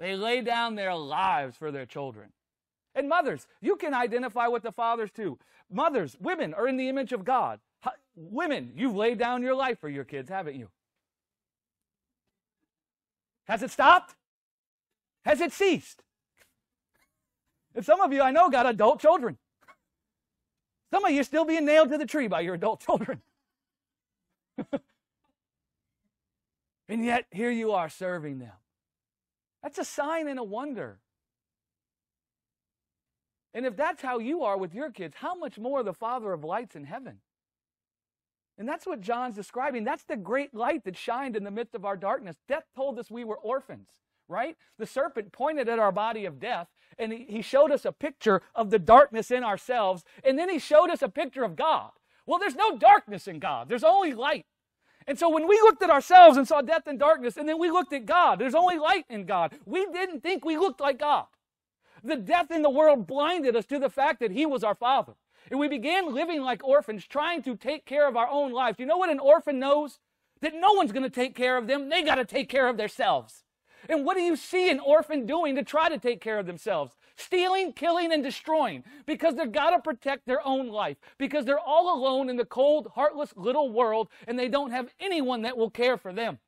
They 0.00 0.16
lay 0.16 0.40
down 0.40 0.74
their 0.74 0.96
lives 0.96 1.56
for 1.56 1.70
their 1.70 1.86
children. 1.86 2.30
And 2.96 3.08
mothers, 3.08 3.46
you 3.60 3.76
can 3.76 3.94
identify 3.94 4.48
with 4.48 4.64
the 4.64 4.72
fathers 4.72 5.12
too. 5.12 5.38
Mothers, 5.70 6.16
women 6.18 6.52
are 6.52 6.66
in 6.66 6.78
the 6.78 6.88
image 6.88 7.12
of 7.12 7.24
God. 7.24 7.60
Women, 8.16 8.72
you've 8.74 8.96
laid 8.96 9.18
down 9.20 9.44
your 9.44 9.54
life 9.54 9.78
for 9.78 9.88
your 9.88 10.02
kids, 10.02 10.28
haven't 10.28 10.56
you? 10.56 10.68
Has 13.46 13.62
it 13.62 13.70
stopped? 13.70 14.14
Has 15.24 15.40
it 15.40 15.52
ceased? 15.52 16.02
And 17.74 17.84
some 17.84 18.00
of 18.00 18.12
you 18.12 18.22
I 18.22 18.30
know 18.30 18.50
got 18.50 18.66
adult 18.66 19.00
children. 19.00 19.38
Some 20.92 21.04
of 21.04 21.10
you 21.10 21.22
still 21.24 21.44
being 21.44 21.64
nailed 21.64 21.90
to 21.90 21.98
the 21.98 22.06
tree 22.06 22.28
by 22.28 22.40
your 22.40 22.54
adult 22.54 22.80
children. 22.86 23.22
and 26.88 27.04
yet 27.04 27.26
here 27.30 27.50
you 27.50 27.72
are 27.72 27.88
serving 27.88 28.38
them. 28.38 28.52
That's 29.62 29.78
a 29.78 29.84
sign 29.84 30.28
and 30.28 30.38
a 30.38 30.44
wonder 30.44 30.98
And 33.54 33.66
if 33.66 33.76
that's 33.76 34.02
how 34.02 34.18
you 34.18 34.42
are 34.42 34.56
with 34.56 34.74
your 34.74 34.90
kids, 34.90 35.14
how 35.18 35.34
much 35.34 35.58
more 35.58 35.82
the 35.82 35.92
Father 35.92 36.32
of 36.32 36.42
lights 36.42 36.74
in 36.74 36.84
heaven? 36.84 37.18
And 38.58 38.68
that's 38.68 38.86
what 38.86 39.00
John's 39.00 39.34
describing. 39.34 39.84
That's 39.84 40.04
the 40.04 40.16
great 40.16 40.54
light 40.54 40.84
that 40.84 40.96
shined 40.96 41.36
in 41.36 41.44
the 41.44 41.50
midst 41.50 41.74
of 41.74 41.84
our 41.84 41.96
darkness. 41.96 42.36
Death 42.48 42.64
told 42.76 42.98
us 42.98 43.10
we 43.10 43.24
were 43.24 43.38
orphans, 43.38 43.88
right? 44.28 44.56
The 44.78 44.86
serpent 44.86 45.32
pointed 45.32 45.68
at 45.68 45.78
our 45.78 45.92
body 45.92 46.24
of 46.26 46.38
death 46.38 46.68
and 46.98 47.12
he, 47.12 47.42
showed 47.42 47.70
us 47.70 47.84
a 47.84 47.92
picture 47.92 48.42
of 48.54 48.70
the 48.70 48.78
darkness 48.78 49.30
in 49.30 49.44
ourselves. 49.44 50.04
And 50.24 50.38
then 50.38 50.48
he 50.48 50.58
showed 50.58 50.90
us 50.90 51.02
a 51.02 51.08
picture 51.08 51.44
of 51.44 51.56
God. 51.56 51.90
Well, 52.26 52.38
there's 52.38 52.54
no 52.54 52.76
darkness 52.76 53.26
in 53.26 53.38
God, 53.38 53.68
there's 53.68 53.84
only 53.84 54.14
light. 54.14 54.46
And 55.06 55.18
so 55.18 55.28
when 55.28 55.48
we 55.48 55.56
looked 55.56 55.82
at 55.82 55.90
ourselves 55.90 56.36
and 56.36 56.46
saw 56.46 56.60
death 56.60 56.86
and 56.86 56.98
darkness, 56.98 57.36
and 57.36 57.48
then 57.48 57.58
we 57.58 57.70
looked 57.70 57.92
at 57.92 58.06
God, 58.06 58.38
there's 58.38 58.54
only 58.54 58.78
light 58.78 59.04
in 59.10 59.26
God. 59.26 59.52
We 59.66 59.84
didn't 59.86 60.20
think 60.20 60.44
we 60.44 60.56
looked 60.56 60.80
like 60.80 61.00
God. 61.00 61.26
The 62.04 62.16
death 62.16 62.52
in 62.52 62.62
the 62.62 62.70
world 62.70 63.06
blinded 63.06 63.56
us 63.56 63.66
to 63.66 63.80
the 63.80 63.90
fact 63.90 64.20
that 64.20 64.30
He 64.30 64.46
was 64.46 64.62
our 64.62 64.76
Father. 64.76 65.14
And 65.50 65.58
we 65.58 65.68
began 65.68 66.14
living 66.14 66.42
like 66.42 66.64
orphans, 66.64 67.06
trying 67.06 67.42
to 67.42 67.56
take 67.56 67.84
care 67.84 68.08
of 68.08 68.16
our 68.16 68.28
own 68.28 68.52
lives. 68.52 68.78
You 68.78 68.86
know 68.86 68.96
what 68.96 69.10
an 69.10 69.18
orphan 69.18 69.58
knows? 69.58 69.98
That 70.40 70.54
no 70.54 70.72
one's 70.72 70.92
going 70.92 71.04
to 71.04 71.10
take 71.10 71.34
care 71.34 71.56
of 71.56 71.66
them. 71.66 71.88
They 71.88 72.02
got 72.02 72.16
to 72.16 72.24
take 72.24 72.48
care 72.48 72.68
of 72.68 72.76
themselves. 72.76 73.44
And 73.88 74.04
what 74.04 74.16
do 74.16 74.22
you 74.22 74.36
see 74.36 74.70
an 74.70 74.80
orphan 74.80 75.26
doing 75.26 75.56
to 75.56 75.64
try 75.64 75.88
to 75.88 75.98
take 75.98 76.20
care 76.20 76.38
of 76.38 76.46
themselves? 76.46 76.96
Stealing, 77.16 77.72
killing, 77.72 78.12
and 78.12 78.22
destroying 78.22 78.84
because 79.06 79.34
they've 79.34 79.50
got 79.50 79.70
to 79.70 79.80
protect 79.80 80.26
their 80.26 80.44
own 80.46 80.68
life 80.68 80.96
because 81.18 81.44
they're 81.44 81.58
all 81.58 81.96
alone 81.96 82.28
in 82.28 82.36
the 82.36 82.44
cold, 82.44 82.88
heartless 82.94 83.34
little 83.36 83.70
world 83.70 84.08
and 84.26 84.38
they 84.38 84.48
don't 84.48 84.70
have 84.70 84.88
anyone 85.00 85.42
that 85.42 85.56
will 85.56 85.70
care 85.70 85.96
for 85.96 86.12
them. 86.12 86.38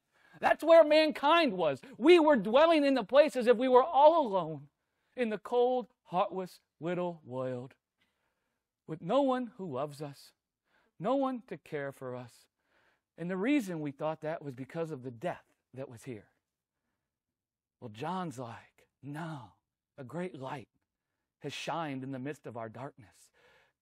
That's 0.40 0.64
where 0.64 0.84
mankind 0.84 1.52
was. 1.52 1.80
We 1.98 2.18
were 2.18 2.36
dwelling 2.36 2.84
in 2.84 2.94
the 2.94 3.04
place 3.04 3.36
as 3.36 3.46
if 3.46 3.56
we 3.56 3.68
were 3.68 3.84
all 3.84 4.26
alone 4.26 4.68
in 5.16 5.30
the 5.30 5.38
cold, 5.38 5.88
heartless 6.04 6.60
little 6.80 7.20
world 7.24 7.74
with 8.86 9.00
no 9.00 9.22
one 9.22 9.50
who 9.56 9.70
loves 9.70 10.02
us, 10.02 10.32
no 11.00 11.16
one 11.16 11.42
to 11.48 11.56
care 11.56 11.92
for 11.92 12.14
us. 12.14 12.32
And 13.16 13.30
the 13.30 13.36
reason 13.36 13.80
we 13.80 13.90
thought 13.90 14.20
that 14.22 14.42
was 14.42 14.54
because 14.54 14.90
of 14.90 15.02
the 15.02 15.10
death 15.10 15.44
that 15.74 15.88
was 15.88 16.02
here. 16.04 16.26
Well, 17.80 17.90
John's 17.92 18.38
like, 18.38 18.86
no, 19.02 19.40
a 19.98 20.04
great 20.04 20.40
light 20.40 20.68
has 21.40 21.52
shined 21.52 22.02
in 22.02 22.12
the 22.12 22.18
midst 22.18 22.46
of 22.46 22.56
our 22.56 22.68
darkness. 22.68 23.30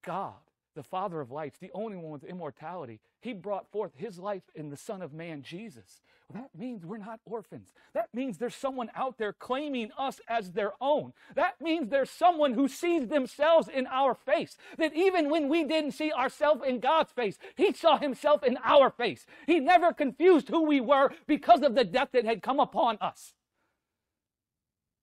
God 0.05 0.35
the 0.75 0.83
Father 0.83 1.21
of 1.21 1.31
lights, 1.31 1.59
the 1.59 1.71
only 1.75 1.97
one 1.97 2.13
with 2.13 2.25
immortality, 2.25 3.01
he 3.21 3.33
brought 3.33 3.71
forth 3.71 3.93
his 3.97 4.19
life 4.19 4.43
in 4.55 4.71
the 4.71 4.77
Son 4.77 5.03
of 5.03 5.13
Man, 5.13 5.43
Jesus. 5.43 6.01
Well, 6.29 6.43
that 6.43 6.59
means 6.59 6.85
we're 6.85 6.99
not 6.99 7.21
orphans. 7.25 7.73
That 7.95 8.09
means 8.15 8.39
there's 8.39 8.55
someone 8.55 8.91
out 8.95 9.19
there 9.19 9.33
claiming 9.33 9.91
us 9.99 10.21
as 10.29 10.53
their 10.53 10.73
own. 10.81 11.13
That 11.35 11.61
means 11.61 11.89
there's 11.89 12.11
someone 12.11 12.55
who 12.55 12.69
sees 12.69 13.09
themselves 13.09 13.69
in 13.69 13.87
our 13.87 14.15
face. 14.15 14.57
That 14.79 14.95
even 14.95 15.31
when 15.31 15.49
we 15.49 15.65
didn't 15.65 15.93
see 15.93 16.13
ourselves 16.13 16.63
in 16.67 16.81
God's 16.81 17.13
face, 17.13 17.39
he 17.57 17.73
saw 17.73 17.99
himself 17.99 18.43
in 18.43 18.59
our 18.65 18.91
face. 18.91 19.27
He 19.47 19.61
never 19.61 19.93
confused 19.93 20.49
who 20.49 20.63
we 20.63 20.81
were 20.81 21.13
because 21.27 21.63
of 21.63 21.75
the 21.75 21.85
death 21.85 22.09
that 22.13 22.25
had 22.25 22.43
come 22.43 22.61
upon 22.61 22.99
us. 23.01 23.35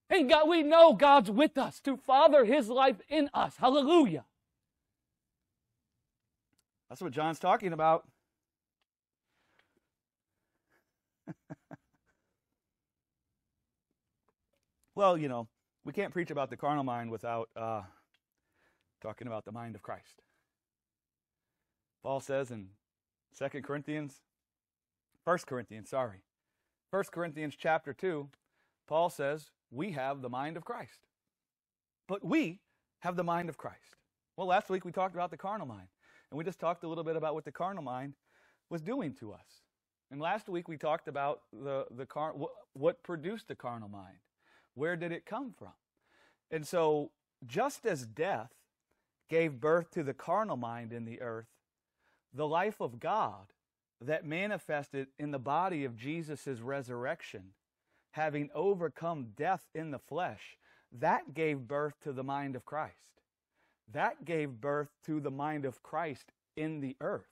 And 0.09 0.27
God, 0.27 0.49
we 0.49 0.63
know 0.63 0.93
God's 0.93 1.29
with 1.29 1.57
us 1.57 1.79
to 1.81 1.95
father 1.95 2.43
his 2.45 2.69
life 2.69 3.01
in 3.07 3.29
us. 3.33 3.57
Hallelujah. 3.57 4.25
That's 6.89 7.01
what 7.01 7.11
John's 7.11 7.39
talking 7.39 7.71
about. 7.73 8.07
well, 14.95 15.17
you 15.17 15.29
know, 15.29 15.47
we 15.85 15.93
can't 15.93 16.11
preach 16.11 16.31
about 16.31 16.49
the 16.49 16.57
carnal 16.57 16.83
mind 16.83 17.11
without 17.11 17.49
uh, 17.55 17.83
talking 19.01 19.27
about 19.27 19.45
the 19.45 19.51
mind 19.51 19.75
of 19.75 19.83
Christ. 19.83 20.23
Paul 22.01 22.19
says 22.19 22.49
in 22.49 22.69
2 23.37 23.61
Corinthians, 23.61 24.21
1 25.25 25.37
Corinthians, 25.45 25.89
sorry, 25.89 26.23
1 26.89 27.03
Corinthians 27.11 27.55
chapter 27.57 27.93
2, 27.93 28.27
Paul 28.87 29.09
says, 29.09 29.51
we 29.69 29.91
have 29.91 30.21
the 30.21 30.29
mind 30.29 30.57
of 30.57 30.65
Christ. 30.65 31.05
But 32.07 32.25
we 32.25 32.61
have 32.99 33.15
the 33.15 33.23
mind 33.23 33.49
of 33.49 33.57
Christ. 33.57 33.95
Well, 34.35 34.47
last 34.47 34.69
week 34.69 34.85
we 34.85 34.91
talked 34.91 35.13
about 35.13 35.29
the 35.29 35.37
carnal 35.37 35.67
mind. 35.67 35.89
And 36.31 36.37
we 36.37 36.43
just 36.43 36.59
talked 36.59 36.83
a 36.83 36.87
little 36.87 37.03
bit 37.03 37.15
about 37.15 37.33
what 37.33 37.45
the 37.45 37.51
carnal 37.51 37.83
mind 37.83 38.13
was 38.69 38.81
doing 38.81 39.13
to 39.15 39.33
us. 39.33 39.63
And 40.11 40.19
last 40.19 40.49
week 40.49 40.67
we 40.67 40.77
talked 40.77 41.07
about 41.07 41.41
the, 41.51 41.85
the 41.95 42.05
car, 42.05 42.33
what, 42.33 42.51
what 42.73 43.03
produced 43.03 43.47
the 43.47 43.55
carnal 43.55 43.89
mind. 43.89 44.17
Where 44.75 44.95
did 44.95 45.11
it 45.11 45.25
come 45.25 45.53
from? 45.57 45.73
And 46.51 46.65
so, 46.65 47.11
just 47.45 47.85
as 47.85 48.05
death 48.05 48.51
gave 49.29 49.59
birth 49.59 49.91
to 49.91 50.03
the 50.03 50.13
carnal 50.13 50.57
mind 50.57 50.91
in 50.91 51.05
the 51.05 51.21
earth, 51.21 51.47
the 52.33 52.47
life 52.47 52.81
of 52.81 52.99
God 52.99 53.53
that 54.01 54.25
manifested 54.25 55.07
in 55.17 55.31
the 55.31 55.39
body 55.39 55.83
of 55.85 55.95
Jesus' 55.95 56.59
resurrection, 56.61 57.53
having 58.11 58.49
overcome 58.55 59.27
death 59.35 59.67
in 59.75 59.91
the 59.91 59.99
flesh, 59.99 60.57
that 60.91 61.33
gave 61.33 61.67
birth 61.67 61.93
to 62.03 62.11
the 62.11 62.23
mind 62.23 62.55
of 62.55 62.65
Christ. 62.65 62.95
That 63.93 64.25
gave 64.25 64.61
birth 64.61 64.89
to 65.05 65.19
the 65.19 65.31
mind 65.31 65.65
of 65.65 65.81
Christ 65.83 66.31
in 66.55 66.79
the 66.79 66.95
earth. 67.01 67.29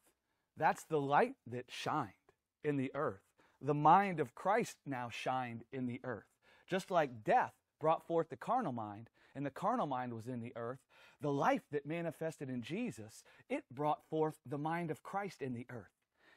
That's 0.55 0.83
the 0.83 0.99
light 0.99 1.35
that 1.45 1.65
shined 1.69 2.11
in 2.63 2.77
the 2.77 2.91
earth. 2.95 3.21
The 3.61 3.73
mind 3.73 4.19
of 4.19 4.35
Christ 4.35 4.77
now 4.85 5.09
shined 5.09 5.63
in 5.71 5.85
the 5.85 5.99
earth. 6.03 6.25
Just 6.67 6.91
like 6.91 7.23
death 7.23 7.53
brought 7.79 8.05
forth 8.05 8.29
the 8.29 8.37
carnal 8.37 8.71
mind, 8.71 9.09
and 9.35 9.45
the 9.45 9.51
carnal 9.51 9.85
mind 9.85 10.13
was 10.13 10.27
in 10.27 10.41
the 10.41 10.53
earth, 10.55 10.79
the 11.21 11.31
life 11.31 11.61
that 11.71 11.85
manifested 11.85 12.49
in 12.49 12.61
Jesus, 12.61 13.23
it 13.49 13.63
brought 13.71 14.03
forth 14.09 14.39
the 14.45 14.57
mind 14.57 14.91
of 14.91 15.03
Christ 15.03 15.41
in 15.41 15.53
the 15.53 15.67
earth. 15.69 15.93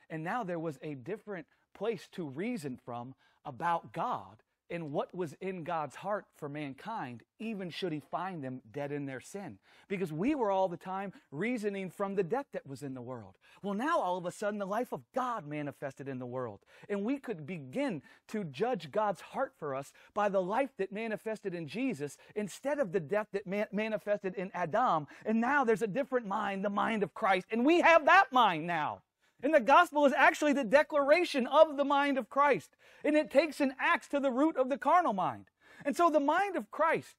And 0.09 0.23
now 0.23 0.45
there 0.45 0.59
was 0.59 0.79
a 0.83 0.95
different 0.95 1.47
place 1.75 2.09
to 2.13 2.29
reason 2.29 2.79
from 2.85 3.15
about 3.45 3.93
God 3.93 4.43
in 4.71 4.93
what 4.93 5.15
was 5.15 5.35
in 5.41 5.65
God's 5.65 5.97
heart 5.97 6.27
for 6.37 6.49
mankind, 6.49 7.23
even 7.39 7.71
should 7.71 7.93
he 7.93 8.01
find 8.01 8.43
them 8.43 8.63
dead 8.73 8.93
in 8.93 9.05
their 9.05 9.21
sin. 9.21 9.59
Because 9.89 10.13
we 10.13 10.35
were 10.35 10.51
all 10.51 10.69
the 10.69 10.77
time 10.77 11.13
reasoning 11.33 11.91
from 11.91 12.15
the 12.15 12.23
death 12.23 12.47
that 12.53 12.67
was 12.67 12.83
in 12.83 12.95
the 12.95 13.03
world. 13.03 13.37
Well, 13.63 13.75
now 13.75 13.99
all 13.99 14.17
of 14.17 14.27
a 14.27 14.31
sudden 14.31 14.59
the 14.59 14.67
life 14.67 14.93
of 14.93 15.03
God 15.15 15.47
manifested 15.47 16.09
in 16.09 16.19
the 16.19 16.27
world. 16.27 16.61
And 16.89 17.05
we 17.05 17.19
could 17.19 17.47
begin 17.47 18.03
to 18.29 18.45
judge 18.45 18.91
God's 18.91 19.21
heart 19.21 19.53
for 19.59 19.75
us 19.75 19.93
by 20.15 20.29
the 20.29 20.43
life 20.43 20.71
that 20.79 20.93
manifested 20.93 21.55
in 21.55 21.67
Jesus 21.67 22.17
instead 22.37 22.79
of 22.79 22.93
the 22.93 23.01
death 23.01 23.27
that 23.33 23.47
man- 23.47 23.67
manifested 23.73 24.35
in 24.37 24.51
Adam. 24.55 25.07
And 25.27 25.41
now 25.41 25.65
there's 25.65 25.83
a 25.83 25.89
different 25.89 26.27
mind, 26.27 26.65
the 26.65 26.71
mind 26.71 27.03
of 27.03 27.13
Christ. 27.13 27.47
And 27.51 27.67
we 27.67 27.81
have 27.81 28.07
that 28.07 28.33
mind 28.33 28.67
now. 28.67 29.03
And 29.43 29.55
the 29.55 29.61
gospel 29.61 30.05
is 30.05 30.13
actually 30.13 30.53
the 30.53 30.65
declaration 30.65 31.47
of 31.47 31.77
the 31.77 31.85
mind 31.85 32.19
of 32.19 32.29
Christ. 32.29 32.77
And 33.05 33.17
it 33.17 33.31
takes 33.31 33.61
an 33.61 33.75
axe 33.81 34.09
to 34.09 34.21
the 34.21 34.31
root 34.31 34.57
of 34.57 34.69
the 34.69 34.79
carnal 34.79 35.13
mind. 35.13 35.47
And 35.85 35.97
so 35.97 36.11
the 36.11 36.21
mind 36.21 36.57
of 36.57 36.71
Christ 36.71 37.17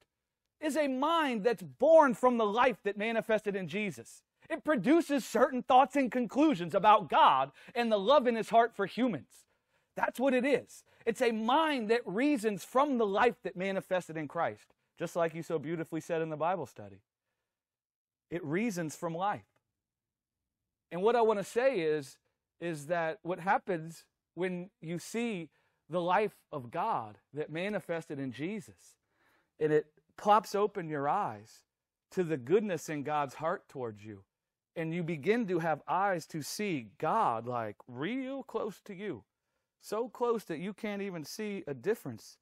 is 0.60 0.76
a 0.76 0.86
mind 0.86 1.42
that's 1.42 1.62
born 1.62 2.14
from 2.14 2.38
the 2.38 2.46
life 2.46 2.76
that 2.84 2.96
manifested 2.96 3.56
in 3.56 3.66
Jesus. 3.66 4.22
It 4.48 4.64
produces 4.64 5.24
certain 5.24 5.62
thoughts 5.62 5.96
and 5.96 6.12
conclusions 6.12 6.74
about 6.74 7.10
God 7.10 7.50
and 7.74 7.90
the 7.90 7.98
love 7.98 8.26
in 8.26 8.36
his 8.36 8.50
heart 8.50 8.74
for 8.74 8.86
humans. 8.86 9.46
That's 9.96 10.20
what 10.20 10.34
it 10.34 10.44
is. 10.44 10.84
It's 11.04 11.20
a 11.20 11.32
mind 11.32 11.90
that 11.90 12.06
reasons 12.06 12.64
from 12.64 12.98
the 12.98 13.06
life 13.06 13.36
that 13.42 13.56
manifested 13.56 14.16
in 14.16 14.28
Christ, 14.28 14.74
just 14.98 15.16
like 15.16 15.34
you 15.34 15.42
so 15.42 15.58
beautifully 15.58 16.00
said 16.00 16.22
in 16.22 16.30
the 16.30 16.36
Bible 16.36 16.66
study. 16.66 17.02
It 18.30 18.44
reasons 18.44 18.94
from 18.96 19.14
life. 19.14 19.51
And 20.92 21.02
what 21.02 21.16
I 21.16 21.22
want 21.22 21.38
to 21.38 21.44
say 21.44 21.80
is, 21.80 22.18
is 22.60 22.86
that 22.86 23.18
what 23.22 23.40
happens 23.40 24.04
when 24.34 24.68
you 24.82 24.98
see 24.98 25.48
the 25.88 26.02
life 26.02 26.36
of 26.52 26.70
God 26.70 27.16
that 27.32 27.50
manifested 27.50 28.20
in 28.20 28.30
Jesus, 28.30 28.96
and 29.58 29.72
it 29.72 29.86
pops 30.18 30.54
open 30.54 30.88
your 30.88 31.08
eyes 31.08 31.64
to 32.10 32.22
the 32.22 32.36
goodness 32.36 32.90
in 32.90 33.02
God's 33.02 33.34
heart 33.34 33.68
towards 33.70 34.04
you, 34.04 34.22
and 34.76 34.94
you 34.94 35.02
begin 35.02 35.46
to 35.48 35.60
have 35.60 35.80
eyes 35.88 36.26
to 36.26 36.42
see 36.42 36.88
God 36.98 37.46
like 37.46 37.76
real 37.88 38.42
close 38.42 38.80
to 38.84 38.94
you, 38.94 39.24
so 39.80 40.08
close 40.08 40.44
that 40.44 40.58
you 40.58 40.74
can't 40.74 41.02
even 41.02 41.24
see 41.24 41.64
a 41.66 41.74
difference. 41.74 42.36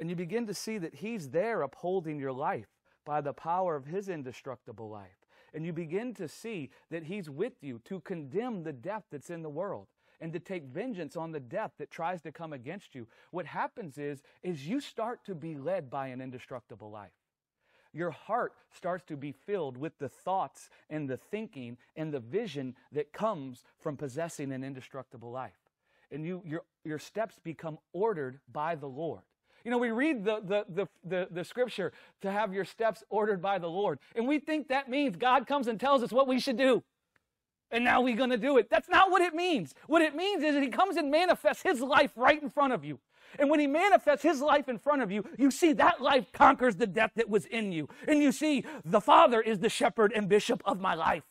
And 0.00 0.10
you 0.10 0.16
begin 0.16 0.48
to 0.48 0.54
see 0.54 0.78
that 0.78 0.96
He's 0.96 1.30
there 1.30 1.62
upholding 1.62 2.18
your 2.18 2.32
life 2.32 2.66
by 3.06 3.20
the 3.20 3.32
power 3.32 3.76
of 3.76 3.86
His 3.86 4.08
indestructible 4.08 4.90
life 4.90 5.23
and 5.54 5.64
you 5.64 5.72
begin 5.72 6.12
to 6.14 6.28
see 6.28 6.70
that 6.90 7.04
He's 7.04 7.30
with 7.30 7.62
you 7.62 7.80
to 7.84 8.00
condemn 8.00 8.64
the 8.64 8.72
death 8.72 9.04
that's 9.10 9.30
in 9.30 9.42
the 9.42 9.48
world 9.48 9.86
and 10.20 10.32
to 10.32 10.40
take 10.40 10.64
vengeance 10.64 11.16
on 11.16 11.32
the 11.32 11.40
death 11.40 11.72
that 11.78 11.90
tries 11.90 12.22
to 12.22 12.32
come 12.32 12.52
against 12.52 12.94
you. 12.94 13.06
What 13.30 13.46
happens 13.46 13.98
is, 13.98 14.22
is 14.42 14.66
you 14.66 14.80
start 14.80 15.24
to 15.26 15.34
be 15.34 15.54
led 15.54 15.90
by 15.90 16.08
an 16.08 16.20
indestructible 16.20 16.90
life. 16.90 17.12
Your 17.92 18.10
heart 18.10 18.54
starts 18.72 19.04
to 19.04 19.16
be 19.16 19.32
filled 19.32 19.76
with 19.76 19.98
the 19.98 20.08
thoughts 20.08 20.68
and 20.90 21.08
the 21.08 21.16
thinking 21.16 21.76
and 21.94 22.12
the 22.12 22.20
vision 22.20 22.74
that 22.92 23.12
comes 23.12 23.62
from 23.78 23.96
possessing 23.96 24.50
an 24.52 24.64
indestructible 24.64 25.30
life. 25.30 25.52
And 26.10 26.24
you, 26.24 26.42
your, 26.44 26.62
your 26.84 26.98
steps 26.98 27.38
become 27.42 27.78
ordered 27.92 28.40
by 28.50 28.74
the 28.74 28.88
Lord. 28.88 29.22
You 29.64 29.70
know, 29.70 29.78
we 29.78 29.90
read 29.90 30.24
the, 30.24 30.40
the, 30.44 30.64
the, 30.68 30.88
the, 31.04 31.28
the 31.30 31.44
scripture 31.44 31.92
to 32.20 32.30
have 32.30 32.52
your 32.52 32.64
steps 32.64 33.02
ordered 33.08 33.40
by 33.40 33.58
the 33.58 33.68
Lord, 33.68 33.98
and 34.14 34.28
we 34.28 34.38
think 34.38 34.68
that 34.68 34.90
means 34.90 35.16
God 35.16 35.46
comes 35.46 35.68
and 35.68 35.80
tells 35.80 36.02
us 36.02 36.12
what 36.12 36.28
we 36.28 36.38
should 36.38 36.58
do. 36.58 36.82
And 37.70 37.82
now 37.82 38.02
we're 38.02 38.16
going 38.16 38.30
to 38.30 38.36
do 38.36 38.58
it. 38.58 38.68
That's 38.70 38.88
not 38.88 39.10
what 39.10 39.22
it 39.22 39.34
means. 39.34 39.74
What 39.86 40.02
it 40.02 40.14
means 40.14 40.44
is 40.44 40.54
that 40.54 40.62
He 40.62 40.68
comes 40.68 40.96
and 40.96 41.10
manifests 41.10 41.62
His 41.62 41.80
life 41.80 42.12
right 42.14 42.40
in 42.40 42.50
front 42.50 42.72
of 42.72 42.84
you. 42.84 43.00
And 43.38 43.50
when 43.50 43.58
he 43.58 43.66
manifests 43.66 44.22
his 44.22 44.40
life 44.40 44.68
in 44.68 44.78
front 44.78 45.02
of 45.02 45.10
you, 45.10 45.24
you 45.36 45.50
see 45.50 45.72
that 45.72 46.00
life 46.00 46.30
conquers 46.32 46.76
the 46.76 46.86
death 46.86 47.10
that 47.16 47.28
was 47.28 47.46
in 47.46 47.72
you. 47.72 47.88
And 48.06 48.22
you 48.22 48.30
see 48.30 48.64
the 48.84 49.00
Father 49.00 49.40
is 49.40 49.58
the 49.58 49.68
shepherd 49.68 50.12
and 50.14 50.28
bishop 50.28 50.62
of 50.64 50.80
my 50.80 50.94
life 50.94 51.24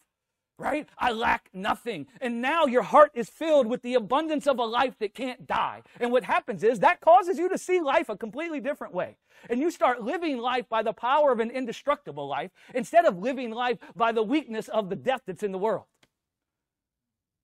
right? 0.58 0.88
I 0.97 1.12
lack 1.12 1.49
nothing. 1.54 2.08
And 2.22 2.41
now 2.41 2.66
your 2.66 2.84
heart 2.84 3.12
is 3.14 3.30
filled 3.30 3.68
with 3.68 3.82
the 3.82 3.95
abundance 3.95 4.47
of 4.47 4.60
a 4.60 4.64
life 4.64 4.97
that 4.99 5.14
can't 5.14 5.47
die. 5.47 5.82
And 5.99 6.12
what 6.12 6.24
happens 6.24 6.64
is 6.64 6.80
that 6.80 7.01
causes 7.01 7.38
you 7.38 7.49
to 7.49 7.58
see 7.58 7.82
life 7.82 8.10
a 8.10 8.18
completely 8.18 8.60
different 8.60 8.93
way. 8.93 9.18
And 9.49 9.60
you 9.60 9.72
start 9.72 10.01
living 10.01 10.38
life 10.38 10.70
by 10.70 10.84
the 10.84 10.93
power 10.93 11.32
of 11.32 11.39
an 11.39 11.49
indestructible 11.49 12.28
life 12.28 12.51
instead 12.74 13.06
of 13.06 13.18
living 13.18 13.51
life 13.51 13.78
by 13.95 14.12
the 14.12 14.24
weakness 14.24 14.68
of 14.68 14.89
the 14.89 14.95
death 14.95 15.22
that's 15.26 15.43
in 15.43 15.51
the 15.51 15.58
world. 15.58 15.86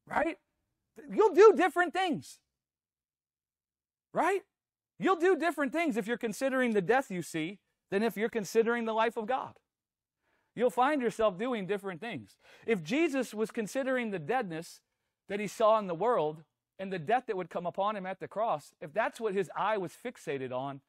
Right? 0.08 0.38
You'll 1.12 1.34
do 1.34 1.54
different 1.56 1.94
things. 1.94 2.40
Right? 4.14 4.42
You'll 4.98 5.16
do 5.16 5.36
different 5.36 5.72
things 5.72 5.98
if 5.98 6.08
you're 6.08 6.18
considering 6.18 6.74
the 6.74 6.82
death 6.82 7.10
you 7.10 7.22
see 7.22 7.60
than 7.90 8.04
if 8.04 8.18
you're 8.18 8.30
considering 8.30 8.86
the 8.86 8.94
life 8.94 9.18
of 9.18 9.26
God. 9.26 9.54
You'll 10.60 10.70
find 10.70 11.02
yourself 11.02 11.38
doing 11.38 11.66
different 11.66 12.02
things. 12.02 12.38
If 12.68 12.84
Jesus 12.84 13.34
was 13.34 13.50
considering 13.50 14.12
the 14.12 14.20
deadness 14.20 14.82
that 15.30 15.40
he 15.40 15.48
saw 15.48 15.80
in 15.80 15.88
the 15.88 15.96
world 15.96 16.44
and 16.78 16.92
the 16.92 17.00
death 17.00 17.24
that 17.28 17.38
would 17.38 17.50
come 17.50 17.66
upon 17.66 17.96
him 17.96 18.06
at 18.06 18.20
the 18.20 18.28
cross, 18.28 18.74
if 18.82 18.92
that's 18.92 19.22
what 19.22 19.34
his 19.34 19.50
eye 19.56 19.78
was 19.78 19.94
fixated 19.94 20.52
on, 20.52 20.82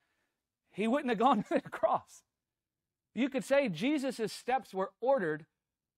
he 0.73 0.89
wouldn't 0.89 1.11
have 1.11 1.19
gone 1.21 1.45
to 1.45 1.61
the 1.63 1.71
cross. 1.71 2.25
You 3.15 3.29
could 3.29 3.45
say 3.45 3.69
Jesus' 3.69 4.33
steps 4.33 4.75
were 4.75 4.91
ordered 5.01 5.47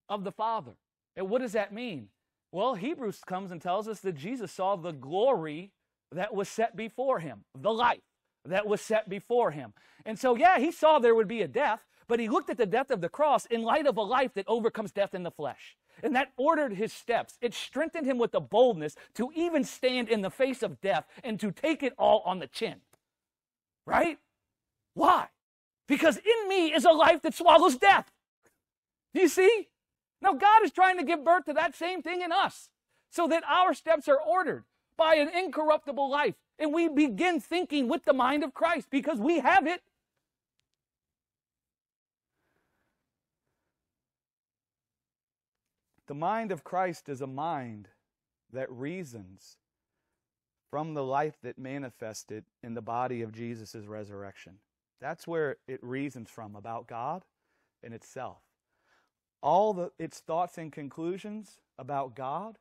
of 0.06 0.24
the 0.24 0.32
Father. 0.32 0.72
And 1.16 1.30
what 1.30 1.40
does 1.40 1.52
that 1.52 1.72
mean? 1.72 2.08
Well, 2.52 2.74
Hebrews 2.74 3.20
comes 3.26 3.50
and 3.50 3.62
tells 3.62 3.88
us 3.88 4.00
that 4.00 4.16
Jesus 4.16 4.52
saw 4.52 4.76
the 4.76 4.92
glory 4.92 5.72
that 6.10 6.34
was 6.34 6.50
set 6.50 6.76
before 6.76 7.20
him, 7.20 7.44
the 7.58 7.72
life 7.72 8.02
that 8.44 8.66
was 8.66 8.82
set 8.82 9.08
before 9.08 9.52
him. 9.52 9.72
And 10.04 10.18
so, 10.18 10.36
yeah, 10.36 10.58
he 10.58 10.70
saw 10.72 10.98
there 10.98 11.14
would 11.14 11.28
be 11.28 11.40
a 11.40 11.48
death, 11.48 11.80
but 12.12 12.20
he 12.20 12.28
looked 12.28 12.50
at 12.50 12.58
the 12.58 12.66
death 12.66 12.90
of 12.90 13.00
the 13.00 13.08
cross 13.08 13.46
in 13.46 13.62
light 13.62 13.86
of 13.86 13.96
a 13.96 14.02
life 14.02 14.34
that 14.34 14.44
overcomes 14.46 14.92
death 14.92 15.14
in 15.14 15.22
the 15.22 15.30
flesh. 15.30 15.78
And 16.02 16.14
that 16.14 16.30
ordered 16.36 16.74
his 16.74 16.92
steps. 16.92 17.38
It 17.40 17.54
strengthened 17.54 18.04
him 18.04 18.18
with 18.18 18.32
the 18.32 18.40
boldness 18.40 18.96
to 19.14 19.30
even 19.34 19.64
stand 19.64 20.10
in 20.10 20.20
the 20.20 20.28
face 20.28 20.62
of 20.62 20.78
death 20.82 21.06
and 21.24 21.40
to 21.40 21.50
take 21.50 21.82
it 21.82 21.94
all 21.96 22.22
on 22.26 22.38
the 22.38 22.46
chin. 22.46 22.82
Right? 23.86 24.18
Why? 24.92 25.28
Because 25.88 26.18
in 26.18 26.48
me 26.50 26.74
is 26.74 26.84
a 26.84 26.90
life 26.90 27.22
that 27.22 27.32
swallows 27.32 27.76
death. 27.76 28.12
You 29.14 29.26
see? 29.26 29.68
Now, 30.20 30.34
God 30.34 30.64
is 30.64 30.70
trying 30.70 30.98
to 30.98 31.04
give 31.04 31.24
birth 31.24 31.46
to 31.46 31.54
that 31.54 31.74
same 31.74 32.02
thing 32.02 32.20
in 32.20 32.30
us 32.30 32.68
so 33.08 33.26
that 33.28 33.42
our 33.48 33.72
steps 33.72 34.06
are 34.06 34.20
ordered 34.20 34.64
by 34.98 35.14
an 35.14 35.30
incorruptible 35.30 36.10
life. 36.10 36.34
And 36.58 36.74
we 36.74 36.90
begin 36.90 37.40
thinking 37.40 37.88
with 37.88 38.04
the 38.04 38.12
mind 38.12 38.44
of 38.44 38.52
Christ 38.52 38.88
because 38.90 39.18
we 39.18 39.38
have 39.38 39.66
it. 39.66 39.80
The 46.12 46.18
mind 46.18 46.52
of 46.52 46.62
Christ 46.62 47.08
is 47.08 47.22
a 47.22 47.26
mind 47.26 47.88
that 48.52 48.70
reasons 48.70 49.56
from 50.70 50.92
the 50.92 51.02
life 51.02 51.38
that 51.42 51.58
manifested 51.58 52.44
in 52.62 52.74
the 52.74 52.82
body 52.82 53.22
of 53.22 53.32
Jesus' 53.32 53.86
resurrection. 53.86 54.58
That's 55.00 55.26
where 55.26 55.56
it 55.66 55.82
reasons 55.82 56.28
from 56.28 56.54
about 56.54 56.86
God 56.86 57.22
and 57.82 57.94
itself. 57.94 58.42
All 59.42 59.72
the, 59.72 59.90
its 59.98 60.20
thoughts 60.20 60.58
and 60.58 60.70
conclusions 60.70 61.62
about 61.78 62.14
God 62.14 62.58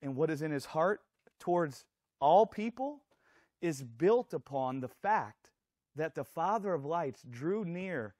and 0.00 0.14
what 0.14 0.30
is 0.30 0.40
in 0.40 0.52
his 0.52 0.66
heart 0.66 1.00
towards 1.40 1.86
all 2.20 2.46
people 2.46 3.02
is 3.60 3.82
built 3.82 4.32
upon 4.32 4.78
the 4.78 4.86
fact 4.86 5.50
that 5.96 6.14
the 6.14 6.22
Father 6.22 6.72
of 6.72 6.84
lights 6.84 7.24
drew 7.28 7.64
near 7.64 8.14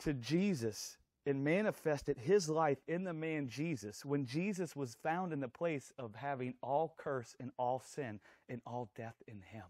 to 0.00 0.12
Jesus 0.12 0.98
and 1.26 1.42
manifested 1.42 2.18
his 2.18 2.48
life 2.48 2.78
in 2.86 3.04
the 3.04 3.12
man 3.12 3.48
Jesus 3.48 4.04
when 4.04 4.26
Jesus 4.26 4.76
was 4.76 4.96
found 5.02 5.32
in 5.32 5.40
the 5.40 5.48
place 5.48 5.92
of 5.98 6.14
having 6.14 6.54
all 6.62 6.94
curse 6.96 7.34
and 7.40 7.50
all 7.58 7.80
sin 7.80 8.20
and 8.48 8.60
all 8.66 8.90
death 8.96 9.16
in 9.26 9.40
him. 9.40 9.64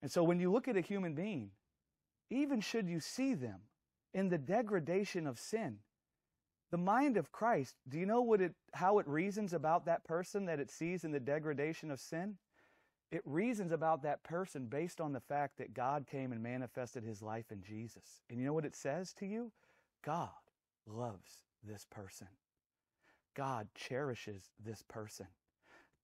And 0.00 0.10
so 0.10 0.24
when 0.24 0.40
you 0.40 0.50
look 0.50 0.66
at 0.66 0.76
a 0.76 0.80
human 0.80 1.14
being, 1.14 1.50
even 2.30 2.60
should 2.60 2.88
you 2.88 3.00
see 3.00 3.34
them 3.34 3.60
in 4.14 4.30
the 4.30 4.38
degradation 4.38 5.26
of 5.26 5.38
sin, 5.38 5.78
the 6.70 6.78
mind 6.78 7.18
of 7.18 7.30
Christ, 7.30 7.76
do 7.88 7.98
you 7.98 8.06
know 8.06 8.22
what 8.22 8.40
it 8.40 8.54
how 8.72 8.98
it 8.98 9.06
reasons 9.06 9.52
about 9.52 9.84
that 9.84 10.04
person 10.04 10.46
that 10.46 10.58
it 10.58 10.70
sees 10.70 11.04
in 11.04 11.12
the 11.12 11.20
degradation 11.20 11.90
of 11.90 12.00
sin? 12.00 12.38
It 13.12 13.20
reasons 13.26 13.72
about 13.72 14.02
that 14.02 14.24
person 14.24 14.66
based 14.66 14.98
on 14.98 15.12
the 15.12 15.20
fact 15.20 15.58
that 15.58 15.74
God 15.74 16.06
came 16.10 16.32
and 16.32 16.42
manifested 16.42 17.04
his 17.04 17.20
life 17.20 17.52
in 17.52 17.62
Jesus. 17.62 18.22
And 18.30 18.40
you 18.40 18.46
know 18.46 18.54
what 18.54 18.64
it 18.64 18.74
says 18.74 19.12
to 19.14 19.26
you? 19.26 19.52
God 20.02 20.30
loves 20.86 21.44
this 21.62 21.86
person. 21.90 22.28
God 23.34 23.68
cherishes 23.74 24.50
this 24.64 24.82
person. 24.88 25.26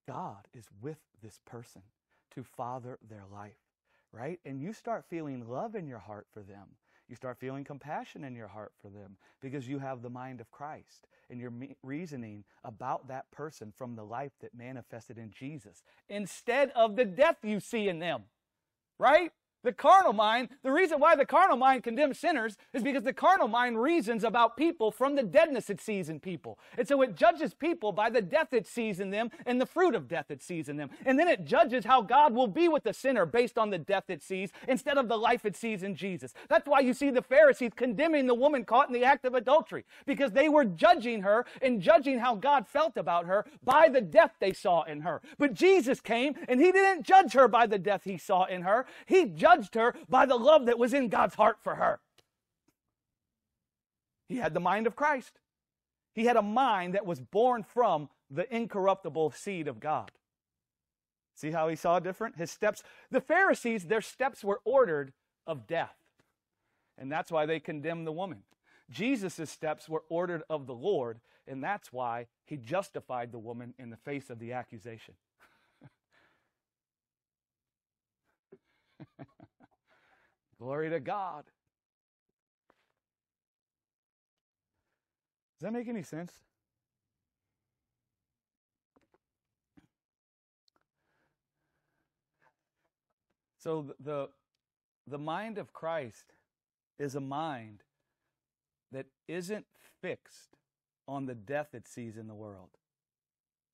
God 0.07 0.47
is 0.53 0.65
with 0.81 0.99
this 1.23 1.39
person 1.45 1.81
to 2.35 2.43
father 2.43 2.99
their 3.09 3.25
life, 3.31 3.57
right? 4.11 4.39
And 4.45 4.61
you 4.61 4.71
start 4.71 5.05
feeling 5.09 5.47
love 5.49 5.73
in 5.75 5.87
your 5.87 5.99
heart 5.99 6.27
for 6.31 6.41
them. 6.41 6.67
You 7.09 7.15
start 7.15 7.39
feeling 7.39 7.63
compassion 7.63 8.23
in 8.23 8.35
your 8.35 8.47
heart 8.47 8.71
for 8.79 8.89
them 8.89 9.17
because 9.41 9.67
you 9.67 9.79
have 9.79 10.03
the 10.03 10.09
mind 10.11 10.39
of 10.39 10.51
Christ 10.51 11.07
and 11.29 11.39
you're 11.39 11.53
reasoning 11.81 12.43
about 12.63 13.07
that 13.07 13.31
person 13.31 13.73
from 13.75 13.95
the 13.95 14.03
life 14.03 14.33
that 14.41 14.53
manifested 14.55 15.17
in 15.17 15.31
Jesus 15.31 15.83
instead 16.07 16.69
of 16.75 16.95
the 16.95 17.05
death 17.05 17.37
you 17.43 17.59
see 17.59 17.89
in 17.89 17.97
them. 17.97 18.23
Right? 18.99 19.31
The 19.61 19.73
carnal 19.73 20.13
mind, 20.13 20.49
the 20.63 20.71
reason 20.71 20.99
why 20.99 21.15
the 21.15 21.25
carnal 21.25 21.57
mind 21.57 21.83
condemns 21.83 22.17
sinners 22.17 22.57
is 22.73 22.81
because 22.81 23.03
the 23.03 23.11
carnal 23.11 23.49
mind 23.49 23.81
reasons 23.81 24.23
about 24.23 24.55
people 24.55 24.89
from 24.89 25.15
the 25.15 25.23
deadness 25.23 25.69
it 25.69 25.81
sees 25.81 26.07
in 26.07 26.21
people. 26.21 26.57
And 26.77 26.87
so 26.87 27.01
it 27.01 27.15
judges 27.15 27.53
people 27.53 27.91
by 27.91 28.09
the 28.09 28.21
death 28.21 28.53
it 28.53 28.65
sees 28.67 29.01
in 29.01 29.09
them 29.09 29.29
and 29.45 29.59
the 29.59 29.65
fruit 29.65 29.95
of 29.95 30.07
death 30.07 30.31
it 30.31 30.41
sees 30.41 30.69
in 30.69 30.77
them. 30.77 30.89
And 31.05 31.19
then 31.19 31.27
it 31.27 31.43
judges 31.43 31.83
how 31.83 32.01
God 32.01 32.33
will 32.33 32.47
be 32.47 32.69
with 32.69 32.83
the 32.83 32.93
sinner 32.93 33.25
based 33.25 33.57
on 33.57 33.69
the 33.69 33.77
death 33.77 34.05
it 34.09 34.23
sees 34.23 34.51
instead 34.65 34.97
of 34.97 35.09
the 35.09 35.17
life 35.17 35.43
it 35.43 35.57
sees 35.57 35.83
in 35.83 35.93
Jesus. 35.93 36.33
That's 36.47 36.67
why 36.67 36.79
you 36.79 36.93
see 36.93 37.09
the 37.09 37.21
Pharisees 37.21 37.71
condemning 37.75 38.27
the 38.27 38.35
woman 38.35 38.63
caught 38.63 38.87
in 38.87 38.93
the 38.93 39.03
act 39.03 39.25
of 39.25 39.35
adultery 39.35 39.83
because 40.05 40.31
they 40.31 40.47
were 40.47 40.63
judging 40.63 41.23
her 41.23 41.45
and 41.61 41.81
judging 41.81 42.19
how 42.19 42.35
God 42.35 42.65
felt 42.65 42.95
about 42.95 43.25
her 43.25 43.45
by 43.61 43.89
the 43.89 44.01
death 44.01 44.35
they 44.39 44.53
saw 44.53 44.83
in 44.83 45.01
her. 45.01 45.21
But 45.37 45.53
Jesus 45.53 45.99
came 45.99 46.35
and 46.47 46.61
he 46.61 46.71
didn't 46.71 47.05
judge 47.05 47.33
her 47.33 47.49
by 47.49 47.67
the 47.67 47.77
death 47.77 48.05
he 48.05 48.17
saw 48.17 48.45
in 48.45 48.61
her. 48.61 48.85
He 49.05 49.25
judged 49.25 49.48
judged 49.49 49.75
her 49.75 49.93
by 50.07 50.25
the 50.25 50.35
love 50.35 50.65
that 50.65 50.79
was 50.79 50.93
in 50.93 51.09
God's 51.09 51.35
heart 51.35 51.57
for 51.61 51.75
her. 51.75 51.99
He 54.27 54.37
had 54.37 54.53
the 54.53 54.59
mind 54.59 54.87
of 54.87 54.95
Christ. 54.95 55.39
He 56.13 56.25
had 56.25 56.37
a 56.37 56.41
mind 56.41 56.93
that 56.93 57.05
was 57.05 57.19
born 57.19 57.63
from 57.63 58.09
the 58.29 58.53
incorruptible 58.53 59.31
seed 59.31 59.67
of 59.67 59.79
God. 59.79 60.11
See 61.35 61.51
how 61.51 61.69
he 61.69 61.75
saw 61.75 61.99
different? 61.99 62.35
His 62.35 62.51
steps, 62.51 62.83
the 63.09 63.21
Pharisees, 63.21 63.85
their 63.85 64.01
steps 64.01 64.43
were 64.43 64.59
ordered 64.65 65.13
of 65.47 65.67
death. 65.67 65.95
And 66.97 67.11
that's 67.11 67.31
why 67.31 67.45
they 67.45 67.59
condemned 67.59 68.05
the 68.05 68.11
woman. 68.11 68.43
Jesus' 68.89 69.49
steps 69.49 69.87
were 69.87 70.03
ordered 70.09 70.43
of 70.49 70.67
the 70.67 70.73
Lord, 70.73 71.21
and 71.47 71.63
that's 71.63 71.93
why 71.93 72.27
he 72.45 72.57
justified 72.57 73.31
the 73.31 73.39
woman 73.39 73.73
in 73.79 73.89
the 73.89 73.97
face 73.97 74.29
of 74.29 74.39
the 74.39 74.51
accusation. 74.51 75.13
Glory 80.59 80.89
to 80.89 80.99
God. 80.99 81.45
Does 85.57 85.61
that 85.61 85.73
make 85.73 85.87
any 85.87 86.03
sense? 86.03 86.33
So 93.57 93.93
the 93.99 94.29
the 95.05 95.17
mind 95.17 95.57
of 95.57 95.73
Christ 95.73 96.33
is 96.97 97.15
a 97.15 97.19
mind 97.19 97.83
that 98.91 99.07
isn't 99.27 99.65
fixed 100.01 100.55
on 101.07 101.25
the 101.25 101.35
death 101.35 101.73
it 101.73 101.87
sees 101.87 102.15
in 102.15 102.27
the 102.27 102.35
world. 102.35 102.69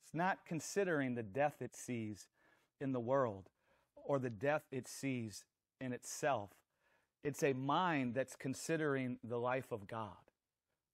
It's 0.04 0.14
not 0.14 0.40
considering 0.46 1.16
the 1.16 1.24
death 1.24 1.62
it 1.62 1.76
sees 1.76 2.28
in 2.80 2.94
the 2.94 3.00
world 3.00 3.50
or 3.96 4.18
the 4.18 4.30
death 4.30 4.64
it 4.72 4.88
sees 4.88 5.44
in 5.82 5.94
itself. 5.94 6.52
It's 7.26 7.42
a 7.42 7.54
mind 7.54 8.14
that's 8.14 8.36
considering 8.36 9.18
the 9.24 9.40
life 9.40 9.72
of 9.72 9.88
God, 9.88 10.12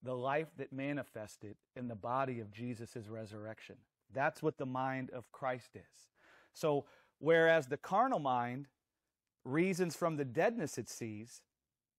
the 0.02 0.16
life 0.16 0.48
that 0.58 0.72
manifested 0.72 1.58
in 1.76 1.90
the 1.90 1.96
body 1.96 2.40
of 2.40 2.54
Jesus' 2.54 3.10
resurrection. 3.10 3.76
That's 4.14 4.42
what 4.42 4.58
the 4.58 4.66
mind 4.66 5.10
of 5.10 5.30
Christ 5.34 5.72
is. 5.76 6.08
So, 6.54 6.86
whereas 7.20 7.68
the 7.68 7.76
carnal 7.76 8.20
mind 8.20 8.68
reasons 9.44 9.98
from 9.98 10.16
the 10.16 10.24
deadness 10.24 10.78
it 10.78 10.88
sees, 10.88 11.42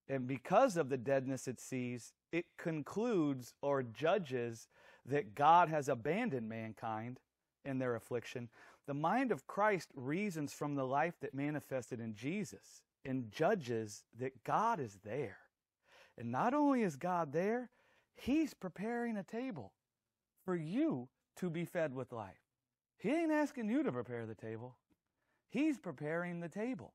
and 0.09 0.27
because 0.27 0.79
of 0.79 0.89
the 0.89 0.97
deadness 0.97 1.47
it 1.47 1.61
sees, 1.61 2.15
it 2.33 2.47
concludes 2.57 3.53
or 3.61 3.83
judges 3.83 4.67
that 5.05 5.35
God 5.35 5.69
has 5.69 5.91
abandoned 5.91 6.49
mankind 6.49 7.21
in 7.67 7.79
their 7.79 7.97
affliction. 7.97 8.49
The 8.87 8.95
mind 8.95 9.31
of 9.31 9.47
Christ 9.47 9.91
reasons 9.95 10.55
from 10.55 10.75
the 10.75 10.87
life 10.87 11.21
that 11.21 11.35
manifested 11.35 12.01
in 12.01 12.15
Jesus 12.15 12.81
and 13.05 13.31
judges 13.31 14.05
that 14.19 14.45
God 14.45 14.81
is 14.81 14.99
there. 15.05 15.39
And 16.19 16.31
not 16.31 16.55
only 16.55 16.83
is 16.83 16.97
God 16.97 17.33
there, 17.33 17.71
He's 18.15 18.55
preparing 18.55 19.17
a 19.17 19.23
table 19.23 19.73
for 20.45 20.55
you 20.55 21.09
to 21.37 21.51
be 21.51 21.65
fed 21.65 21.95
with 21.95 22.13
life. 22.13 22.41
He 22.99 23.11
ain't 23.11 23.33
asking 23.33 23.69
you 23.69 23.83
to 23.83 23.93
prepare 23.93 24.27
the 24.27 24.35
table, 24.35 24.77
He's 25.49 25.79
preparing 25.79 26.41
the 26.41 26.49
table. 26.49 26.95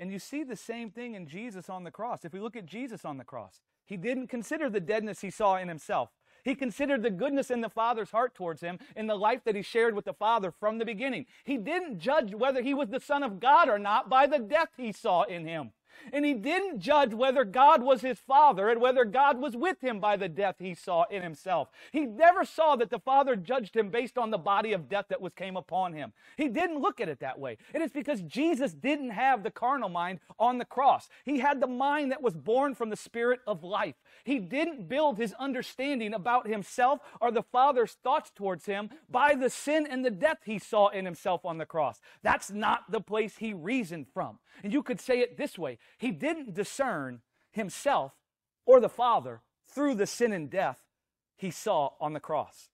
And 0.00 0.12
you 0.12 0.18
see 0.18 0.44
the 0.44 0.56
same 0.56 0.90
thing 0.90 1.14
in 1.14 1.26
Jesus 1.26 1.68
on 1.68 1.82
the 1.82 1.90
cross. 1.90 2.24
If 2.24 2.32
we 2.32 2.40
look 2.40 2.56
at 2.56 2.66
Jesus 2.66 3.04
on 3.04 3.18
the 3.18 3.24
cross, 3.24 3.60
he 3.84 3.96
didn't 3.96 4.28
consider 4.28 4.70
the 4.70 4.80
deadness 4.80 5.22
he 5.22 5.30
saw 5.30 5.56
in 5.56 5.68
himself. 5.68 6.10
He 6.48 6.54
considered 6.54 7.02
the 7.02 7.10
goodness 7.10 7.50
in 7.50 7.60
the 7.60 7.68
Father's 7.68 8.10
heart 8.10 8.34
towards 8.34 8.62
him 8.62 8.78
in 8.96 9.06
the 9.06 9.14
life 9.14 9.44
that 9.44 9.54
he 9.54 9.60
shared 9.60 9.94
with 9.94 10.06
the 10.06 10.14
Father 10.14 10.50
from 10.50 10.78
the 10.78 10.86
beginning. 10.86 11.26
He 11.44 11.58
didn't 11.58 11.98
judge 11.98 12.34
whether 12.34 12.62
he 12.62 12.72
was 12.72 12.88
the 12.88 13.00
Son 13.00 13.22
of 13.22 13.38
God 13.38 13.68
or 13.68 13.78
not 13.78 14.08
by 14.08 14.26
the 14.26 14.38
death 14.38 14.70
he 14.78 14.90
saw 14.90 15.24
in 15.24 15.46
him. 15.46 15.72
And 16.12 16.24
he 16.24 16.34
didn't 16.34 16.80
judge 16.80 17.14
whether 17.14 17.44
God 17.44 17.82
was 17.82 18.00
his 18.00 18.18
father 18.18 18.68
and 18.68 18.80
whether 18.80 19.04
God 19.04 19.40
was 19.40 19.56
with 19.56 19.80
him 19.80 20.00
by 20.00 20.16
the 20.16 20.28
death 20.28 20.56
he 20.58 20.74
saw 20.74 21.04
in 21.10 21.22
himself. 21.22 21.68
He 21.92 22.06
never 22.06 22.44
saw 22.44 22.76
that 22.76 22.90
the 22.90 22.98
Father 22.98 23.36
judged 23.36 23.76
him 23.76 23.90
based 23.90 24.18
on 24.18 24.30
the 24.30 24.38
body 24.38 24.72
of 24.72 24.88
death 24.88 25.06
that 25.08 25.20
was 25.20 25.32
came 25.38 25.56
upon 25.56 25.92
him. 25.92 26.12
He 26.36 26.48
didn't 26.48 26.80
look 26.80 27.00
at 27.00 27.08
it 27.08 27.20
that 27.20 27.38
way. 27.38 27.58
It 27.72 27.80
is 27.80 27.92
because 27.92 28.20
Jesus 28.22 28.72
didn't 28.72 29.10
have 29.10 29.42
the 29.42 29.50
carnal 29.50 29.88
mind 29.88 30.20
on 30.38 30.58
the 30.58 30.64
cross. 30.64 31.08
He 31.24 31.38
had 31.38 31.60
the 31.60 31.66
mind 31.66 32.10
that 32.10 32.22
was 32.22 32.34
born 32.34 32.74
from 32.74 32.90
the 32.90 32.96
spirit 32.96 33.40
of 33.46 33.62
life. 33.62 33.94
He 34.24 34.38
didn't 34.38 34.88
build 34.88 35.16
his 35.18 35.32
understanding 35.34 36.12
about 36.14 36.46
himself 36.48 37.00
or 37.20 37.30
the 37.30 37.42
Father's 37.42 37.92
thoughts 38.02 38.30
towards 38.34 38.66
him 38.66 38.90
by 39.08 39.34
the 39.34 39.50
sin 39.50 39.86
and 39.88 40.04
the 40.04 40.10
death 40.10 40.38
he 40.44 40.58
saw 40.58 40.88
in 40.88 41.04
himself 41.04 41.44
on 41.44 41.58
the 41.58 41.66
cross. 41.66 42.00
That's 42.22 42.50
not 42.50 42.90
the 42.90 43.00
place 43.00 43.36
he 43.38 43.52
reasoned 43.52 44.06
from. 44.12 44.38
And 44.62 44.72
you 44.72 44.82
could 44.82 45.00
say 45.00 45.20
it 45.20 45.36
this 45.36 45.58
way 45.58 45.78
He 45.96 46.10
didn't 46.10 46.54
discern 46.54 47.22
himself 47.50 48.12
or 48.66 48.80
the 48.80 48.88
Father 48.88 49.40
through 49.66 49.94
the 49.94 50.06
sin 50.06 50.32
and 50.32 50.50
death 50.50 50.82
he 51.36 51.50
saw 51.50 51.90
on 52.00 52.12
the 52.12 52.20
cross. 52.20 52.68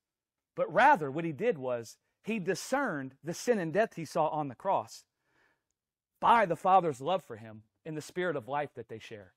But 0.56 0.72
rather, 0.72 1.10
what 1.10 1.24
he 1.24 1.32
did 1.32 1.58
was 1.58 1.98
he 2.22 2.38
discerned 2.38 3.14
the 3.22 3.34
sin 3.34 3.58
and 3.58 3.72
death 3.72 3.94
he 3.94 4.04
saw 4.04 4.28
on 4.28 4.48
the 4.48 4.54
cross 4.54 5.04
by 6.20 6.46
the 6.46 6.56
Father's 6.56 7.00
love 7.00 7.22
for 7.22 7.36
him 7.36 7.62
in 7.84 7.94
the 7.94 8.00
spirit 8.00 8.36
of 8.36 8.48
life 8.48 8.70
that 8.74 8.88
they 8.88 8.98
share. 8.98 9.32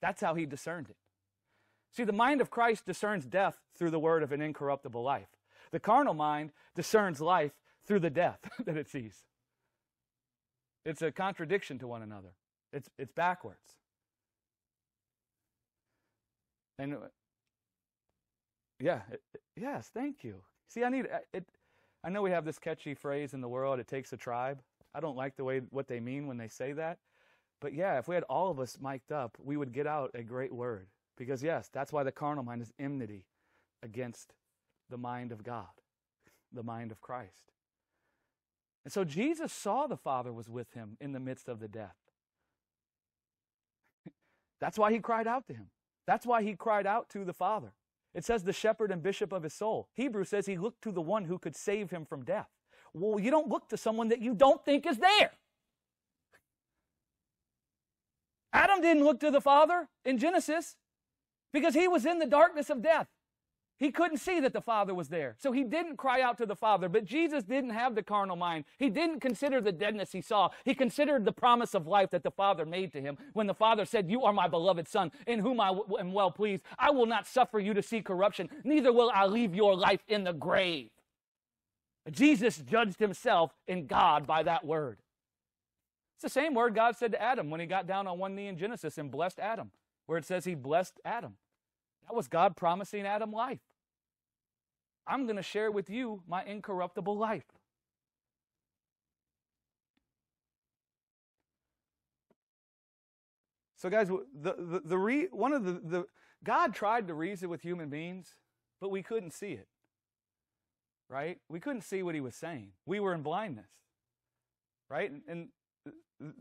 That's 0.00 0.20
how 0.20 0.34
he 0.34 0.46
discerned 0.46 0.88
it. 0.88 0.96
See, 1.92 2.04
the 2.04 2.12
mind 2.12 2.40
of 2.40 2.50
Christ 2.50 2.86
discerns 2.86 3.26
death 3.26 3.58
through 3.76 3.90
the 3.90 3.98
word 3.98 4.22
of 4.22 4.30
an 4.32 4.40
incorruptible 4.40 5.02
life. 5.02 5.28
The 5.72 5.80
carnal 5.80 6.14
mind 6.14 6.52
discerns 6.74 7.20
life 7.20 7.52
through 7.84 8.00
the 8.00 8.10
death 8.10 8.38
that 8.64 8.76
it 8.76 8.88
sees. 8.88 9.24
It's 10.84 11.02
a 11.02 11.10
contradiction 11.10 11.78
to 11.80 11.88
one 11.88 12.02
another. 12.02 12.34
It's, 12.72 12.88
it's 12.98 13.12
backwards. 13.12 13.76
And 16.78 16.94
uh, 16.94 16.98
yeah, 18.78 19.00
it, 19.10 19.20
yes, 19.56 19.90
thank 19.92 20.24
you. 20.24 20.36
See, 20.68 20.84
I 20.84 20.88
need 20.88 21.06
it. 21.34 21.44
I 22.02 22.08
know 22.08 22.22
we 22.22 22.30
have 22.30 22.44
this 22.44 22.58
catchy 22.58 22.94
phrase 22.94 23.34
in 23.34 23.40
the 23.40 23.48
world, 23.48 23.78
it 23.78 23.88
takes 23.88 24.12
a 24.12 24.16
tribe. 24.16 24.60
I 24.94 25.00
don't 25.00 25.16
like 25.16 25.36
the 25.36 25.44
way 25.44 25.60
what 25.70 25.86
they 25.86 26.00
mean 26.00 26.26
when 26.26 26.38
they 26.38 26.48
say 26.48 26.72
that. 26.72 26.98
But 27.60 27.74
yeah, 27.74 27.98
if 27.98 28.08
we 28.08 28.14
had 28.14 28.24
all 28.24 28.50
of 28.50 28.58
us 28.58 28.78
mic'd 28.80 29.12
up, 29.12 29.36
we 29.42 29.56
would 29.56 29.72
get 29.72 29.86
out 29.86 30.10
a 30.14 30.22
great 30.22 30.52
word. 30.52 30.86
Because 31.16 31.42
yes, 31.42 31.68
that's 31.70 31.92
why 31.92 32.02
the 32.02 32.12
carnal 32.12 32.42
mind 32.42 32.62
is 32.62 32.72
enmity 32.78 33.26
against 33.82 34.32
the 34.88 34.96
mind 34.96 35.30
of 35.32 35.44
God, 35.44 35.66
the 36.52 36.62
mind 36.62 36.90
of 36.90 37.00
Christ. 37.02 37.52
And 38.84 38.92
so 38.92 39.04
Jesus 39.04 39.52
saw 39.52 39.86
the 39.86 39.96
Father 39.98 40.32
was 40.32 40.48
with 40.48 40.72
him 40.72 40.96
in 41.00 41.12
the 41.12 41.20
midst 41.20 41.48
of 41.48 41.60
the 41.60 41.68
death. 41.68 41.96
That's 44.60 44.78
why 44.78 44.92
he 44.92 44.98
cried 44.98 45.26
out 45.26 45.46
to 45.48 45.54
him. 45.54 45.66
That's 46.06 46.26
why 46.26 46.42
he 46.42 46.54
cried 46.54 46.86
out 46.86 47.08
to 47.10 47.24
the 47.24 47.32
Father. 47.32 47.72
It 48.14 48.24
says 48.24 48.42
the 48.42 48.52
shepherd 48.52 48.90
and 48.90 49.02
bishop 49.02 49.32
of 49.32 49.42
his 49.42 49.54
soul. 49.54 49.88
Hebrew 49.94 50.24
says 50.24 50.46
he 50.46 50.58
looked 50.58 50.82
to 50.82 50.92
the 50.92 51.00
one 51.00 51.24
who 51.24 51.38
could 51.38 51.56
save 51.56 51.90
him 51.90 52.04
from 52.04 52.24
death. 52.24 52.48
Well, 52.92 53.20
you 53.20 53.30
don't 53.30 53.48
look 53.48 53.68
to 53.68 53.76
someone 53.76 54.08
that 54.08 54.20
you 54.20 54.34
don't 54.34 54.64
think 54.64 54.86
is 54.86 54.98
there. 54.98 55.30
Adam 58.52 58.80
didn't 58.80 59.04
look 59.04 59.20
to 59.20 59.30
the 59.30 59.40
Father 59.40 59.88
in 60.04 60.18
Genesis 60.18 60.76
because 61.52 61.74
he 61.74 61.86
was 61.86 62.04
in 62.04 62.18
the 62.18 62.26
darkness 62.26 62.68
of 62.68 62.82
death. 62.82 63.06
He 63.80 63.90
couldn't 63.90 64.18
see 64.18 64.40
that 64.40 64.52
the 64.52 64.60
Father 64.60 64.94
was 64.94 65.08
there. 65.08 65.36
So 65.38 65.52
he 65.52 65.64
didn't 65.64 65.96
cry 65.96 66.20
out 66.20 66.36
to 66.36 66.44
the 66.44 66.54
Father. 66.54 66.86
But 66.90 67.06
Jesus 67.06 67.44
didn't 67.44 67.70
have 67.70 67.94
the 67.94 68.02
carnal 68.02 68.36
mind. 68.36 68.66
He 68.76 68.90
didn't 68.90 69.20
consider 69.20 69.62
the 69.62 69.72
deadness 69.72 70.12
he 70.12 70.20
saw. 70.20 70.50
He 70.66 70.74
considered 70.74 71.24
the 71.24 71.32
promise 71.32 71.74
of 71.74 71.86
life 71.86 72.10
that 72.10 72.22
the 72.22 72.30
Father 72.30 72.66
made 72.66 72.92
to 72.92 73.00
him 73.00 73.16
when 73.32 73.46
the 73.46 73.54
Father 73.54 73.86
said, 73.86 74.10
You 74.10 74.22
are 74.24 74.34
my 74.34 74.48
beloved 74.48 74.86
Son, 74.86 75.10
in 75.26 75.38
whom 75.38 75.60
I 75.60 75.72
am 75.98 76.12
well 76.12 76.30
pleased. 76.30 76.62
I 76.78 76.90
will 76.90 77.06
not 77.06 77.26
suffer 77.26 77.58
you 77.58 77.72
to 77.72 77.82
see 77.82 78.02
corruption, 78.02 78.50
neither 78.64 78.92
will 78.92 79.10
I 79.14 79.24
leave 79.24 79.54
your 79.54 79.74
life 79.74 80.04
in 80.06 80.24
the 80.24 80.34
grave. 80.34 80.90
Jesus 82.10 82.58
judged 82.58 82.98
himself 82.98 83.52
in 83.66 83.86
God 83.86 84.26
by 84.26 84.42
that 84.42 84.64
word. 84.64 84.98
It's 86.16 86.22
the 86.22 86.28
same 86.28 86.52
word 86.52 86.74
God 86.74 86.96
said 86.96 87.12
to 87.12 87.22
Adam 87.22 87.48
when 87.48 87.60
he 87.60 87.66
got 87.66 87.86
down 87.86 88.06
on 88.06 88.18
one 88.18 88.34
knee 88.34 88.48
in 88.48 88.58
Genesis 88.58 88.98
and 88.98 89.10
blessed 89.10 89.38
Adam, 89.38 89.70
where 90.04 90.18
it 90.18 90.26
says 90.26 90.44
he 90.44 90.54
blessed 90.54 91.00
Adam. 91.02 91.36
That 92.06 92.14
was 92.14 92.28
God 92.28 92.56
promising 92.56 93.06
Adam 93.06 93.32
life. 93.32 93.60
I'm 95.06 95.24
going 95.24 95.36
to 95.36 95.42
share 95.42 95.70
with 95.70 95.90
you 95.90 96.22
my 96.28 96.44
incorruptible 96.44 97.16
life. 97.16 97.44
So, 103.76 103.88
guys, 103.88 104.08
the, 104.08 104.54
the, 104.58 104.82
the 104.84 104.98
re, 104.98 105.28
one 105.32 105.54
of 105.54 105.64
the, 105.64 105.72
the 105.72 106.04
God 106.44 106.74
tried 106.74 107.08
to 107.08 107.14
reason 107.14 107.48
with 107.48 107.62
human 107.62 107.88
beings, 107.88 108.34
but 108.78 108.90
we 108.90 109.02
couldn't 109.02 109.32
see 109.32 109.52
it. 109.52 109.68
Right? 111.08 111.38
We 111.48 111.60
couldn't 111.60 111.82
see 111.82 112.02
what 112.02 112.14
he 112.14 112.20
was 112.20 112.36
saying. 112.36 112.72
We 112.84 113.00
were 113.00 113.14
in 113.14 113.22
blindness. 113.22 113.70
Right? 114.90 115.10
And, 115.10 115.22
and 115.26 115.48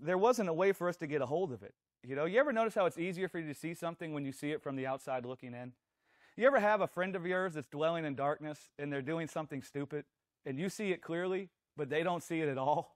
there 0.01 0.18
wasn't 0.18 0.49
a 0.49 0.53
way 0.53 0.74
for 0.74 0.89
us 0.89 0.97
to 0.97 1.07
get 1.07 1.22
a 1.22 1.26
hold 1.26 1.53
of 1.53 1.64
it. 1.64 1.74
You 2.03 2.16
know, 2.16 2.26
you 2.26 2.39
ever 2.39 2.51
notice 2.51 2.76
how 2.76 2.86
it's 2.86 2.97
easier 2.97 3.30
for 3.30 3.39
you 3.39 3.47
to 3.47 3.57
see 3.57 3.74
something 3.74 4.14
when 4.14 4.26
you 4.26 4.32
see 4.32 4.51
it 4.51 4.62
from 4.62 4.76
the 4.76 4.86
outside 4.86 5.26
looking 5.26 5.53
in? 5.53 5.74
You 6.39 6.47
ever 6.47 6.61
have 6.61 6.79
a 6.79 6.87
friend 6.87 7.17
of 7.17 7.25
yours 7.25 7.55
that's 7.55 7.67
dwelling 7.67 8.05
in 8.05 8.15
darkness 8.15 8.69
and 8.79 8.93
they're 8.93 9.01
doing 9.01 9.27
something 9.27 9.61
stupid 9.61 10.05
and 10.45 10.57
you 10.57 10.69
see 10.69 10.91
it 10.91 11.01
clearly, 11.01 11.49
but 11.75 11.89
they 11.89 12.01
don't 12.01 12.23
see 12.23 12.39
it 12.39 12.47
at 12.47 12.57
all? 12.57 12.95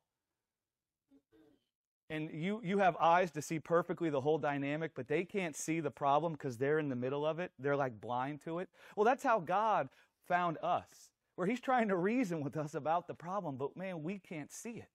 And 2.09 2.29
you, 2.31 2.61
you 2.63 2.77
have 2.77 2.95
eyes 3.01 3.31
to 3.31 3.41
see 3.41 3.59
perfectly 3.59 4.09
the 4.09 4.21
whole 4.21 4.37
dynamic, 4.37 4.91
but 4.95 5.09
they 5.09 5.25
can't 5.25 5.57
see 5.57 5.81
the 5.81 5.91
problem 5.91 6.31
because 6.31 6.55
they're 6.55 6.79
in 6.79 6.87
the 6.87 6.95
middle 6.95 7.25
of 7.25 7.39
it. 7.39 7.51
They're 7.59 7.75
like 7.75 7.99
blind 7.99 8.39
to 8.45 8.59
it. 8.59 8.69
Well, 8.95 9.03
that's 9.03 9.23
how 9.23 9.41
God 9.41 9.89
found 10.25 10.57
us, 10.63 11.11
where 11.35 11.45
He's 11.45 11.59
trying 11.59 11.89
to 11.89 11.97
reason 11.97 12.45
with 12.45 12.55
us 12.55 12.75
about 12.75 13.07
the 13.07 13.13
problem, 13.13 13.57
but 13.57 13.75
man, 13.75 14.03
we 14.03 14.19
can't 14.19 14.53
see 14.53 14.77
it. 14.77 14.89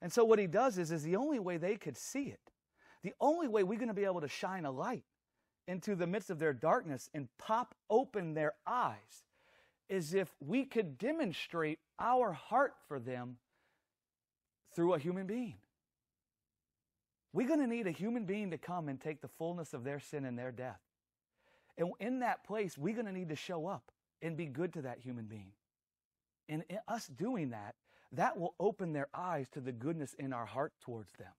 And 0.00 0.12
so 0.12 0.24
what 0.24 0.38
He 0.38 0.46
does 0.46 0.78
is, 0.78 0.92
is 0.92 1.02
the 1.02 1.16
only 1.16 1.40
way 1.40 1.56
they 1.56 1.74
could 1.74 1.96
see 1.96 2.26
it, 2.26 2.52
the 3.02 3.14
only 3.20 3.48
way 3.48 3.64
we're 3.64 3.76
going 3.76 3.88
to 3.88 3.94
be 3.94 4.04
able 4.04 4.20
to 4.20 4.28
shine 4.28 4.64
a 4.64 4.70
light 4.70 5.02
into 5.68 5.94
the 5.94 6.06
midst 6.06 6.30
of 6.30 6.38
their 6.38 6.54
darkness 6.54 7.10
and 7.12 7.28
pop 7.38 7.74
open 7.90 8.32
their 8.32 8.54
eyes 8.66 9.24
is 9.88 10.14
if 10.14 10.34
we 10.40 10.64
could 10.64 10.98
demonstrate 10.98 11.78
our 11.98 12.32
heart 12.32 12.74
for 12.88 12.98
them 12.98 13.36
through 14.74 14.94
a 14.94 14.98
human 14.98 15.26
being. 15.26 15.56
We're 17.34 17.46
going 17.46 17.60
to 17.60 17.66
need 17.66 17.86
a 17.86 17.92
human 17.92 18.24
being 18.24 18.50
to 18.50 18.58
come 18.58 18.88
and 18.88 18.98
take 18.98 19.20
the 19.20 19.28
fullness 19.28 19.74
of 19.74 19.84
their 19.84 20.00
sin 20.00 20.24
and 20.24 20.38
their 20.38 20.50
death. 20.50 20.80
And 21.76 21.92
in 22.00 22.20
that 22.20 22.44
place, 22.44 22.76
we're 22.78 22.94
going 22.94 23.06
to 23.06 23.12
need 23.12 23.28
to 23.28 23.36
show 23.36 23.66
up 23.66 23.92
and 24.22 24.36
be 24.36 24.46
good 24.46 24.72
to 24.72 24.82
that 24.82 24.98
human 24.98 25.26
being. 25.26 25.52
And 26.48 26.64
us 26.88 27.06
doing 27.06 27.50
that, 27.50 27.74
that 28.12 28.38
will 28.38 28.54
open 28.58 28.94
their 28.94 29.08
eyes 29.12 29.48
to 29.50 29.60
the 29.60 29.72
goodness 29.72 30.14
in 30.18 30.32
our 30.32 30.46
heart 30.46 30.72
towards 30.80 31.12
them 31.12 31.32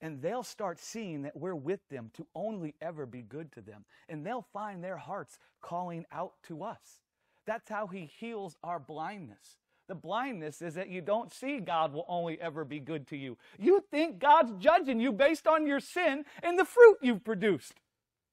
and 0.00 0.20
they'll 0.20 0.42
start 0.42 0.78
seeing 0.78 1.22
that 1.22 1.36
we're 1.36 1.54
with 1.54 1.80
them 1.88 2.10
to 2.14 2.26
only 2.34 2.74
ever 2.80 3.06
be 3.06 3.22
good 3.22 3.52
to 3.52 3.60
them. 3.60 3.84
And 4.08 4.24
they'll 4.24 4.46
find 4.52 4.82
their 4.82 4.98
hearts 4.98 5.38
calling 5.62 6.04
out 6.12 6.34
to 6.48 6.62
us. 6.62 7.00
That's 7.46 7.68
how 7.68 7.86
He 7.86 8.10
heals 8.18 8.56
our 8.62 8.78
blindness. 8.78 9.56
The 9.88 9.94
blindness 9.94 10.62
is 10.62 10.74
that 10.74 10.88
you 10.88 11.00
don't 11.00 11.32
see 11.32 11.60
God 11.60 11.92
will 11.92 12.04
only 12.08 12.40
ever 12.40 12.64
be 12.64 12.80
good 12.80 13.06
to 13.08 13.16
you. 13.16 13.38
You 13.58 13.84
think 13.90 14.18
God's 14.18 14.52
judging 14.58 15.00
you 15.00 15.12
based 15.12 15.46
on 15.46 15.66
your 15.66 15.80
sin 15.80 16.24
and 16.42 16.58
the 16.58 16.64
fruit 16.64 16.98
you've 17.02 17.24
produced. 17.24 17.74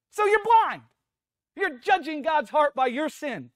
So 0.09 0.25
you're 0.25 0.43
blind. 0.43 0.81
You're 1.55 1.77
judging 1.77 2.23
God's 2.23 2.49
heart 2.49 2.73
by 2.73 2.87
your 2.87 3.07
sin. 3.07 3.51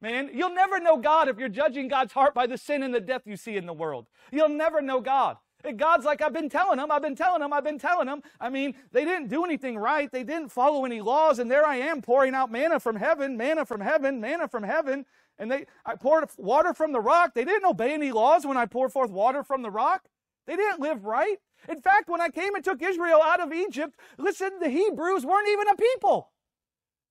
Man, 0.00 0.30
you'll 0.32 0.54
never 0.54 0.78
know 0.78 0.96
God 0.96 1.28
if 1.28 1.38
you're 1.38 1.48
judging 1.48 1.88
God's 1.88 2.12
heart 2.12 2.32
by 2.32 2.46
the 2.46 2.56
sin 2.56 2.82
and 2.82 2.94
the 2.94 3.00
death 3.00 3.22
you 3.26 3.36
see 3.36 3.56
in 3.56 3.66
the 3.66 3.72
world. 3.72 4.06
You'll 4.32 4.48
never 4.48 4.80
know 4.80 5.00
God. 5.00 5.36
And 5.64 5.78
God's 5.78 6.04
like, 6.04 6.22
I've 6.22 6.32
been 6.32 6.48
telling 6.48 6.78
them, 6.78 6.90
I've 6.90 7.02
been 7.02 7.16
telling 7.16 7.40
them, 7.40 7.52
I've 7.52 7.64
been 7.64 7.78
telling 7.78 8.06
them. 8.06 8.22
I 8.40 8.48
mean, 8.48 8.74
they 8.92 9.04
didn't 9.04 9.28
do 9.28 9.44
anything 9.44 9.76
right. 9.76 10.10
They 10.10 10.24
didn't 10.24 10.50
follow 10.50 10.84
any 10.84 11.00
laws. 11.00 11.38
And 11.38 11.50
there 11.50 11.66
I 11.66 11.76
am 11.76 12.02
pouring 12.02 12.34
out 12.34 12.50
manna 12.50 12.80
from 12.80 12.96
heaven, 12.96 13.36
manna 13.36 13.64
from 13.64 13.80
heaven, 13.80 14.20
manna 14.20 14.48
from 14.48 14.62
heaven. 14.62 15.04
And 15.38 15.50
they, 15.50 15.66
I 15.86 15.96
poured 15.96 16.28
water 16.36 16.74
from 16.74 16.92
the 16.92 17.00
rock. 17.00 17.34
They 17.34 17.44
didn't 17.44 17.68
obey 17.68 17.92
any 17.94 18.12
laws 18.12 18.46
when 18.46 18.56
I 18.56 18.66
poured 18.66 18.92
forth 18.92 19.10
water 19.10 19.42
from 19.42 19.62
the 19.62 19.70
rock. 19.70 20.04
They 20.46 20.56
didn't 20.56 20.80
live 20.80 21.04
right. 21.04 21.38
In 21.68 21.80
fact, 21.80 22.08
when 22.08 22.20
I 22.20 22.28
came 22.28 22.54
and 22.54 22.64
took 22.64 22.82
Israel 22.82 23.20
out 23.22 23.40
of 23.40 23.52
Egypt, 23.52 23.98
listen, 24.18 24.50
the 24.60 24.68
Hebrews 24.68 25.24
weren't 25.24 25.48
even 25.48 25.68
a 25.68 25.76
people. 25.76 26.30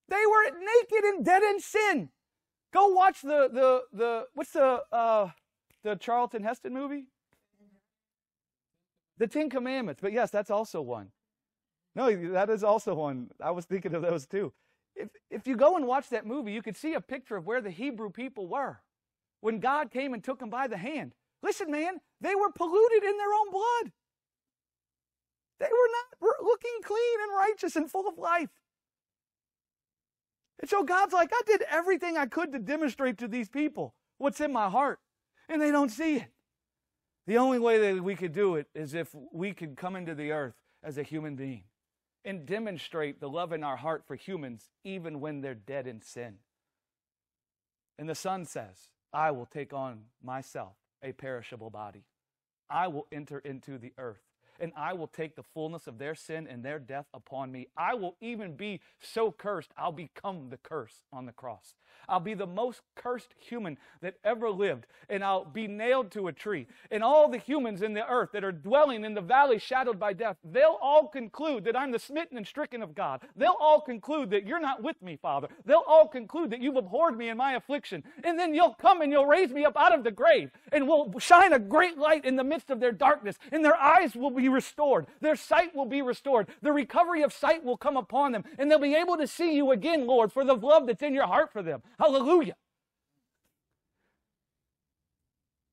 They 0.10 0.24
were 0.26 0.52
naked 0.60 1.04
and 1.06 1.24
dead 1.24 1.43
in 1.43 1.60
sin. 1.60 2.10
Go 2.72 2.88
watch 2.88 3.22
the 3.22 3.50
the 3.52 3.82
the 3.91 4.26
what's 4.34 4.52
the 4.52 4.82
uh, 4.91 5.30
the 5.84 5.95
Charlton 5.95 6.43
Heston 6.43 6.74
movie? 6.74 7.06
The 9.20 9.28
Ten 9.28 9.49
Commandments. 9.49 10.01
But 10.01 10.13
yes, 10.13 10.32
that's 10.32 10.49
also 10.49 10.82
one. 10.82 11.11
No, 11.95 12.13
that 12.32 12.49
is 12.49 12.63
also 12.63 12.95
one. 12.95 13.30
I 13.43 13.51
was 13.51 13.65
thinking 13.65 13.93
of 13.93 14.01
those 14.01 14.26
too. 14.26 14.53
If 14.95 15.09
if 15.30 15.47
you 15.47 15.55
go 15.55 15.76
and 15.76 15.86
watch 15.86 16.09
that 16.09 16.26
movie, 16.26 16.51
you 16.51 16.61
could 16.61 16.78
see 16.78 16.93
a 16.93 17.01
picture 17.01 17.36
of 17.36 17.45
where 17.45 17.61
the 17.61 17.70
Hebrew 17.70 18.09
people 18.09 18.47
were 18.47 18.82
when 19.41 19.59
God 19.59 19.91
came 19.91 20.13
and 20.13 20.24
took 20.24 20.39
them 20.39 20.49
by 20.49 20.67
the 20.67 20.78
hand. 20.78 21.13
Listen, 21.41 21.72
man, 21.72 22.01
they 22.20 22.36
were 22.36 22.51
polluted 22.51 23.03
in 23.03 23.17
their 23.17 23.34
own 23.34 23.51
blood. 23.51 23.91
They 25.59 25.67
were 25.67 26.28
not 26.30 26.38
looking 26.41 26.72
clean 26.84 27.22
and 27.22 27.38
righteous 27.38 27.76
and 27.76 27.89
full 27.89 28.07
of 28.07 28.17
life. 28.17 28.49
And 30.59 30.70
so 30.70 30.84
God's 30.84 31.13
like, 31.13 31.32
I 31.34 31.41
did 31.45 31.63
everything 31.70 32.17
I 32.17 32.26
could 32.26 32.51
to 32.51 32.59
demonstrate 32.59 33.17
to 33.20 33.28
these 33.28 33.49
people 33.49 33.95
what's 34.17 34.41
in 34.41 34.51
my 34.51 34.70
heart, 34.70 34.99
and 35.47 35.61
they 35.61 35.72
don't 35.72 35.89
see 35.89 36.17
it. 36.17 36.28
The 37.30 37.38
only 37.38 37.59
way 37.59 37.77
that 37.77 38.03
we 38.03 38.15
could 38.15 38.34
do 38.34 38.55
it 38.55 38.65
is 38.73 38.95
if 38.95 39.13
we 39.32 39.53
could 39.53 39.77
come 39.77 39.95
into 39.95 40.15
the 40.15 40.32
earth 40.32 40.55
as 40.84 40.97
a 40.97 41.03
human 41.03 41.36
being 41.36 41.61
and 42.25 42.43
demonstrate 42.43 43.19
the 43.19 43.30
love 43.30 43.53
in 43.53 43.63
our 43.63 43.77
heart 43.77 44.03
for 44.07 44.15
humans 44.15 44.71
even 44.84 45.19
when 45.19 45.41
they're 45.41 45.53
dead 45.53 45.86
in 45.86 46.01
sin. 46.01 46.38
And 47.99 48.09
the 48.09 48.15
Son 48.15 48.45
says, 48.45 48.89
I 49.13 49.30
will 49.30 49.45
take 49.45 49.73
on 49.73 50.05
myself 50.23 50.73
a 51.03 51.11
perishable 51.11 51.69
body. 51.69 52.05
I 52.67 52.88
will 52.88 53.05
enter 53.11 53.38
into 53.38 53.77
the 53.77 53.93
earth 53.99 54.23
and 54.60 54.72
I 54.76 54.93
will 54.93 55.07
take 55.07 55.36
the 55.36 55.43
fullness 55.43 55.88
of 55.88 55.97
their 55.97 56.16
sin 56.16 56.47
and 56.47 56.64
their 56.64 56.80
death 56.80 57.07
upon 57.14 57.51
me. 57.51 57.68
I 57.78 57.93
will 57.95 58.16
even 58.22 58.55
be 58.55 58.82
so 59.01 59.32
cursed, 59.32 59.72
I'll 59.78 59.91
become 59.91 60.49
the 60.49 60.57
curse 60.57 61.01
on 61.12 61.26
the 61.26 61.32
cross. 61.32 61.76
I'll 62.07 62.20
be 62.20 62.34
the 62.34 62.47
most 62.47 62.82
cursed 62.95 63.36
human 63.38 63.78
that 64.01 64.16
ever 64.24 64.49
lived, 64.49 64.88
and 65.10 65.24
I'll 65.24 65.45
be 65.45 65.68
nailed 65.68 66.12
to 66.12 66.28
a 66.28 66.34
tree. 66.34 66.68
And 66.89 67.03
all 67.03 67.30
the 67.30 67.38
humans 67.38 67.82
in 67.82 67.93
the 67.93 68.07
earth 68.07 68.30
that 68.34 68.43
are 68.43 68.51
dwelling 68.51 69.05
in 69.05 69.14
the 69.14 69.22
valley 69.22 69.60
shadowed 69.60 69.99
by 69.99 70.14
death, 70.14 70.38
they'll 70.43 70.80
all 70.82 71.07
conclude 71.07 71.66
that 71.66 71.76
I'm 71.76 71.91
the 71.91 71.99
smitten 71.99 72.38
and 72.38 72.47
stricken 72.47 72.82
of 72.82 72.95
God. 72.95 73.22
They'll 73.36 73.57
all 73.60 73.82
conclude 73.82 74.32
that 74.32 74.47
you're 74.47 74.60
not 74.60 74.82
with 74.82 75.01
me, 75.01 75.18
Father. 75.22 75.49
They'll 75.66 75.84
all 75.88 76.07
conclude 76.07 76.49
that 76.49 76.62
you've 76.62 76.78
abhorred 76.78 77.18
me 77.18 77.30
in 77.30 77.38
my 77.38 77.53
affliction. 77.53 78.03
And 78.24 78.39
then 78.39 78.53
you'll 78.53 78.74
come 78.74 79.01
and 79.01 79.12
you'll 79.12 79.26
raise 79.26 79.51
me 79.51 79.66
up 79.66 79.78
out 79.78 79.93
of 79.93 80.03
the 80.03 80.12
grave, 80.12 80.51
and 80.72 80.88
will 80.88 81.14
shine 81.20 81.53
a 81.53 81.60
great 81.60 81.97
light 81.97 82.26
in 82.26 82.36
the 82.36 82.43
midst 82.43 82.72
of 82.72 82.80
their 82.80 82.91
darkness, 82.91 83.38
and 83.51 83.64
their 83.64 83.76
eyes 83.76 84.16
will 84.16 84.32
be 84.32 84.49
restored. 84.50 85.08
Their 85.22 85.36
sight 85.36 85.76
will 85.76 85.86
be 85.86 86.02
restored. 86.02 86.47
The 86.62 86.72
recovery 86.72 87.22
of 87.22 87.34
sight 87.34 87.64
will 87.64 87.78
come 87.78 87.97
upon 87.97 88.32
them, 88.32 88.43
and 88.58 88.70
they'll 88.70 88.80
be 88.80 88.95
able 88.95 89.18
to 89.18 89.28
see 89.28 89.56
you 89.56 89.72
again, 89.72 90.06
Lord, 90.06 90.32
for 90.32 90.43
the 90.43 90.56
love 90.56 90.88
that's 90.88 91.04
in 91.04 91.14
your 91.14 91.28
heart 91.28 91.52
for 91.52 91.64
them. 91.64 91.82
Hallelujah. 91.97 92.56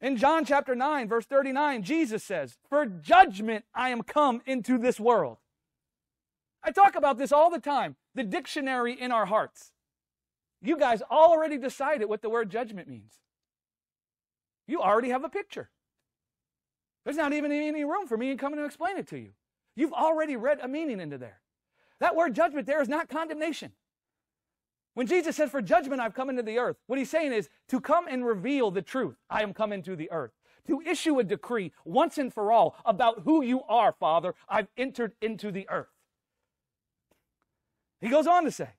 In 0.01 0.17
John 0.17 0.45
chapter 0.45 0.75
9, 0.75 1.09
verse 1.09 1.27
39, 1.27 1.83
Jesus 1.83 2.23
says, 2.23 2.59
For 2.69 2.87
judgment 2.87 3.65
I 3.75 3.89
am 3.89 4.03
come 4.03 4.43
into 4.47 4.79
this 4.79 5.01
world. 5.01 5.39
I 6.63 6.71
talk 6.71 6.97
about 6.97 7.17
this 7.17 7.33
all 7.33 7.51
the 7.51 7.61
time 7.61 7.97
the 8.15 8.25
dictionary 8.25 8.93
in 8.99 9.13
our 9.13 9.27
hearts. 9.27 9.73
You 10.63 10.79
guys 10.79 11.03
already 11.03 11.59
decided 11.59 12.09
what 12.09 12.23
the 12.23 12.31
word 12.31 12.51
judgment 12.51 12.89
means. 12.89 13.21
You 14.67 14.81
already 14.81 15.11
have 15.11 15.23
a 15.23 15.29
picture. 15.29 15.71
There's 17.07 17.17
not 17.17 17.33
even 17.33 17.53
any 17.53 17.85
room 17.85 18.09
for 18.09 18.17
me 18.17 18.31
to 18.31 18.37
come 18.37 18.53
and 18.53 18.67
explain 18.67 18.97
it 18.99 19.07
to 19.09 19.17
you. 19.17 19.31
You've 19.77 19.93
already 19.93 20.35
read 20.35 20.59
a 20.61 20.67
meaning 20.67 21.01
into 21.01 21.17
there. 21.17 21.39
That 22.01 22.17
word 22.17 22.35
judgment 22.35 22.67
there 22.67 22.83
is 22.83 22.89
not 22.89 23.09
condemnation. 23.09 23.71
When 24.95 25.07
Jesus 25.07 25.37
says, 25.37 25.51
For 25.51 25.63
judgment 25.63 26.01
I've 26.01 26.15
come 26.15 26.31
into 26.31 26.43
the 26.43 26.59
earth, 26.59 26.79
what 26.89 26.99
he's 26.99 27.09
saying 27.09 27.33
is 27.33 27.49
to 27.69 27.81
come 27.81 28.09
and 28.09 28.27
reveal 28.27 28.73
the 28.73 28.83
truth. 28.83 29.15
I 29.31 29.45
am 29.45 29.55
come 29.55 29.73
into 29.73 29.95
the 29.95 30.11
earth. 30.11 30.33
To 30.67 30.81
issue 30.81 31.21
a 31.21 31.23
decree 31.23 31.71
once 31.85 32.19
and 32.19 32.35
for 32.35 32.51
all 32.51 32.77
about 32.85 33.21
who 33.21 33.41
you 33.41 33.63
are, 33.69 33.93
Father. 33.93 34.35
I've 34.49 34.67
entered 34.77 35.13
into 35.23 35.53
the 35.53 35.69
earth. 35.71 35.87
He 38.01 38.09
goes 38.09 38.27
on 38.27 38.43
to 38.47 38.51
say, 38.51 38.71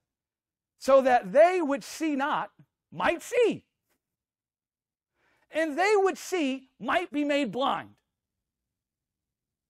So 0.80 1.02
that 1.02 1.32
they 1.32 1.62
which 1.62 1.86
see 1.86 2.18
not 2.18 2.52
might 2.92 3.22
see, 3.22 3.64
and 5.50 5.80
they 5.80 5.94
which 5.96 6.18
see 6.18 6.68
might 6.78 7.10
be 7.10 7.24
made 7.24 7.54
blind. 7.54 7.92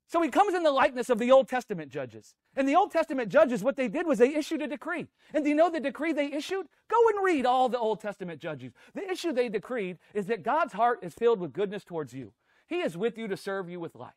So 0.10 0.22
he 0.22 0.30
comes 0.30 0.54
in 0.54 0.64
the 0.64 0.72
likeness 0.72 1.10
of 1.10 1.20
the 1.20 1.32
Old 1.32 1.50
Testament 1.50 1.92
judges. 1.92 2.34
And 2.56 2.68
the 2.68 2.76
Old 2.76 2.92
Testament 2.92 3.30
judges, 3.30 3.62
what 3.62 3.76
they 3.76 3.90
did 3.90 4.08
was 4.08 4.20
they 4.20 4.34
issued 4.34 4.62
a 4.62 4.68
decree. 4.68 5.08
And 5.34 5.44
do 5.44 5.50
you 5.50 5.56
know 5.56 5.70
the 5.70 5.82
decree 5.82 6.14
they 6.14 6.32
issued? 6.32 6.66
Go 6.90 6.98
and 7.10 7.26
read 7.26 7.46
all 7.46 7.68
the 7.68 7.78
Old 7.78 8.00
Testament 8.00 8.40
judges. 8.40 8.72
The 8.96 9.10
issue 9.10 9.34
they 9.34 9.50
decreed 9.50 9.98
is 10.14 10.28
that 10.28 10.44
God's 10.44 10.74
heart 10.74 11.00
is 11.02 11.14
filled 11.14 11.42
with 11.42 11.52
goodness 11.52 11.84
towards 11.84 12.14
you. 12.14 12.32
He 12.68 12.80
is 12.80 12.96
with 12.96 13.18
you 13.18 13.28
to 13.28 13.36
serve 13.36 13.70
you 13.70 13.82
with 13.82 13.96
life. 13.96 14.14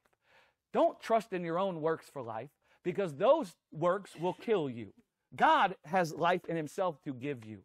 Don't 0.72 1.00
trust 1.00 1.32
in 1.32 1.42
your 1.42 1.58
own 1.58 1.80
works 1.80 2.06
for 2.08 2.22
life 2.22 2.50
because 2.84 3.14
those 3.14 3.56
works 3.72 4.14
will 4.14 4.34
kill 4.34 4.70
you. 4.70 4.92
God 5.34 5.74
has 5.86 6.14
life 6.14 6.44
in 6.48 6.56
himself 6.56 7.02
to 7.02 7.12
give 7.12 7.44
you. 7.44 7.58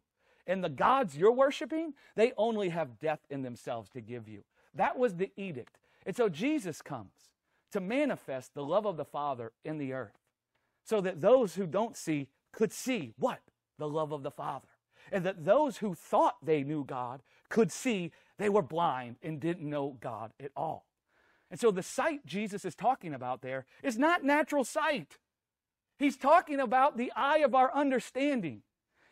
And 0.48 0.64
the 0.64 0.68
gods 0.68 1.16
you're 1.16 1.32
worshiping, 1.32 1.94
they 2.16 2.32
only 2.36 2.70
have 2.70 2.98
death 2.98 3.20
in 3.30 3.42
themselves 3.42 3.88
to 3.90 4.00
give 4.00 4.28
you. 4.28 4.42
That 4.74 4.98
was 4.98 5.14
the 5.14 5.30
edict. 5.36 5.78
And 6.04 6.14
so 6.14 6.28
Jesus 6.28 6.82
comes 6.82 7.12
to 7.72 7.80
manifest 7.80 8.54
the 8.54 8.64
love 8.64 8.86
of 8.86 8.96
the 8.96 9.04
Father 9.04 9.52
in 9.64 9.78
the 9.78 9.92
earth 9.92 10.18
so 10.84 11.00
that 11.00 11.20
those 11.20 11.54
who 11.56 11.66
don't 11.66 11.96
see 11.96 12.28
could 12.52 12.72
see 12.72 13.12
what? 13.18 13.40
The 13.78 13.88
love 13.88 14.12
of 14.12 14.22
the 14.22 14.30
Father. 14.30 14.68
And 15.12 15.24
that 15.24 15.44
those 15.44 15.78
who 15.78 15.94
thought 15.94 16.36
they 16.42 16.62
knew 16.62 16.84
God 16.84 17.22
could 17.48 17.70
see 17.70 18.12
they 18.38 18.48
were 18.48 18.62
blind 18.62 19.16
and 19.22 19.40
didn't 19.40 19.68
know 19.68 19.96
God 20.00 20.32
at 20.40 20.50
all. 20.56 20.86
And 21.50 21.60
so 21.60 21.70
the 21.70 21.82
sight 21.82 22.26
Jesus 22.26 22.64
is 22.64 22.74
talking 22.74 23.14
about 23.14 23.42
there 23.42 23.66
is 23.82 23.98
not 23.98 24.24
natural 24.24 24.64
sight. 24.64 25.18
He's 25.98 26.16
talking 26.16 26.60
about 26.60 26.96
the 26.96 27.12
eye 27.16 27.38
of 27.38 27.54
our 27.54 27.72
understanding. 27.74 28.62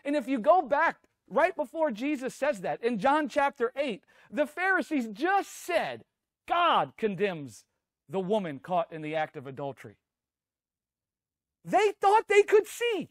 And 0.04 0.16
if 0.16 0.28
you 0.28 0.38
go 0.38 0.60
back 0.62 0.96
right 1.28 1.56
before 1.56 1.90
Jesus 1.90 2.34
says 2.34 2.60
that 2.60 2.82
in 2.82 2.98
John 2.98 3.28
chapter 3.28 3.72
8, 3.76 4.02
the 4.30 4.46
Pharisees 4.46 5.08
just 5.12 5.50
said, 5.64 6.04
God 6.46 6.92
condemns 6.98 7.64
the 8.14 8.20
woman 8.20 8.60
caught 8.60 8.92
in 8.92 9.02
the 9.02 9.16
act 9.16 9.36
of 9.36 9.48
adultery. 9.48 9.96
They 11.64 11.94
thought 12.00 12.28
they 12.28 12.44
could 12.44 12.68
see. 12.68 13.08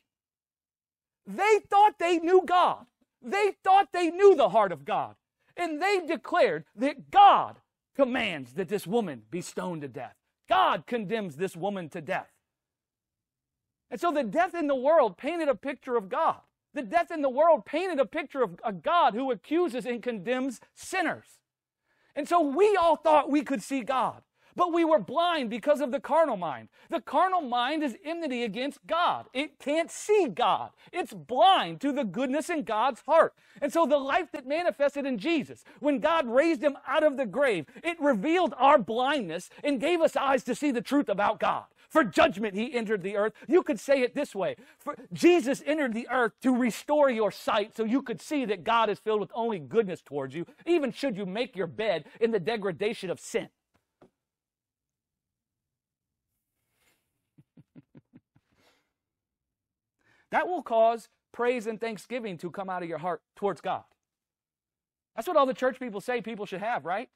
They 1.27 1.59
thought 1.69 1.99
they 1.99 2.19
knew 2.19 2.41
God. 2.45 2.85
They 3.21 3.51
thought 3.65 3.89
they 3.91 4.09
knew 4.11 4.33
the 4.33 4.47
heart 4.47 4.71
of 4.71 4.85
God. 4.85 5.15
And 5.57 5.81
they 5.81 5.99
declared 6.07 6.63
that 6.77 7.11
God 7.11 7.57
commands 7.97 8.53
that 8.53 8.69
this 8.69 8.87
woman 8.87 9.23
be 9.29 9.41
stoned 9.41 9.81
to 9.81 9.89
death. 9.89 10.15
God 10.47 10.87
condemns 10.87 11.35
this 11.35 11.57
woman 11.57 11.89
to 11.89 11.99
death. 11.99 12.31
And 13.91 13.99
so 13.99 14.09
the 14.09 14.23
death 14.23 14.55
in 14.55 14.67
the 14.67 14.73
world 14.73 15.17
painted 15.17 15.49
a 15.49 15.55
picture 15.55 15.97
of 15.97 16.07
God. 16.07 16.39
The 16.73 16.81
death 16.81 17.11
in 17.11 17.21
the 17.21 17.29
world 17.29 17.65
painted 17.65 17.99
a 17.99 18.05
picture 18.05 18.41
of 18.41 18.57
a 18.63 18.71
God 18.71 19.15
who 19.15 19.31
accuses 19.31 19.85
and 19.85 20.01
condemns 20.01 20.61
sinners. 20.73 21.39
And 22.15 22.25
so 22.25 22.39
we 22.39 22.77
all 22.77 22.95
thought 22.95 23.29
we 23.29 23.41
could 23.41 23.61
see 23.61 23.81
God. 23.81 24.21
But 24.55 24.73
we 24.73 24.85
were 24.85 24.99
blind 24.99 25.49
because 25.49 25.81
of 25.81 25.91
the 25.91 25.99
carnal 25.99 26.37
mind. 26.37 26.69
The 26.89 27.01
carnal 27.01 27.41
mind 27.41 27.83
is 27.83 27.97
enmity 28.05 28.43
against 28.43 28.85
God. 28.85 29.25
It 29.33 29.59
can't 29.59 29.89
see 29.89 30.27
God. 30.27 30.71
It's 30.91 31.13
blind 31.13 31.81
to 31.81 31.91
the 31.91 32.03
goodness 32.03 32.49
in 32.49 32.63
God's 32.63 33.01
heart. 33.01 33.33
And 33.61 33.73
so 33.73 33.85
the 33.85 33.97
life 33.97 34.31
that 34.31 34.47
manifested 34.47 35.05
in 35.05 35.17
Jesus, 35.17 35.63
when 35.79 35.99
God 35.99 36.27
raised 36.27 36.63
him 36.63 36.77
out 36.87 37.03
of 37.03 37.17
the 37.17 37.25
grave, 37.25 37.65
it 37.83 37.99
revealed 37.99 38.53
our 38.57 38.77
blindness 38.77 39.49
and 39.63 39.81
gave 39.81 40.01
us 40.01 40.15
eyes 40.15 40.43
to 40.43 40.55
see 40.55 40.71
the 40.71 40.81
truth 40.81 41.09
about 41.09 41.39
God. 41.39 41.65
For 41.89 42.03
judgment, 42.03 42.55
he 42.55 42.73
entered 42.73 43.03
the 43.03 43.15
earth. 43.15 43.33
You 43.47 43.61
could 43.61 43.79
say 43.79 44.01
it 44.01 44.15
this 44.15 44.33
way 44.33 44.55
For 44.79 44.95
Jesus 45.13 45.61
entered 45.65 45.93
the 45.93 46.07
earth 46.09 46.33
to 46.41 46.55
restore 46.55 47.11
your 47.11 47.31
sight 47.31 47.77
so 47.77 47.83
you 47.83 48.01
could 48.01 48.19
see 48.19 48.45
that 48.45 48.63
God 48.63 48.89
is 48.89 48.97
filled 48.97 49.19
with 49.19 49.31
only 49.35 49.59
goodness 49.59 50.01
towards 50.01 50.33
you, 50.33 50.47
even 50.65 50.91
should 50.91 51.15
you 51.15 51.27
make 51.27 51.55
your 51.55 51.67
bed 51.67 52.05
in 52.19 52.31
the 52.31 52.39
degradation 52.39 53.11
of 53.11 53.19
sin. 53.19 53.49
That 60.33 60.47
will 60.47 60.63
cause 60.63 61.09
praise 61.31 61.67
and 61.67 61.79
thanksgiving 61.79 62.39
to 62.39 62.49
come 62.49 62.67
out 62.67 62.81
of 62.81 62.89
your 62.89 62.97
heart 62.97 63.21
towards 63.35 63.61
God. 63.61 63.83
That's 65.15 65.27
what 65.27 65.37
all 65.37 65.45
the 65.45 65.53
church 65.53 65.79
people 65.79 66.01
say 66.01 66.21
people 66.21 66.47
should 66.47 66.59
have, 66.59 66.85
right? 66.85 67.07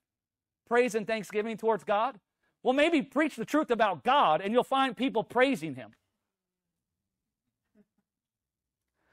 Praise 0.69 0.93
and 0.93 1.07
thanksgiving 1.07 1.57
towards 1.57 1.83
God. 1.83 2.19
Well, 2.61 2.75
maybe 2.75 3.01
preach 3.01 3.35
the 3.35 3.43
truth 3.43 3.71
about 3.71 4.03
God 4.03 4.39
and 4.39 4.53
you'll 4.53 4.63
find 4.63 4.95
people 4.95 5.23
praising 5.23 5.73
him. 5.73 5.95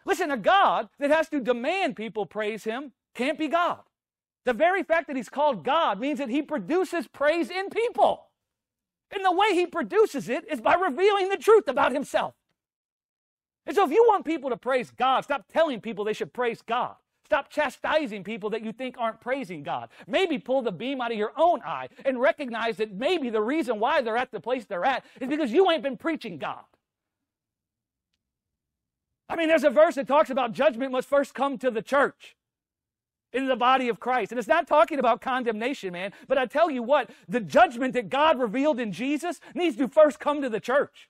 Listen, 0.04 0.30
a 0.30 0.36
God 0.36 0.90
that 0.98 1.10
has 1.10 1.30
to 1.30 1.40
demand 1.40 1.96
people 1.96 2.26
praise 2.26 2.64
him 2.64 2.92
can't 3.14 3.38
be 3.38 3.48
God. 3.48 3.80
The 4.44 4.52
very 4.52 4.82
fact 4.82 5.06
that 5.06 5.16
he's 5.16 5.30
called 5.30 5.64
God 5.64 5.98
means 5.98 6.18
that 6.18 6.28
he 6.28 6.42
produces 6.42 7.06
praise 7.06 7.48
in 7.48 7.70
people. 7.70 8.26
And 9.10 9.24
the 9.24 9.32
way 9.32 9.54
he 9.54 9.64
produces 9.64 10.28
it 10.28 10.44
is 10.52 10.60
by 10.60 10.74
revealing 10.74 11.30
the 11.30 11.38
truth 11.38 11.68
about 11.68 11.92
himself. 11.92 12.34
And 13.66 13.74
so 13.74 13.84
if 13.84 13.90
you 13.90 14.04
want 14.06 14.24
people 14.24 14.50
to 14.50 14.56
praise 14.56 14.90
God, 14.90 15.22
stop 15.22 15.46
telling 15.52 15.80
people 15.80 16.04
they 16.04 16.12
should 16.12 16.32
praise 16.32 16.62
God. 16.62 16.96
Stop 17.24 17.48
chastising 17.48 18.22
people 18.22 18.50
that 18.50 18.62
you 18.62 18.72
think 18.72 18.96
aren't 18.98 19.20
praising 19.20 19.62
God. 19.62 19.88
Maybe 20.06 20.38
pull 20.38 20.60
the 20.60 20.72
beam 20.72 21.00
out 21.00 21.10
of 21.10 21.16
your 21.16 21.32
own 21.36 21.62
eye 21.62 21.88
and 22.04 22.20
recognize 22.20 22.76
that 22.76 22.92
maybe 22.92 23.30
the 23.30 23.40
reason 23.40 23.80
why 23.80 24.02
they're 24.02 24.16
at 24.16 24.30
the 24.30 24.40
place 24.40 24.66
they're 24.66 24.84
at 24.84 25.04
is 25.20 25.28
because 25.28 25.50
you 25.50 25.70
ain't 25.70 25.82
been 25.82 25.96
preaching 25.96 26.36
God. 26.36 26.64
I 29.28 29.36
mean, 29.36 29.48
there's 29.48 29.64
a 29.64 29.70
verse 29.70 29.94
that 29.94 30.06
talks 30.06 30.28
about 30.28 30.52
judgment 30.52 30.92
must 30.92 31.08
first 31.08 31.32
come 31.32 31.56
to 31.58 31.70
the 31.70 31.80
church 31.80 32.36
in 33.32 33.48
the 33.48 33.56
body 33.56 33.88
of 33.88 33.98
Christ. 33.98 34.30
And 34.30 34.38
it's 34.38 34.46
not 34.46 34.68
talking 34.68 34.98
about 34.98 35.22
condemnation, 35.22 35.94
man. 35.94 36.12
But 36.28 36.36
I 36.36 36.44
tell 36.44 36.70
you 36.70 36.82
what, 36.82 37.10
the 37.26 37.40
judgment 37.40 37.94
that 37.94 38.10
God 38.10 38.38
revealed 38.38 38.78
in 38.78 38.92
Jesus 38.92 39.40
needs 39.54 39.76
to 39.76 39.88
first 39.88 40.20
come 40.20 40.42
to 40.42 40.50
the 40.50 40.60
church. 40.60 41.08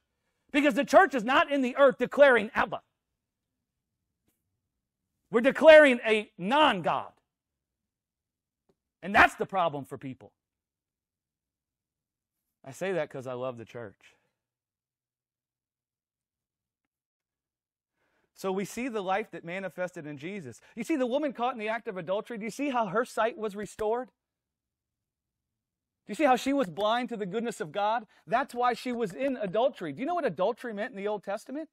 Because 0.54 0.74
the 0.74 0.84
church 0.84 1.16
is 1.16 1.24
not 1.24 1.50
in 1.50 1.62
the 1.62 1.76
earth 1.76 1.98
declaring 1.98 2.48
Abba. 2.54 2.80
We're 5.32 5.40
declaring 5.40 5.98
a 6.06 6.30
non 6.38 6.80
God. 6.80 7.10
And 9.02 9.12
that's 9.12 9.34
the 9.34 9.46
problem 9.46 9.84
for 9.84 9.98
people. 9.98 10.30
I 12.64 12.70
say 12.70 12.92
that 12.92 13.08
because 13.08 13.26
I 13.26 13.32
love 13.32 13.58
the 13.58 13.64
church. 13.64 13.98
So 18.36 18.52
we 18.52 18.64
see 18.64 18.86
the 18.86 19.02
life 19.02 19.32
that 19.32 19.44
manifested 19.44 20.06
in 20.06 20.18
Jesus. 20.18 20.60
You 20.76 20.84
see 20.84 20.94
the 20.94 21.04
woman 21.04 21.32
caught 21.32 21.54
in 21.54 21.58
the 21.58 21.68
act 21.68 21.88
of 21.88 21.96
adultery. 21.96 22.38
Do 22.38 22.44
you 22.44 22.50
see 22.50 22.70
how 22.70 22.86
her 22.86 23.04
sight 23.04 23.36
was 23.36 23.56
restored? 23.56 24.10
Do 26.06 26.10
you 26.10 26.14
see 26.14 26.24
how 26.24 26.36
she 26.36 26.52
was 26.52 26.68
blind 26.68 27.08
to 27.08 27.16
the 27.16 27.24
goodness 27.24 27.60
of 27.60 27.72
God? 27.72 28.04
That's 28.26 28.54
why 28.54 28.74
she 28.74 28.92
was 28.92 29.14
in 29.14 29.38
adultery. 29.40 29.92
Do 29.92 30.00
you 30.00 30.06
know 30.06 30.14
what 30.14 30.26
adultery 30.26 30.74
meant 30.74 30.90
in 30.90 30.96
the 30.98 31.08
Old 31.08 31.24
Testament? 31.24 31.70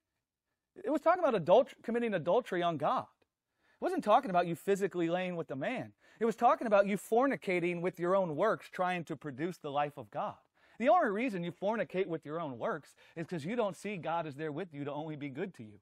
It 0.82 0.90
was 0.90 1.02
talking 1.02 1.22
about 1.22 1.34
adultery, 1.34 1.76
committing 1.82 2.14
adultery 2.14 2.62
on 2.62 2.78
God. 2.78 3.04
It 3.04 3.84
wasn't 3.84 4.04
talking 4.04 4.30
about 4.30 4.46
you 4.46 4.54
physically 4.54 5.10
laying 5.10 5.36
with 5.36 5.50
a 5.50 5.56
man. 5.56 5.92
It 6.18 6.24
was 6.24 6.36
talking 6.36 6.66
about 6.66 6.86
you 6.86 6.96
fornicating 6.96 7.82
with 7.82 7.98
your 7.98 8.16
own 8.16 8.36
works, 8.36 8.70
trying 8.72 9.04
to 9.04 9.16
produce 9.16 9.58
the 9.58 9.70
life 9.70 9.98
of 9.98 10.10
God. 10.10 10.36
The 10.78 10.88
only 10.88 11.10
reason 11.10 11.44
you 11.44 11.52
fornicate 11.52 12.06
with 12.06 12.24
your 12.24 12.40
own 12.40 12.58
works 12.58 12.94
is 13.16 13.26
because 13.26 13.44
you 13.44 13.54
don't 13.54 13.76
see 13.76 13.98
God 13.98 14.26
is 14.26 14.36
there 14.36 14.52
with 14.52 14.72
you 14.72 14.84
to 14.84 14.92
only 14.92 15.16
be 15.16 15.28
good 15.28 15.52
to 15.54 15.62
you. 15.62 15.80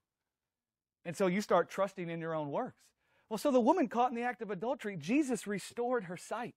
And 1.04 1.16
so 1.16 1.28
you 1.28 1.40
start 1.40 1.70
trusting 1.70 2.10
in 2.10 2.20
your 2.20 2.34
own 2.34 2.50
works. 2.50 2.82
Well, 3.28 3.38
so 3.38 3.52
the 3.52 3.60
woman 3.60 3.86
caught 3.86 4.10
in 4.10 4.16
the 4.16 4.22
act 4.22 4.42
of 4.42 4.50
adultery, 4.50 4.96
Jesus 4.96 5.46
restored 5.46 6.04
her 6.04 6.16
sight. 6.16 6.56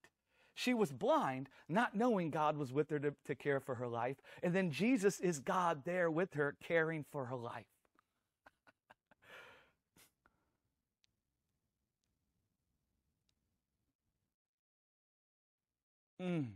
She 0.55 0.73
was 0.73 0.91
blind, 0.91 1.49
not 1.67 1.95
knowing 1.95 2.29
God 2.29 2.57
was 2.57 2.71
with 2.71 2.89
her 2.91 2.99
to, 2.99 3.13
to 3.25 3.35
care 3.35 3.59
for 3.59 3.75
her 3.75 3.87
life. 3.87 4.17
And 4.43 4.53
then 4.53 4.71
Jesus 4.71 5.19
is 5.19 5.39
God 5.39 5.83
there 5.83 6.11
with 6.11 6.33
her, 6.35 6.55
caring 6.63 7.05
for 7.11 7.25
her 7.25 7.35
life. 7.35 7.65
Mm. 16.21 16.51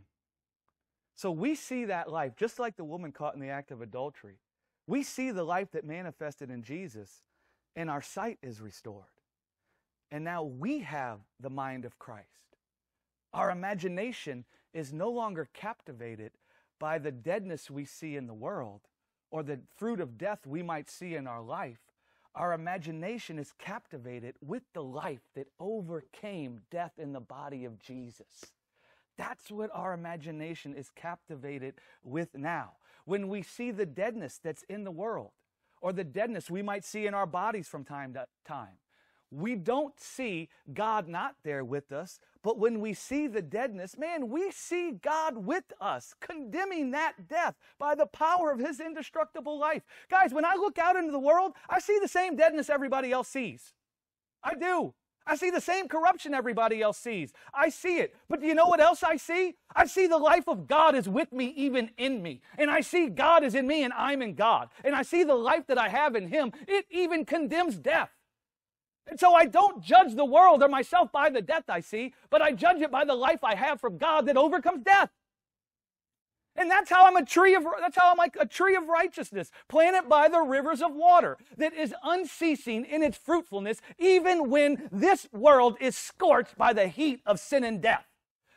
So 1.14 1.30
we 1.32 1.56
see 1.56 1.84
that 1.86 2.10
life, 2.10 2.36
just 2.36 2.58
like 2.60 2.76
the 2.76 2.84
woman 2.84 3.12
caught 3.12 3.34
in 3.34 3.40
the 3.40 3.48
act 3.48 3.70
of 3.70 3.82
adultery. 3.82 4.38
We 4.86 5.02
see 5.02 5.32
the 5.32 5.42
life 5.42 5.72
that 5.72 5.84
manifested 5.84 6.48
in 6.48 6.62
Jesus, 6.62 7.22
and 7.76 7.90
our 7.90 8.00
sight 8.00 8.38
is 8.40 8.60
restored. 8.62 9.04
And 10.10 10.24
now 10.24 10.44
we 10.44 10.78
have 10.80 11.18
the 11.38 11.50
mind 11.50 11.84
of 11.84 11.98
Christ. 11.98 12.47
Our 13.38 13.52
imagination 13.52 14.46
is 14.74 14.92
no 14.92 15.10
longer 15.10 15.48
captivated 15.54 16.32
by 16.80 16.98
the 16.98 17.12
deadness 17.12 17.70
we 17.70 17.84
see 17.84 18.16
in 18.16 18.26
the 18.26 18.34
world 18.34 18.80
or 19.30 19.44
the 19.44 19.60
fruit 19.76 20.00
of 20.00 20.18
death 20.18 20.44
we 20.44 20.60
might 20.60 20.90
see 20.90 21.14
in 21.14 21.28
our 21.28 21.40
life. 21.40 21.78
Our 22.34 22.52
imagination 22.52 23.38
is 23.38 23.52
captivated 23.56 24.34
with 24.40 24.64
the 24.74 24.82
life 24.82 25.20
that 25.36 25.46
overcame 25.60 26.62
death 26.68 26.94
in 26.98 27.12
the 27.12 27.20
body 27.20 27.64
of 27.64 27.78
Jesus. 27.78 28.46
That's 29.16 29.52
what 29.52 29.70
our 29.72 29.92
imagination 29.92 30.74
is 30.74 30.90
captivated 30.90 31.74
with 32.02 32.36
now. 32.36 32.72
When 33.04 33.28
we 33.28 33.42
see 33.42 33.70
the 33.70 33.86
deadness 33.86 34.40
that's 34.42 34.64
in 34.64 34.82
the 34.82 34.90
world, 34.90 35.30
or 35.80 35.92
the 35.92 36.02
deadness 36.02 36.50
we 36.50 36.62
might 36.62 36.84
see 36.84 37.06
in 37.06 37.14
our 37.14 37.26
bodies 37.26 37.68
from 37.68 37.84
time 37.84 38.14
to 38.14 38.26
time, 38.44 38.78
we 39.30 39.54
don't 39.54 39.98
see 40.00 40.48
God 40.72 41.08
not 41.08 41.36
there 41.44 41.64
with 41.64 41.92
us, 41.92 42.20
but 42.42 42.58
when 42.58 42.80
we 42.80 42.94
see 42.94 43.26
the 43.26 43.42
deadness, 43.42 43.98
man, 43.98 44.28
we 44.28 44.50
see 44.50 44.92
God 44.92 45.36
with 45.36 45.64
us, 45.80 46.14
condemning 46.20 46.92
that 46.92 47.28
death 47.28 47.56
by 47.78 47.94
the 47.94 48.06
power 48.06 48.50
of 48.50 48.58
His 48.58 48.80
indestructible 48.80 49.58
life. 49.58 49.82
Guys, 50.10 50.32
when 50.32 50.44
I 50.44 50.54
look 50.54 50.78
out 50.78 50.96
into 50.96 51.12
the 51.12 51.18
world, 51.18 51.52
I 51.68 51.80
see 51.80 51.98
the 52.00 52.08
same 52.08 52.36
deadness 52.36 52.70
everybody 52.70 53.12
else 53.12 53.28
sees. 53.28 53.74
I 54.42 54.54
do. 54.54 54.94
I 55.26 55.36
see 55.36 55.50
the 55.50 55.60
same 55.60 55.88
corruption 55.88 56.32
everybody 56.32 56.80
else 56.80 56.96
sees. 56.96 57.34
I 57.52 57.68
see 57.68 57.98
it. 57.98 58.16
But 58.30 58.40
do 58.40 58.46
you 58.46 58.54
know 58.54 58.66
what 58.66 58.80
else 58.80 59.02
I 59.02 59.16
see? 59.16 59.56
I 59.76 59.84
see 59.84 60.06
the 60.06 60.16
life 60.16 60.48
of 60.48 60.66
God 60.66 60.94
is 60.94 61.06
with 61.06 61.32
me, 61.32 61.52
even 61.54 61.90
in 61.98 62.22
me. 62.22 62.40
And 62.56 62.70
I 62.70 62.80
see 62.80 63.10
God 63.10 63.44
is 63.44 63.54
in 63.54 63.66
me 63.66 63.84
and 63.84 63.92
I'm 63.92 64.22
in 64.22 64.34
God. 64.34 64.70
And 64.82 64.94
I 64.94 65.02
see 65.02 65.24
the 65.24 65.34
life 65.34 65.66
that 65.66 65.76
I 65.76 65.90
have 65.90 66.16
in 66.16 66.28
Him. 66.28 66.52
It 66.66 66.86
even 66.90 67.26
condemns 67.26 67.76
death. 67.76 68.08
And 69.08 69.18
so 69.18 69.34
I 69.34 69.46
don't 69.46 69.82
judge 69.82 70.14
the 70.14 70.24
world 70.24 70.62
or 70.62 70.68
myself 70.68 71.10
by 71.10 71.30
the 71.30 71.40
death 71.40 71.64
I 71.68 71.80
see, 71.80 72.14
but 72.30 72.42
I 72.42 72.52
judge 72.52 72.80
it 72.82 72.90
by 72.90 73.04
the 73.04 73.14
life 73.14 73.42
I 73.42 73.54
have 73.54 73.80
from 73.80 73.98
God 73.98 74.26
that 74.26 74.36
overcomes 74.36 74.84
death. 74.84 75.10
And 76.56 76.68
that's 76.70 76.90
how 76.90 77.06
I'm 77.06 77.16
a 77.16 77.24
tree 77.24 77.54
of 77.54 77.64
that's 77.80 77.96
how 77.96 78.10
I'm 78.10 78.16
like 78.16 78.36
a 78.38 78.44
tree 78.44 78.74
of 78.74 78.88
righteousness, 78.88 79.52
planted 79.68 80.08
by 80.08 80.28
the 80.28 80.40
rivers 80.40 80.82
of 80.82 80.92
water 80.92 81.38
that 81.56 81.72
is 81.72 81.94
unceasing 82.02 82.84
in 82.84 83.02
its 83.02 83.16
fruitfulness, 83.16 83.80
even 83.98 84.50
when 84.50 84.88
this 84.90 85.28
world 85.32 85.76
is 85.80 85.96
scorched 85.96 86.58
by 86.58 86.72
the 86.72 86.88
heat 86.88 87.20
of 87.24 87.38
sin 87.38 87.62
and 87.62 87.80
death. 87.80 88.06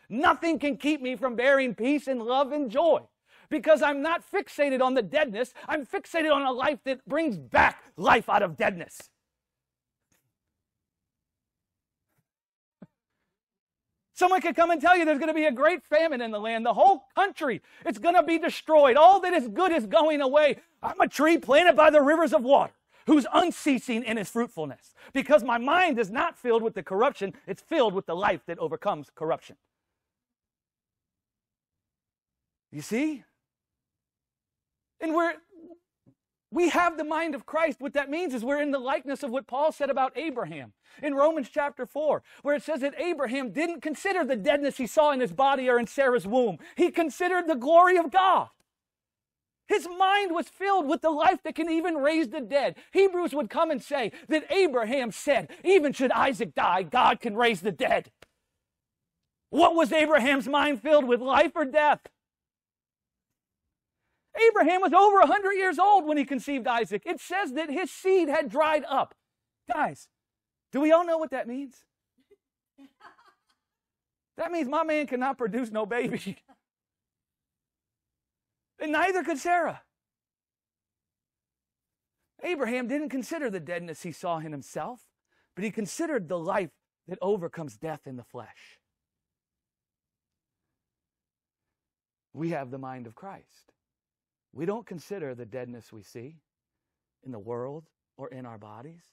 Nothing 0.10 0.58
can 0.58 0.78
keep 0.78 1.02
me 1.02 1.16
from 1.16 1.36
bearing 1.36 1.76
peace 1.76 2.08
and 2.08 2.24
love 2.24 2.52
and 2.52 2.72
joy 2.72 3.02
because 3.50 3.84
I'm 3.84 4.02
not 4.02 4.24
fixated 4.30 4.82
on 4.82 4.96
the 4.96 5.04
deadness. 5.04 5.54
I'm 5.68 5.86
fixated 5.86 6.34
on 6.34 6.42
a 6.42 6.52
life 6.52 6.80
that 6.86 7.08
brings 7.08 7.38
back 7.38 7.84
life 7.98 8.30
out 8.30 8.42
of 8.42 8.58
deadness. 8.58 9.10
Someone 14.22 14.42
could 14.42 14.56
come 14.56 14.70
and 14.70 14.80
tell 14.80 14.96
you 14.96 15.04
there's 15.04 15.18
going 15.18 15.30
to 15.30 15.34
be 15.34 15.46
a 15.46 15.52
great 15.52 15.84
famine 15.84 16.22
in 16.22 16.30
the 16.30 16.40
land. 16.40 16.64
The 16.64 16.76
whole 16.76 17.06
country, 17.16 17.60
it's 17.88 17.98
going 17.98 18.14
to 18.14 18.22
be 18.22 18.38
destroyed. 18.38 18.96
All 18.96 19.20
that 19.22 19.34
is 19.34 19.48
good 19.48 19.72
is 19.72 19.88
going 19.88 20.22
away. 20.22 20.58
I'm 20.84 21.02
a 21.02 21.08
tree 21.08 21.40
planted 21.40 21.76
by 21.76 21.90
the 21.90 22.04
rivers 22.04 22.32
of 22.32 22.44
water 22.44 22.74
who's 23.08 23.26
unceasing 23.34 24.04
in 24.04 24.20
its 24.20 24.30
fruitfulness 24.30 24.94
because 25.12 25.44
my 25.44 25.58
mind 25.58 25.98
is 25.98 26.12
not 26.12 26.38
filled 26.38 26.62
with 26.62 26.76
the 26.76 26.84
corruption, 26.84 27.34
it's 27.48 27.64
filled 27.64 27.96
with 27.96 28.06
the 28.06 28.16
life 28.16 28.42
that 28.46 28.60
overcomes 28.60 29.10
corruption. 29.16 29.56
You 32.72 32.84
see? 32.84 33.24
And 35.00 35.16
we're 35.16 35.34
we 36.52 36.70
have 36.70 36.98
the 36.98 37.04
mind 37.04 37.34
of 37.34 37.46
Christ. 37.46 37.80
What 37.80 37.94
that 37.94 38.10
means 38.10 38.34
is 38.34 38.44
we're 38.44 38.62
in 38.62 38.72
the 38.72 38.80
likeness 38.80 39.24
of 39.24 39.32
what 39.32 39.48
Paul 39.48 39.72
said 39.72 39.90
about 39.90 40.18
Abraham 40.18 40.74
in 41.02 41.16
Romans 41.16 41.50
chapter 41.52 41.86
4, 41.86 42.22
where 42.42 42.56
it 42.56 42.64
says 42.64 42.82
that 42.82 43.00
Abraham 43.00 43.52
didn't 43.52 43.82
consider 43.82 44.26
the 44.26 44.36
deadness 44.36 44.78
he 44.78 44.86
saw 44.88 45.12
in 45.12 45.22
his 45.22 45.32
body 45.32 45.70
or 45.70 45.80
in 45.80 45.88
Sarah's 45.88 46.28
womb. 46.28 46.58
He 46.76 46.92
considered 46.92 47.48
the 47.48 47.56
glory 47.56 47.98
of 47.98 48.12
God. 48.12 48.50
His 49.68 49.88
mind 49.88 50.36
was 50.36 50.50
filled 50.50 50.88
with 50.88 51.02
the 51.02 51.10
life 51.10 51.44
that 51.44 51.56
can 51.56 51.70
even 51.70 51.96
raise 51.96 52.28
the 52.28 52.42
dead. 52.42 52.76
Hebrews 52.92 53.34
would 53.34 53.50
come 53.50 53.72
and 53.72 53.82
say 53.82 54.12
that 54.28 54.52
Abraham 54.52 55.14
said, 55.14 55.50
even 55.64 55.94
should 55.94 56.12
Isaac 56.12 56.54
die, 56.54 56.84
God 56.84 57.22
can 57.22 57.38
raise 57.38 57.62
the 57.62 57.72
dead. 57.72 58.12
What 59.50 59.74
was 59.74 59.94
Abraham's 59.94 60.50
mind 60.50 60.82
filled 60.82 61.06
with, 61.06 61.22
life 61.22 61.54
or 61.56 61.64
death? 61.64 62.02
Abraham 64.48 64.82
was 64.82 64.94
over 64.94 65.20
100 65.20 65.54
years 65.54 65.78
old 65.78 66.06
when 66.06 66.18
he 66.18 66.24
conceived 66.24 66.68
Isaac. 66.68 67.04
It 67.06 67.20
says 67.20 67.54
that 67.54 67.70
his 67.70 67.92
seed 67.92 68.30
had 68.30 68.50
dried 68.50 68.86
up. 68.88 69.14
Guys, 69.72 70.08
do 70.72 70.80
we 70.80 70.92
all 70.92 71.06
know 71.06 71.18
what 71.18 71.32
that 71.32 71.48
means? 71.48 71.84
That 74.38 74.52
means 74.52 74.70
my 74.70 74.84
man 74.84 75.08
cannot 75.08 75.38
produce 75.38 75.72
no 75.72 75.86
baby. 75.86 76.38
and 78.80 78.94
neither 78.94 79.24
could 79.24 79.38
Sarah. 79.38 79.82
Abraham 82.42 82.88
didn't 82.88 83.10
consider 83.10 83.50
the 83.50 83.60
deadness 83.60 84.02
he 84.02 84.12
saw 84.12 84.40
in 84.40 84.52
himself, 84.52 85.02
but 85.56 85.64
he 85.64 85.70
considered 85.70 86.28
the 86.28 86.40
life 86.40 86.72
that 87.08 87.20
overcomes 87.22 87.78
death 87.78 88.08
in 88.08 88.16
the 88.16 88.24
flesh. 88.24 88.80
we 92.34 92.50
have 92.50 92.72
the 92.72 92.78
mind 92.78 93.08
of 93.08 93.16
Christ. 93.16 93.71
We 94.54 94.66
don't 94.66 94.86
consider 94.86 95.34
the 95.34 95.46
deadness 95.46 95.94
we 95.94 96.04
see 96.04 96.36
in 97.24 97.32
the 97.32 97.40
world 97.40 97.86
or 98.18 98.30
in 98.30 98.46
our 98.46 98.58
bodies. 98.58 99.04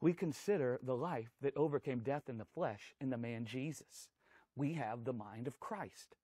We 0.00 0.12
consider 0.12 0.78
the 0.82 0.96
life 0.96 1.30
that 1.40 1.56
overcame 1.56 2.00
death 2.00 2.28
in 2.28 2.38
the 2.38 2.44
flesh 2.44 2.94
in 3.00 3.10
the 3.10 3.16
man 3.16 3.44
Jesus. 3.44 4.08
We 4.54 4.74
have 4.74 5.04
the 5.04 5.12
mind 5.12 5.46
of 5.46 5.60
Christ. 5.60 6.14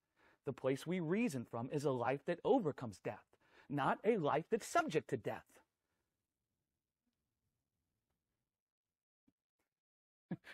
The 0.44 0.52
place 0.52 0.86
we 0.86 1.00
reason 1.00 1.44
from 1.50 1.68
is 1.72 1.84
a 1.84 1.90
life 1.90 2.20
that 2.26 2.40
overcomes 2.44 2.98
death, 2.98 3.24
not 3.68 3.98
a 4.04 4.16
life 4.16 4.44
that's 4.50 4.66
subject 4.66 5.10
to 5.10 5.16
death. 5.16 5.59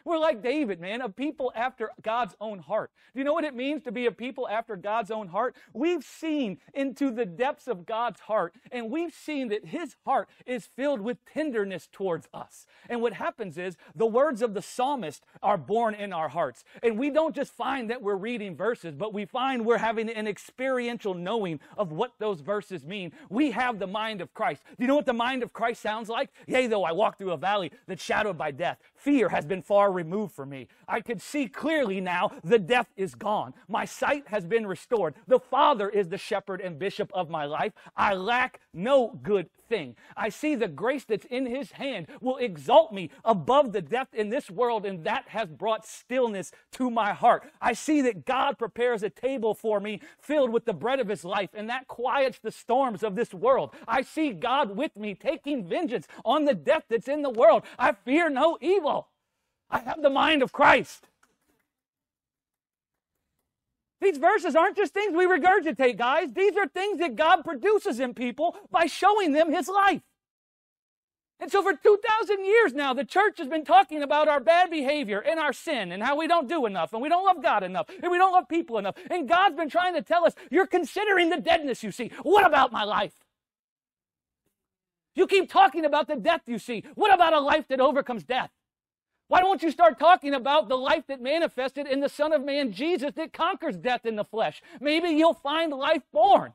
We're 0.05 0.19
like 0.19 0.43
David, 0.43 0.81
man, 0.81 1.01
a 1.01 1.09
people 1.09 1.53
after 1.55 1.91
God's 2.03 2.35
own 2.41 2.59
heart. 2.59 2.91
Do 3.15 3.21
you 3.21 3.25
know 3.25 3.33
what 3.33 3.45
it 3.45 3.55
means 3.55 3.83
to 3.83 3.93
be 3.93 4.07
a 4.07 4.13
people 4.13 4.49
after 4.49 4.77
God's 4.77 5.11
own 5.11 5.29
heart? 5.29 5.57
We've 5.73 6.05
seen 6.05 6.59
into 6.75 7.11
the 7.11 7.27
depths 7.27 7.67
of 7.69 7.87
God's 7.87 8.21
heart, 8.21 8.55
and 8.71 8.91
we've 8.91 9.15
seen 9.15 9.49
that 9.49 9.67
his 9.67 9.97
heart 10.05 10.29
is 10.45 10.67
filled 10.67 11.01
with 11.01 11.19
tenderness 11.25 11.89
towards 11.91 12.29
us. 12.35 12.67
And 12.89 13.01
what 13.01 13.15
happens 13.15 13.59
is 13.59 13.77
the 13.95 14.07
words 14.07 14.43
of 14.43 14.55
the 14.55 14.63
psalmist 14.63 15.25
are 15.43 15.59
born 15.59 15.95
in 15.95 16.13
our 16.13 16.29
hearts. 16.29 16.65
And 16.83 16.99
we 16.99 17.11
don't 17.11 17.35
just 17.35 17.53
find 17.53 17.91
that 17.91 18.03
we're 18.03 18.17
reading 18.17 18.57
verses, 18.57 18.95
but 18.95 19.15
we 19.15 19.25
find 19.25 19.65
we're 19.65 19.79
having 19.79 20.09
an 20.09 20.27
experiential 20.27 21.15
knowing 21.15 21.61
of 21.77 21.93
what 21.93 22.13
those 22.19 22.41
verses 22.41 22.85
mean. 22.85 23.13
We 23.31 23.51
have 23.53 23.79
the 23.79 23.87
mind 23.87 24.21
of 24.21 24.35
Christ. 24.35 24.63
Do 24.67 24.85
you 24.85 24.89
know 24.89 24.97
what 24.97 25.07
the 25.07 25.13
mind 25.13 25.43
of 25.43 25.53
Christ 25.53 25.81
sounds 25.83 26.09
like? 26.09 26.31
Yea, 26.47 26.67
though 26.67 26.85
I 26.85 26.93
walk 26.93 27.19
through 27.19 27.33
a 27.33 27.37
valley 27.37 27.73
that's 27.87 28.03
shadowed 28.03 28.39
by 28.39 28.51
death, 28.51 28.79
fear 28.95 29.29
has 29.29 29.45
been 29.45 29.63
far 29.63 29.86
removed 29.93 30.35
from 30.35 30.51
me. 30.51 30.69
I 30.89 31.01
can 31.01 31.19
see 31.19 31.49
clearly 31.49 32.01
now 32.01 32.33
the 32.45 32.59
death 32.59 32.89
is 32.97 33.15
gone. 33.15 33.55
My 33.69 33.85
sight 33.85 34.29
has 34.29 34.45
been 34.45 34.67
restored. 34.67 35.15
The 35.27 35.41
Father 35.41 35.89
is 35.89 36.09
the 36.09 36.19
shepherd 36.19 36.61
and 36.61 36.79
bishop 36.79 37.11
of 37.15 37.31
my 37.31 37.45
life. 37.45 37.73
I 37.97 38.15
lack 38.15 38.61
no 38.73 39.19
good 39.23 39.49
thing. 39.69 39.97
I 40.17 40.29
see 40.29 40.55
the 40.55 40.69
grace 40.69 41.05
that's 41.05 41.27
in 41.27 41.47
his 41.47 41.73
hand 41.73 42.07
will 42.21 42.37
exalt 42.37 42.93
me 42.93 43.11
above 43.25 43.73
the 43.73 43.83
death 43.83 44.09
in 44.13 44.31
this 44.31 44.51
world, 44.51 44.87
and 44.87 45.05
that 45.05 45.25
has 45.29 45.51
brought 45.51 45.87
stillness 45.87 46.53
to 46.73 46.91
my 46.91 47.13
heart. 47.13 47.51
I 47.61 47.73
see 47.73 48.01
that 48.03 48.25
God 48.25 48.59
prepares 48.59 49.03
a 49.03 49.11
table 49.11 49.55
for 49.55 49.81
me 49.81 50.01
filled 50.21 50.51
with 50.51 50.65
the 50.65 50.73
bread 50.73 51.01
of 51.01 51.09
his 51.09 51.25
life, 51.25 51.51
and 51.55 51.69
that 51.69 51.89
quiets 51.89 52.39
the 52.39 52.53
storms 52.53 53.03
of 53.03 53.17
this 53.17 53.35
world. 53.35 53.75
I 53.89 54.03
see 54.03 54.33
God 54.33 54.77
with 54.77 54.97
me 54.97 55.15
taking 55.15 55.67
vengeance 55.67 56.07
on 56.25 56.45
the 56.45 56.55
death 56.55 56.85
that's 56.89 57.09
in 57.09 57.23
the 57.23 57.31
world. 57.31 57.65
I 57.79 57.93
fear 57.93 58.29
no 58.31 58.59
evil. 58.61 59.09
I 59.71 59.81
have 59.81 60.03
the 60.03 60.11
mind 60.11 60.43
of 60.43 60.53
Christ. 60.53 61.09
These 64.01 64.19
verses 64.19 64.55
aren't 64.55 64.77
just 64.77 64.93
things 64.93 65.17
we 65.17 65.27
regurgitate, 65.27 65.97
guys. 65.97 66.33
These 66.33 66.57
are 66.57 66.69
things 66.69 66.99
that 67.01 67.17
God 67.17 67.45
produces 67.45 67.99
in 67.99 68.15
people 68.15 68.55
by 68.71 68.87
showing 68.87 69.33
them 69.33 69.53
His 69.53 69.69
life. 69.69 70.03
And 71.39 71.51
so, 71.51 71.63
for 71.63 71.75
2,000 71.75 72.45
years 72.45 72.73
now, 72.73 72.95
the 72.95 73.05
church 73.05 73.39
has 73.39 73.49
been 73.49 73.65
talking 73.65 74.03
about 74.03 74.29
our 74.29 74.41
bad 74.41 74.71
behavior 74.71 75.21
and 75.21 75.39
our 75.39 75.53
sin 75.53 75.93
and 75.93 76.03
how 76.03 76.17
we 76.17 76.27
don't 76.27 76.49
do 76.49 76.65
enough 76.65 76.93
and 76.93 77.03
we 77.03 77.09
don't 77.09 77.25
love 77.25 77.43
God 77.43 77.63
enough 77.63 77.89
and 78.03 78.11
we 78.11 78.17
don't 78.17 78.33
love 78.33 78.49
people 78.49 78.79
enough. 78.79 78.97
And 79.11 79.29
God's 79.29 79.57
been 79.57 79.69
trying 79.69 79.95
to 79.95 80.03
tell 80.03 80.25
us, 80.25 80.35
You're 80.51 80.67
considering 80.67 81.29
the 81.31 81.41
deadness 81.41 81.83
you 81.83 81.91
see. 81.91 82.11
What 82.23 82.47
about 82.47 82.73
my 82.73 82.85
life? 82.85 83.15
You 85.15 85.27
keep 85.27 85.51
talking 85.51 85.85
about 85.85 86.09
the 86.09 86.17
death 86.17 86.43
you 86.47 86.59
see. 86.59 86.85
What 86.95 87.13
about 87.13 87.33
a 87.33 87.41
life 87.41 87.69
that 87.69 87.81
overcomes 87.81 88.25
death? 88.25 88.51
Why 89.29 89.41
don't 89.41 89.63
you 89.63 89.71
start 89.71 89.99
talking 89.99 90.35
about 90.35 90.69
the 90.69 90.77
life 90.77 91.05
that 91.09 91.21
manifested 91.21 91.87
in 91.87 92.01
the 92.01 92.09
Son 92.09 92.33
of 92.33 92.45
Man, 92.45 92.73
Jesus, 92.73 93.13
that 93.17 93.33
conquers 93.33 93.77
death 93.77 94.07
in 94.07 94.15
the 94.15 94.25
flesh? 94.25 94.63
Maybe 94.81 95.09
you'll 95.11 95.35
find 95.35 95.73
life 95.73 96.03
born. 96.13 96.53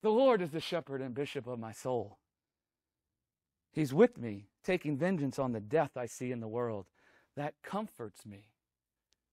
The 0.00 0.10
Lord 0.10 0.40
is 0.40 0.50
the 0.50 0.60
shepherd 0.60 1.02
and 1.02 1.12
bishop 1.12 1.48
of 1.48 1.58
my 1.58 1.72
soul. 1.72 2.18
He's 3.72 3.92
with 3.92 4.16
me, 4.16 4.46
taking 4.64 4.96
vengeance 4.96 5.40
on 5.40 5.52
the 5.52 5.60
death 5.60 5.96
I 5.96 6.06
see 6.06 6.30
in 6.30 6.40
the 6.40 6.48
world. 6.48 6.86
That 7.36 7.54
comforts 7.64 8.24
me 8.24 8.48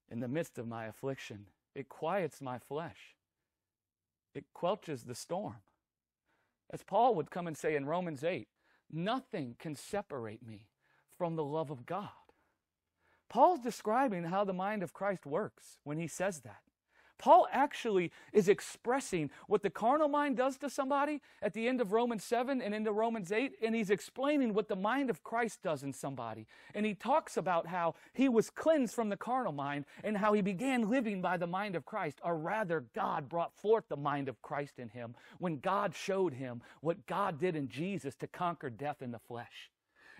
in 0.09 0.19
the 0.19 0.27
midst 0.27 0.57
of 0.57 0.67
my 0.67 0.85
affliction. 0.85 1.45
It 1.75 1.87
quiets 1.87 2.41
my 2.41 2.57
flesh, 2.57 3.15
it 4.33 4.45
quelches 4.53 5.03
the 5.03 5.15
storm. 5.15 5.57
As 6.71 6.83
Paul 6.83 7.15
would 7.15 7.31
come 7.31 7.47
and 7.47 7.57
say 7.57 7.75
in 7.75 7.85
Romans 7.85 8.23
8, 8.23 8.47
nothing 8.91 9.55
can 9.59 9.75
separate 9.75 10.45
me 10.45 10.67
from 11.17 11.35
the 11.35 11.43
love 11.43 11.71
of 11.71 11.85
God. 11.85 12.09
Paul's 13.29 13.59
describing 13.59 14.25
how 14.25 14.43
the 14.43 14.53
mind 14.53 14.83
of 14.83 14.93
Christ 14.93 15.25
works 15.25 15.79
when 15.83 15.97
he 15.97 16.07
says 16.07 16.41
that. 16.41 16.61
Paul 17.17 17.47
actually 17.51 18.11
is 18.33 18.49
expressing 18.49 19.29
what 19.47 19.61
the 19.61 19.69
carnal 19.69 20.07
mind 20.07 20.37
does 20.37 20.57
to 20.57 20.69
somebody 20.69 21.21
at 21.41 21.53
the 21.53 21.67
end 21.67 21.81
of 21.81 21.91
Romans 21.91 22.23
7 22.23 22.61
and 22.61 22.75
into 22.75 22.91
Romans 22.91 23.31
8, 23.31 23.53
and 23.63 23.75
he's 23.75 23.89
explaining 23.89 24.53
what 24.53 24.67
the 24.67 24.75
mind 24.75 25.09
of 25.09 25.23
Christ 25.23 25.61
does 25.61 25.83
in 25.83 25.93
somebody. 25.93 26.45
And 26.73 26.85
he 26.85 26.93
talks 26.93 27.37
about 27.37 27.67
how 27.67 27.95
he 28.13 28.27
was 28.27 28.49
cleansed 28.49 28.93
from 28.93 29.09
the 29.09 29.17
carnal 29.17 29.53
mind 29.53 29.85
and 30.03 30.17
how 30.17 30.33
he 30.33 30.41
began 30.41 30.89
living 30.89 31.21
by 31.21 31.37
the 31.37 31.47
mind 31.47 31.75
of 31.75 31.85
Christ, 31.85 32.19
or 32.23 32.37
rather, 32.37 32.85
God 32.93 33.29
brought 33.29 33.55
forth 33.55 33.85
the 33.87 33.97
mind 33.97 34.27
of 34.27 34.41
Christ 34.41 34.79
in 34.79 34.89
him 34.89 35.15
when 35.39 35.59
God 35.59 35.95
showed 35.95 36.33
him 36.33 36.61
what 36.81 37.05
God 37.05 37.39
did 37.39 37.55
in 37.55 37.69
Jesus 37.69 38.15
to 38.15 38.27
conquer 38.27 38.69
death 38.69 39.01
in 39.01 39.11
the 39.11 39.19
flesh. 39.19 39.69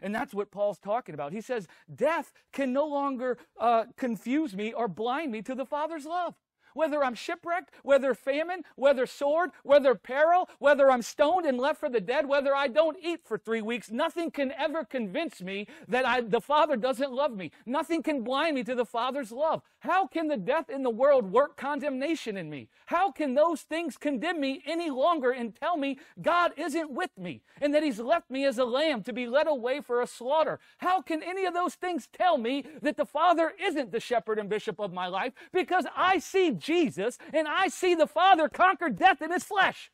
And 0.01 0.13
that's 0.13 0.33
what 0.33 0.51
Paul's 0.51 0.79
talking 0.79 1.15
about. 1.15 1.31
He 1.31 1.41
says, 1.41 1.67
Death 1.93 2.33
can 2.51 2.73
no 2.73 2.85
longer 2.85 3.37
uh, 3.59 3.85
confuse 3.95 4.55
me 4.55 4.73
or 4.73 4.87
blind 4.87 5.31
me 5.31 5.41
to 5.43 5.55
the 5.55 5.65
Father's 5.65 6.05
love 6.05 6.35
whether 6.75 7.03
I'm 7.03 7.15
shipwrecked, 7.15 7.71
whether 7.81 8.13
famine, 8.13 8.61
whether 8.75 9.05
sword, 9.07 9.49
whether 9.63 9.95
peril, 9.95 10.49
whether 10.59 10.91
I'm 10.91 11.01
stoned 11.01 11.45
and 11.45 11.57
left 11.57 11.79
for 11.79 11.89
the 11.89 12.01
dead, 12.01 12.27
whether 12.27 12.53
I 12.53 12.67
don't 12.67 12.97
eat 13.01 13.21
for 13.25 13.37
three 13.37 13.61
weeks, 13.61 13.89
nothing 13.89 14.29
can 14.29 14.51
ever 14.51 14.83
convince 14.83 15.41
me 15.41 15.67
that 15.87 16.05
I, 16.05 16.21
the 16.21 16.41
Father 16.41 16.75
doesn't 16.75 17.11
love 17.11 17.31
me. 17.35 17.51
Nothing 17.65 18.03
can 18.03 18.23
blind 18.23 18.55
me 18.55 18.63
to 18.65 18.75
the 18.75 18.85
Father's 18.85 19.31
love. 19.31 19.61
How 19.79 20.07
can 20.07 20.27
the 20.27 20.37
death 20.37 20.69
in 20.69 20.83
the 20.83 20.89
world 20.89 21.31
work 21.31 21.57
condemnation 21.57 22.37
in 22.37 22.49
me? 22.49 22.69
How 22.87 23.11
can 23.11 23.35
those 23.35 23.61
things 23.61 23.97
condemn 23.97 24.39
me 24.39 24.61
any 24.65 24.89
longer 24.89 25.31
and 25.31 25.55
tell 25.55 25.77
me 25.77 25.99
God 26.21 26.51
isn't 26.57 26.91
with 26.91 27.11
me 27.17 27.41
and 27.61 27.73
that 27.73 27.83
He's 27.83 27.99
left 27.99 28.29
me 28.29 28.45
as 28.45 28.57
a 28.57 28.65
lamb 28.65 29.03
to 29.03 29.13
be 29.13 29.27
led 29.27 29.47
away 29.47 29.81
for 29.81 30.01
a 30.01 30.07
slaughter? 30.07 30.59
How 30.79 31.01
can 31.01 31.23
any 31.23 31.45
of 31.45 31.53
those 31.53 31.75
things 31.75 32.07
tell 32.11 32.37
me 32.37 32.65
that 32.81 32.97
the 32.97 33.05
Father 33.05 33.53
isn't 33.61 33.91
the 33.91 33.99
shepherd 33.99 34.39
and 34.39 34.49
bishop 34.49 34.79
of 34.79 34.91
my 34.91 35.07
life? 35.07 35.33
Because 35.53 35.85
I 35.95 36.19
see 36.19 36.51
Jesus 36.65 37.17
and 37.33 37.47
I 37.47 37.69
see 37.69 37.95
the 37.95 38.07
Father 38.07 38.49
conquer 38.49 38.89
death 38.89 39.21
in 39.21 39.31
His 39.31 39.43
flesh. 39.43 39.91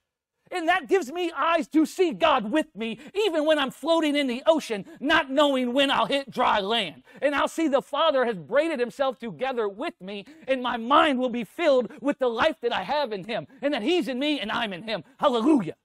And 0.52 0.68
that 0.68 0.90
gives 0.90 1.12
me 1.12 1.32
eyes 1.36 1.68
to 1.70 1.86
see 1.86 2.12
God 2.12 2.52
with 2.52 2.76
me, 2.76 3.00
even 3.16 3.46
when 3.46 3.58
I'm 3.58 3.72
floating 3.72 4.18
in 4.18 4.28
the 4.28 4.44
ocean, 4.46 4.86
not 5.00 5.32
knowing 5.32 5.72
when 5.74 5.90
I'll 5.90 6.08
hit 6.08 6.30
dry 6.30 6.60
land. 6.60 7.04
And 7.22 7.34
I'll 7.34 7.48
see 7.48 7.70
the 7.70 7.82
Father 7.82 8.26
has 8.26 8.38
braided 8.38 8.80
himself 8.80 9.18
together 9.18 9.70
with 9.70 9.94
me, 10.02 10.26
and 10.50 10.62
my 10.62 10.76
mind 10.76 11.20
will 11.20 11.30
be 11.30 11.46
filled 11.46 11.90
with 12.02 12.20
the 12.20 12.28
life 12.28 12.58
that 12.62 12.74
I 12.74 12.84
have 12.84 13.14
in 13.14 13.24
him, 13.24 13.48
and 13.62 13.74
that 13.74 13.82
he's 13.82 14.10
in 14.10 14.20
me 14.20 14.42
and 14.42 14.52
I'm 14.52 14.74
in 14.74 14.84
him. 14.84 15.06
Hallelujah. 15.20 15.76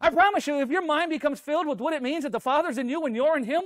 I 0.00 0.10
promise 0.10 0.46
you, 0.46 0.60
if 0.60 0.70
your 0.70 0.84
mind 0.84 1.10
becomes 1.10 1.40
filled 1.40 1.66
with 1.66 1.80
what 1.80 1.94
it 1.94 2.02
means 2.02 2.22
that 2.22 2.32
the 2.32 2.40
Father's 2.40 2.78
in 2.78 2.88
you 2.88 3.04
and 3.06 3.16
you're 3.16 3.36
in 3.36 3.44
him, 3.44 3.62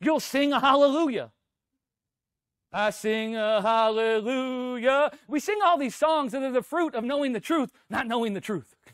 you'll 0.00 0.20
sing 0.20 0.52
a 0.52 0.60
hallelujah. 0.60 1.30
I 2.74 2.90
sing 2.90 3.36
a 3.36 3.62
hallelujah. 3.62 5.12
We 5.28 5.38
sing 5.38 5.60
all 5.64 5.78
these 5.78 5.94
songs 5.94 6.32
that 6.32 6.42
are 6.42 6.50
the 6.50 6.60
fruit 6.60 6.96
of 6.96 7.04
knowing 7.04 7.32
the 7.32 7.38
truth, 7.38 7.70
not 7.88 8.08
knowing 8.08 8.34
the 8.34 8.40
truth. 8.40 8.74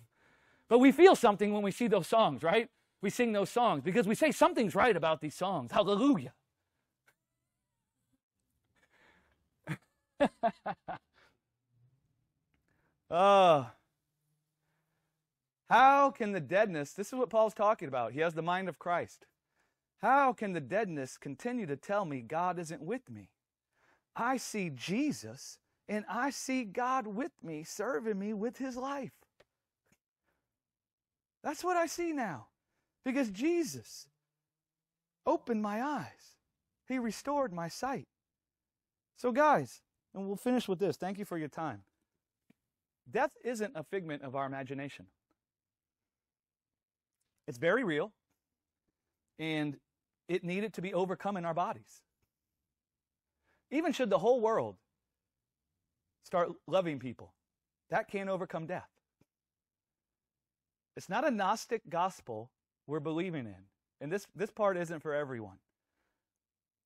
But 0.68 0.78
we 0.78 0.93
feel 0.93 1.16
something 1.16 1.53
when 1.53 1.62
we 1.62 1.72
see 1.72 1.89
those 1.89 2.07
songs, 2.07 2.45
right? 2.45 2.68
We 3.01 3.11
sing 3.11 3.33
those 3.33 3.51
songs 3.51 3.83
because 3.83 4.07
we 4.07 4.14
say 4.14 4.31
something's 4.31 4.76
right 4.76 4.97
about 4.97 5.20
these 5.20 5.35
songs. 5.35 5.72
Hallelujah. 5.72 6.33
uh, 13.11 13.64
how 15.68 16.11
can 16.12 16.31
the 16.31 16.39
deadness, 16.39 16.93
this 16.93 17.09
is 17.09 17.14
what 17.14 17.31
Paul's 17.31 17.55
talking 17.55 17.89
about. 17.89 18.12
He 18.12 18.20
has 18.20 18.35
the 18.35 18.43
mind 18.43 18.68
of 18.68 18.78
Christ. 18.78 19.26
How 20.03 20.33
can 20.33 20.53
the 20.53 20.61
deadness 20.61 21.18
continue 21.18 21.66
to 21.66 21.74
tell 21.74 22.05
me 22.05 22.20
God 22.20 22.61
isn't 22.61 22.81
with 22.81 23.11
me? 23.11 23.31
I 24.15 24.37
see 24.37 24.71
Jesus 24.71 25.59
and 25.89 26.05
I 26.09 26.31
see 26.31 26.65
God 26.65 27.07
with 27.07 27.33
me, 27.43 27.65
serving 27.65 28.19
me 28.19 28.33
with 28.33 28.59
his 28.59 28.77
life. 28.77 29.13
That's 31.43 31.65
what 31.65 31.77
I 31.77 31.87
see 31.87 32.13
now 32.13 32.47
because 33.05 33.31
Jesus 33.31 34.09
opened 35.27 35.63
my 35.63 35.83
eyes, 35.83 36.37
he 36.89 36.99
restored 36.99 37.53
my 37.53 37.69
sight. 37.69 38.07
So, 39.17 39.33
guys, 39.33 39.83
and 40.15 40.27
we'll 40.27 40.37
finish 40.37 40.67
with 40.67 40.79
this. 40.79 40.97
Thank 40.97 41.19
you 41.19 41.25
for 41.25 41.39
your 41.39 41.49
time. 41.49 41.83
Death 43.11 43.33
isn't 43.45 43.73
a 43.75 43.83
figment 43.83 44.23
of 44.23 44.35
our 44.35 44.47
imagination. 44.47 45.07
It's 47.47 47.59
very 47.59 47.85
real, 47.85 48.13
and 49.39 49.77
it 50.29 50.45
needed 50.45 50.75
to 50.75 50.83
be 50.83 50.95
overcome 50.95 51.37
in 51.37 51.45
our 51.45 51.55
bodies. 51.55 52.03
Even 53.71 53.93
should 53.93 54.11
the 54.11 54.18
whole 54.18 54.41
world 54.41 54.77
start 56.25 56.51
loving 56.66 56.99
people, 56.99 57.33
that 57.91 58.09
can't 58.09 58.29
overcome 58.29 58.66
death. 58.66 58.89
It's 60.97 61.09
not 61.09 61.27
a 61.27 61.31
Gnostic 61.31 61.83
gospel 61.89 62.51
we're 62.87 63.01
believing 63.01 63.47
in. 63.47 63.64
And 64.01 64.12
this, 64.12 64.27
this 64.35 64.51
part 64.51 64.77
isn't 64.77 65.01
for 65.01 65.14
everyone. 65.14 65.59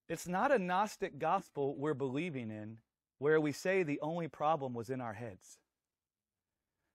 It's 0.09 0.29
not 0.29 0.53
a 0.53 0.59
Gnostic 0.59 1.19
gospel 1.19 1.75
we're 1.77 1.95
believing 1.95 2.51
in 2.51 2.79
where 3.19 3.41
we 3.41 3.53
say 3.53 3.83
the 3.83 4.01
only 4.01 4.29
problem 4.29 4.75
was 4.75 4.91
in 4.91 5.01
our 5.01 5.15
heads. 5.15 5.59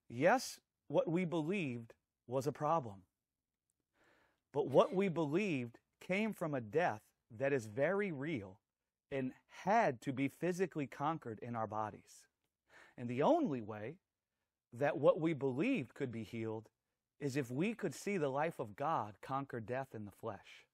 Yes, 0.10 0.60
what 0.88 1.10
we 1.10 1.26
believed 1.26 1.94
was 2.28 2.46
a 2.46 2.52
problem. 2.52 2.98
But 4.54 4.68
what 4.68 4.94
we 4.94 5.08
believed 5.08 5.80
came 6.02 6.34
from 6.34 6.54
a 6.54 6.62
death 6.62 7.02
that 7.38 7.54
is 7.54 7.66
very 7.66 8.12
real 8.12 8.59
and 9.12 9.32
had 9.64 10.02
to 10.02 10.14
be 10.14 10.28
physically 10.28 10.88
conquered 10.88 11.40
in 11.40 11.56
our 11.56 11.68
bodies. 11.68 12.28
And 12.98 13.10
the 13.10 13.24
only 13.24 13.62
way 13.62 13.96
that 14.74 14.98
what 14.98 15.20
we 15.20 15.34
believed 15.34 15.94
could 15.94 16.12
be 16.12 16.24
healed 16.24 16.70
is 17.20 17.36
if 17.36 17.50
we 17.52 17.74
could 17.74 17.96
see 17.96 18.18
the 18.18 18.30
life 18.30 18.60
of 18.60 18.76
God 18.76 19.16
conquer 19.22 19.60
death 19.60 19.90
in 19.94 20.06
the 20.06 20.12
flesh. 20.12 20.66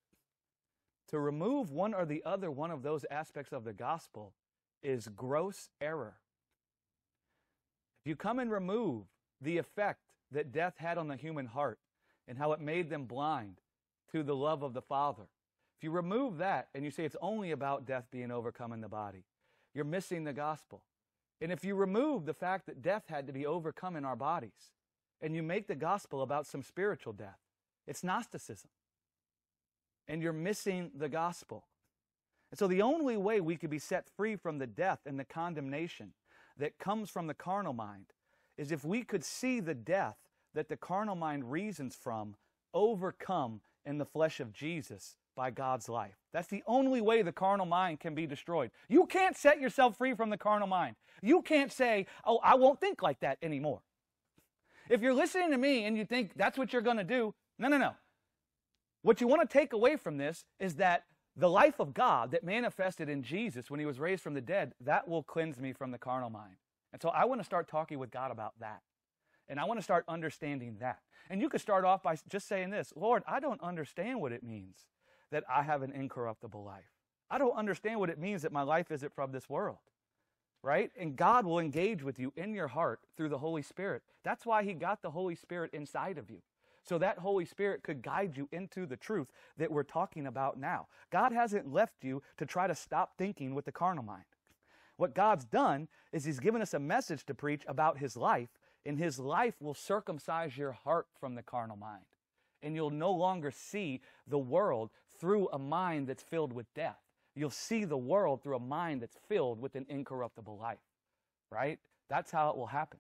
To 1.09 1.19
remove 1.19 1.71
one 1.71 1.93
or 1.93 2.05
the 2.05 2.23
other 2.25 2.51
one 2.51 2.71
of 2.71 2.83
those 2.83 3.05
aspects 3.09 3.51
of 3.51 3.63
the 3.63 3.73
gospel 3.73 4.33
is 4.83 5.07
gross 5.07 5.69
error. 5.79 6.15
If 8.01 8.09
you 8.09 8.15
come 8.15 8.39
and 8.39 8.51
remove 8.51 9.05
the 9.41 9.57
effect 9.57 10.01
that 10.31 10.51
death 10.51 10.75
had 10.77 10.97
on 10.97 11.07
the 11.07 11.15
human 11.15 11.45
heart 11.45 11.79
and 12.27 12.37
how 12.37 12.51
it 12.53 12.59
made 12.59 12.89
them 12.89 13.05
blind 13.05 13.61
to 14.11 14.23
the 14.23 14.35
love 14.35 14.63
of 14.63 14.73
the 14.73 14.81
Father, 14.81 15.27
you 15.85 15.91
remove 15.91 16.39
that 16.39 16.67
and 16.73 16.83
you 16.83 16.89
say 16.89 17.05
it's 17.05 17.15
only 17.21 17.51
about 17.51 17.85
death 17.85 18.07
being 18.11 18.31
overcome 18.31 18.73
in 18.73 18.81
the 18.81 18.89
body, 18.89 19.23
you're 19.75 19.85
missing 19.85 20.23
the 20.23 20.33
gospel. 20.33 20.81
And 21.39 21.51
if 21.51 21.63
you 21.63 21.75
remove 21.75 22.25
the 22.25 22.33
fact 22.33 22.65
that 22.65 22.81
death 22.81 23.03
had 23.07 23.27
to 23.27 23.33
be 23.33 23.45
overcome 23.45 23.95
in 23.95 24.03
our 24.03 24.15
bodies 24.15 24.71
and 25.21 25.35
you 25.35 25.43
make 25.43 25.67
the 25.67 25.75
gospel 25.75 26.23
about 26.23 26.47
some 26.47 26.63
spiritual 26.63 27.13
death, 27.13 27.37
it's 27.85 28.03
Gnosticism 28.03 28.71
and 30.07 30.23
you're 30.23 30.33
missing 30.33 30.89
the 30.97 31.07
gospel. 31.07 31.65
And 32.49 32.57
so 32.57 32.65
the 32.67 32.81
only 32.81 33.15
way 33.15 33.39
we 33.39 33.55
could 33.55 33.69
be 33.69 33.77
set 33.77 34.09
free 34.09 34.35
from 34.35 34.57
the 34.57 34.67
death 34.67 35.01
and 35.05 35.19
the 35.19 35.23
condemnation 35.25 36.13
that 36.57 36.79
comes 36.79 37.11
from 37.11 37.27
the 37.27 37.33
carnal 37.35 37.73
mind 37.73 38.07
is 38.57 38.71
if 38.71 38.83
we 38.83 39.03
could 39.03 39.23
see 39.23 39.59
the 39.59 39.75
death 39.75 40.17
that 40.55 40.67
the 40.67 40.77
carnal 40.77 41.15
mind 41.15 41.51
reasons 41.51 41.95
from 41.95 42.35
overcome 42.73 43.61
in 43.85 43.99
the 43.99 44.05
flesh 44.05 44.39
of 44.39 44.51
Jesus 44.51 45.15
by 45.35 45.51
God's 45.51 45.89
life. 45.89 46.15
That's 46.33 46.47
the 46.47 46.63
only 46.65 47.01
way 47.01 47.21
the 47.21 47.31
carnal 47.31 47.65
mind 47.65 47.99
can 47.99 48.15
be 48.15 48.25
destroyed. 48.25 48.71
You 48.87 49.05
can't 49.05 49.37
set 49.37 49.59
yourself 49.59 49.97
free 49.97 50.13
from 50.13 50.29
the 50.29 50.37
carnal 50.37 50.67
mind. 50.67 50.95
You 51.21 51.41
can't 51.41 51.71
say, 51.71 52.07
oh, 52.25 52.39
I 52.43 52.55
won't 52.55 52.79
think 52.79 53.01
like 53.01 53.19
that 53.19 53.37
anymore. 53.41 53.81
If 54.89 55.01
you're 55.01 55.13
listening 55.13 55.51
to 55.51 55.57
me 55.57 55.85
and 55.85 55.97
you 55.97 56.05
think 56.05 56.31
that's 56.35 56.57
what 56.57 56.71
you're 56.71 56.81
going 56.81 56.97
to 56.97 57.03
do, 57.03 57.33
no, 57.57 57.67
no, 57.67 57.77
no. 57.77 57.93
What 59.01 59.21
you 59.21 59.27
want 59.27 59.47
to 59.47 59.47
take 59.47 59.73
away 59.73 59.97
from 59.97 60.17
this 60.17 60.45
is 60.59 60.75
that 60.75 61.03
the 61.35 61.49
life 61.49 61.79
of 61.79 61.93
God 61.93 62.31
that 62.31 62.43
manifested 62.43 63.09
in 63.09 63.23
Jesus 63.23 63.69
when 63.69 63.79
he 63.79 63.85
was 63.85 63.99
raised 63.99 64.23
from 64.23 64.33
the 64.33 64.41
dead, 64.41 64.73
that 64.81 65.07
will 65.07 65.23
cleanse 65.23 65.59
me 65.59 65.73
from 65.73 65.91
the 65.91 65.97
carnal 65.97 66.29
mind. 66.29 66.55
And 66.93 67.01
so 67.01 67.09
I 67.09 67.25
want 67.25 67.41
to 67.41 67.45
start 67.45 67.67
talking 67.67 67.99
with 67.99 68.09
God 68.09 68.31
about 68.31 68.53
that. 68.59 68.81
And 69.47 69.59
I 69.59 69.65
want 69.65 69.79
to 69.79 69.83
start 69.83 70.05
understanding 70.07 70.77
that. 70.79 70.99
And 71.29 71.41
you 71.41 71.49
could 71.49 71.61
start 71.61 71.85
off 71.85 72.03
by 72.03 72.17
just 72.29 72.47
saying 72.47 72.69
this 72.69 72.93
Lord, 72.95 73.23
I 73.27 73.39
don't 73.39 73.61
understand 73.61 74.21
what 74.21 74.31
it 74.31 74.43
means 74.43 74.85
that 75.31 75.43
I 75.49 75.63
have 75.63 75.81
an 75.81 75.91
incorruptible 75.91 76.63
life. 76.63 76.91
I 77.29 77.37
don't 77.37 77.55
understand 77.55 77.99
what 77.99 78.09
it 78.09 78.19
means 78.19 78.43
that 78.43 78.51
my 78.51 78.61
life 78.61 78.91
isn't 78.91 79.15
from 79.15 79.31
this 79.31 79.49
world. 79.49 79.79
Right? 80.61 80.91
And 80.99 81.15
God 81.15 81.45
will 81.45 81.59
engage 81.59 82.01
with 82.01 82.17
you 82.17 82.33
in 82.35 82.55
your 82.55 82.67
heart 82.67 82.99
through 83.15 83.29
the 83.29 83.37
Holy 83.37 83.61
Spirit. 83.61 84.01
That's 84.23 84.47
why 84.47 84.63
He 84.63 84.73
got 84.73 85.03
the 85.03 85.11
Holy 85.11 85.35
Spirit 85.35 85.71
inside 85.73 86.17
of 86.17 86.31
you 86.31 86.41
so 86.85 86.97
that 86.99 87.17
Holy 87.17 87.45
Spirit 87.45 87.83
could 87.83 88.01
guide 88.01 88.37
you 88.37 88.47
into 88.51 88.85
the 88.85 88.95
truth 88.95 89.27
that 89.57 89.71
we're 89.71 89.83
talking 89.83 90.27
about 90.27 90.59
now. 90.59 90.87
God 91.11 91.31
hasn't 91.31 91.73
left 91.73 92.03
you 92.03 92.21
to 92.37 92.45
try 92.45 92.67
to 92.67 92.75
stop 92.75 93.17
thinking 93.17 93.55
with 93.55 93.65
the 93.65 93.71
carnal 93.71 94.03
mind. 94.03 94.25
What 94.97 95.15
God's 95.15 95.45
done 95.45 95.87
is 96.13 96.25
He's 96.25 96.39
given 96.39 96.61
us 96.61 96.73
a 96.73 96.79
message 96.79 97.25
to 97.25 97.33
preach 97.33 97.63
about 97.67 97.97
His 97.97 98.15
life, 98.15 98.49
and 98.85 98.97
His 98.97 99.19
life 99.19 99.55
will 99.59 99.73
circumcise 99.73 100.57
your 100.57 100.71
heart 100.71 101.07
from 101.19 101.35
the 101.35 101.43
carnal 101.43 101.75
mind. 101.75 102.05
And 102.61 102.75
you'll 102.75 102.91
no 102.91 103.11
longer 103.11 103.51
see 103.51 104.01
the 104.27 104.39
world 104.39 104.91
through 105.19 105.49
a 105.51 105.59
mind 105.59 106.07
that's 106.07 106.23
filled 106.23 106.53
with 106.53 106.73
death. 106.73 106.99
You'll 107.35 107.49
see 107.49 107.83
the 107.83 107.97
world 107.97 108.43
through 108.43 108.55
a 108.55 108.59
mind 108.59 109.01
that's 109.01 109.17
filled 109.27 109.59
with 109.59 109.75
an 109.75 109.85
incorruptible 109.89 110.57
life, 110.57 110.79
right? 111.51 111.79
That's 112.09 112.31
how 112.31 112.49
it 112.49 112.57
will 112.57 112.67
happen. 112.67 112.99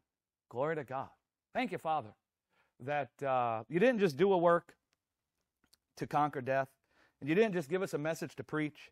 Glory 0.49 0.75
to 0.75 0.83
God. 0.83 1.09
Thank 1.53 1.71
you, 1.71 1.77
Father 1.77 2.13
that 2.81 3.23
uh, 3.23 3.63
you 3.69 3.79
didn't 3.79 3.99
just 3.99 4.17
do 4.17 4.33
a 4.33 4.37
work 4.37 4.75
to 5.97 6.07
conquer 6.07 6.41
death, 6.41 6.67
and 7.19 7.29
you 7.29 7.35
didn't 7.35 7.53
just 7.53 7.69
give 7.69 7.81
us 7.81 7.93
a 7.93 7.97
message 7.97 8.35
to 8.35 8.43
preach 8.43 8.91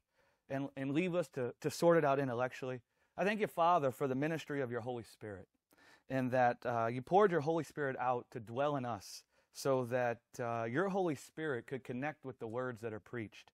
and, 0.49 0.69
and 0.77 0.91
leave 0.91 1.15
us 1.15 1.27
to, 1.29 1.53
to 1.61 1.69
sort 1.69 1.97
it 1.97 2.05
out 2.05 2.19
intellectually. 2.19 2.79
I 3.17 3.23
thank 3.23 3.39
you, 3.39 3.47
Father, 3.47 3.91
for 3.91 4.07
the 4.07 4.15
ministry 4.15 4.61
of 4.61 4.71
your 4.71 4.81
Holy 4.81 5.03
Spirit, 5.03 5.47
and 6.09 6.31
that 6.31 6.57
uh, 6.65 6.87
you 6.87 7.01
poured 7.01 7.31
your 7.31 7.41
Holy 7.41 7.63
Spirit 7.63 7.95
out 7.99 8.25
to 8.31 8.39
dwell 8.39 8.75
in 8.75 8.85
us 8.85 9.23
so 9.53 9.85
that 9.85 10.19
uh, 10.39 10.63
your 10.63 10.89
Holy 10.89 11.15
Spirit 11.15 11.67
could 11.67 11.83
connect 11.83 12.25
with 12.25 12.39
the 12.39 12.47
words 12.47 12.81
that 12.81 12.91
are 12.91 12.99
preached 12.99 13.51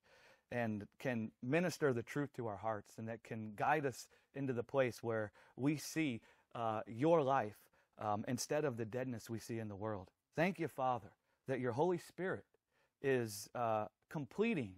and 0.51 0.87
can 0.97 1.31
minister 1.43 1.93
the 1.93 2.01
truth 2.01 2.33
to 2.33 2.47
our 2.47 2.57
hearts 2.57 2.97
and 2.97 3.07
that 3.07 3.23
can 3.23 3.51
guide 3.55 3.85
us 3.85 4.07
into 4.33 4.53
the 4.53 4.63
place 4.63 5.03
where 5.03 5.31
we 5.55 5.77
see 5.77 6.21
uh, 6.55 6.81
your 6.87 7.21
life 7.21 7.57
um, 7.99 8.23
instead 8.27 8.65
of 8.65 8.77
the 8.77 8.85
deadness 8.85 9.29
we 9.29 9.39
see 9.39 9.59
in 9.59 9.67
the 9.67 9.75
world. 9.75 10.09
Thank 10.35 10.59
you, 10.59 10.67
Father, 10.67 11.11
that 11.47 11.59
your 11.59 11.73
Holy 11.73 11.97
Spirit 11.97 12.45
is 13.01 13.49
uh, 13.53 13.85
completing 14.09 14.75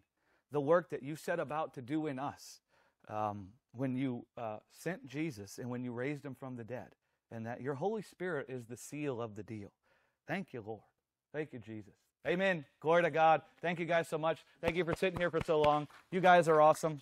the 0.52 0.60
work 0.62 0.90
that 0.90 1.04
you 1.04 1.16
set 1.16 1.40
about 1.40 1.74
to 1.76 1.82
do 1.82 2.08
in 2.08 2.20
us 2.20 2.60
um, 3.08 3.50
when 3.74 3.96
you 3.96 4.26
uh, 4.38 4.58
sent 4.72 5.08
Jesus 5.08 5.60
and 5.60 5.70
when 5.70 5.84
you 5.84 5.94
raised 5.94 6.26
him 6.26 6.36
from 6.36 6.56
the 6.56 6.64
dead, 6.64 6.96
and 7.32 7.46
that 7.46 7.62
your 7.62 7.76
Holy 7.76 8.02
Spirit 8.02 8.48
is 8.50 8.66
the 8.66 8.76
seal 8.76 9.22
of 9.22 9.36
the 9.36 9.44
deal. 9.44 9.72
Thank 10.28 10.54
you, 10.54 10.62
Lord. 10.66 10.82
Thank 11.34 11.54
you, 11.54 11.60
Jesus. 11.60 11.94
Amen. 12.28 12.66
Glory 12.80 13.04
to 13.04 13.10
God. 13.10 13.42
Thank 13.62 13.80
you 13.80 13.86
guys 13.86 14.08
so 14.08 14.18
much. 14.18 14.44
Thank 14.62 14.76
you 14.76 14.86
for 14.86 14.94
sitting 14.96 15.20
here 15.20 15.32
for 15.32 15.42
so 15.46 15.62
long. 15.62 15.88
You 16.12 16.22
guys 16.22 16.48
are 16.48 16.62
awesome. 16.62 17.02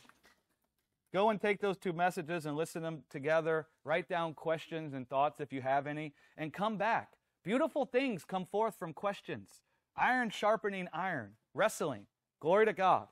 Go 1.11 1.29
and 1.29 1.41
take 1.41 1.59
those 1.59 1.77
two 1.77 1.91
messages 1.91 2.45
and 2.45 2.55
listen 2.55 2.83
them 2.83 3.03
together. 3.09 3.67
Write 3.83 4.07
down 4.07 4.33
questions 4.35 4.93
and 4.93 5.09
thoughts 5.09 5.39
if 5.39 5.51
you 5.51 5.61
have 5.61 5.87
any, 5.87 6.13
and 6.37 6.53
come 6.53 6.77
back. 6.77 7.13
Beautiful 7.43 7.85
things 7.85 8.23
come 8.23 8.45
forth 8.45 8.75
from 8.77 8.93
questions. 8.93 9.61
Iron 9.97 10.29
sharpening 10.29 10.87
iron, 10.93 11.31
wrestling. 11.53 12.05
Glory 12.39 12.65
to 12.65 12.73
God. 12.73 13.07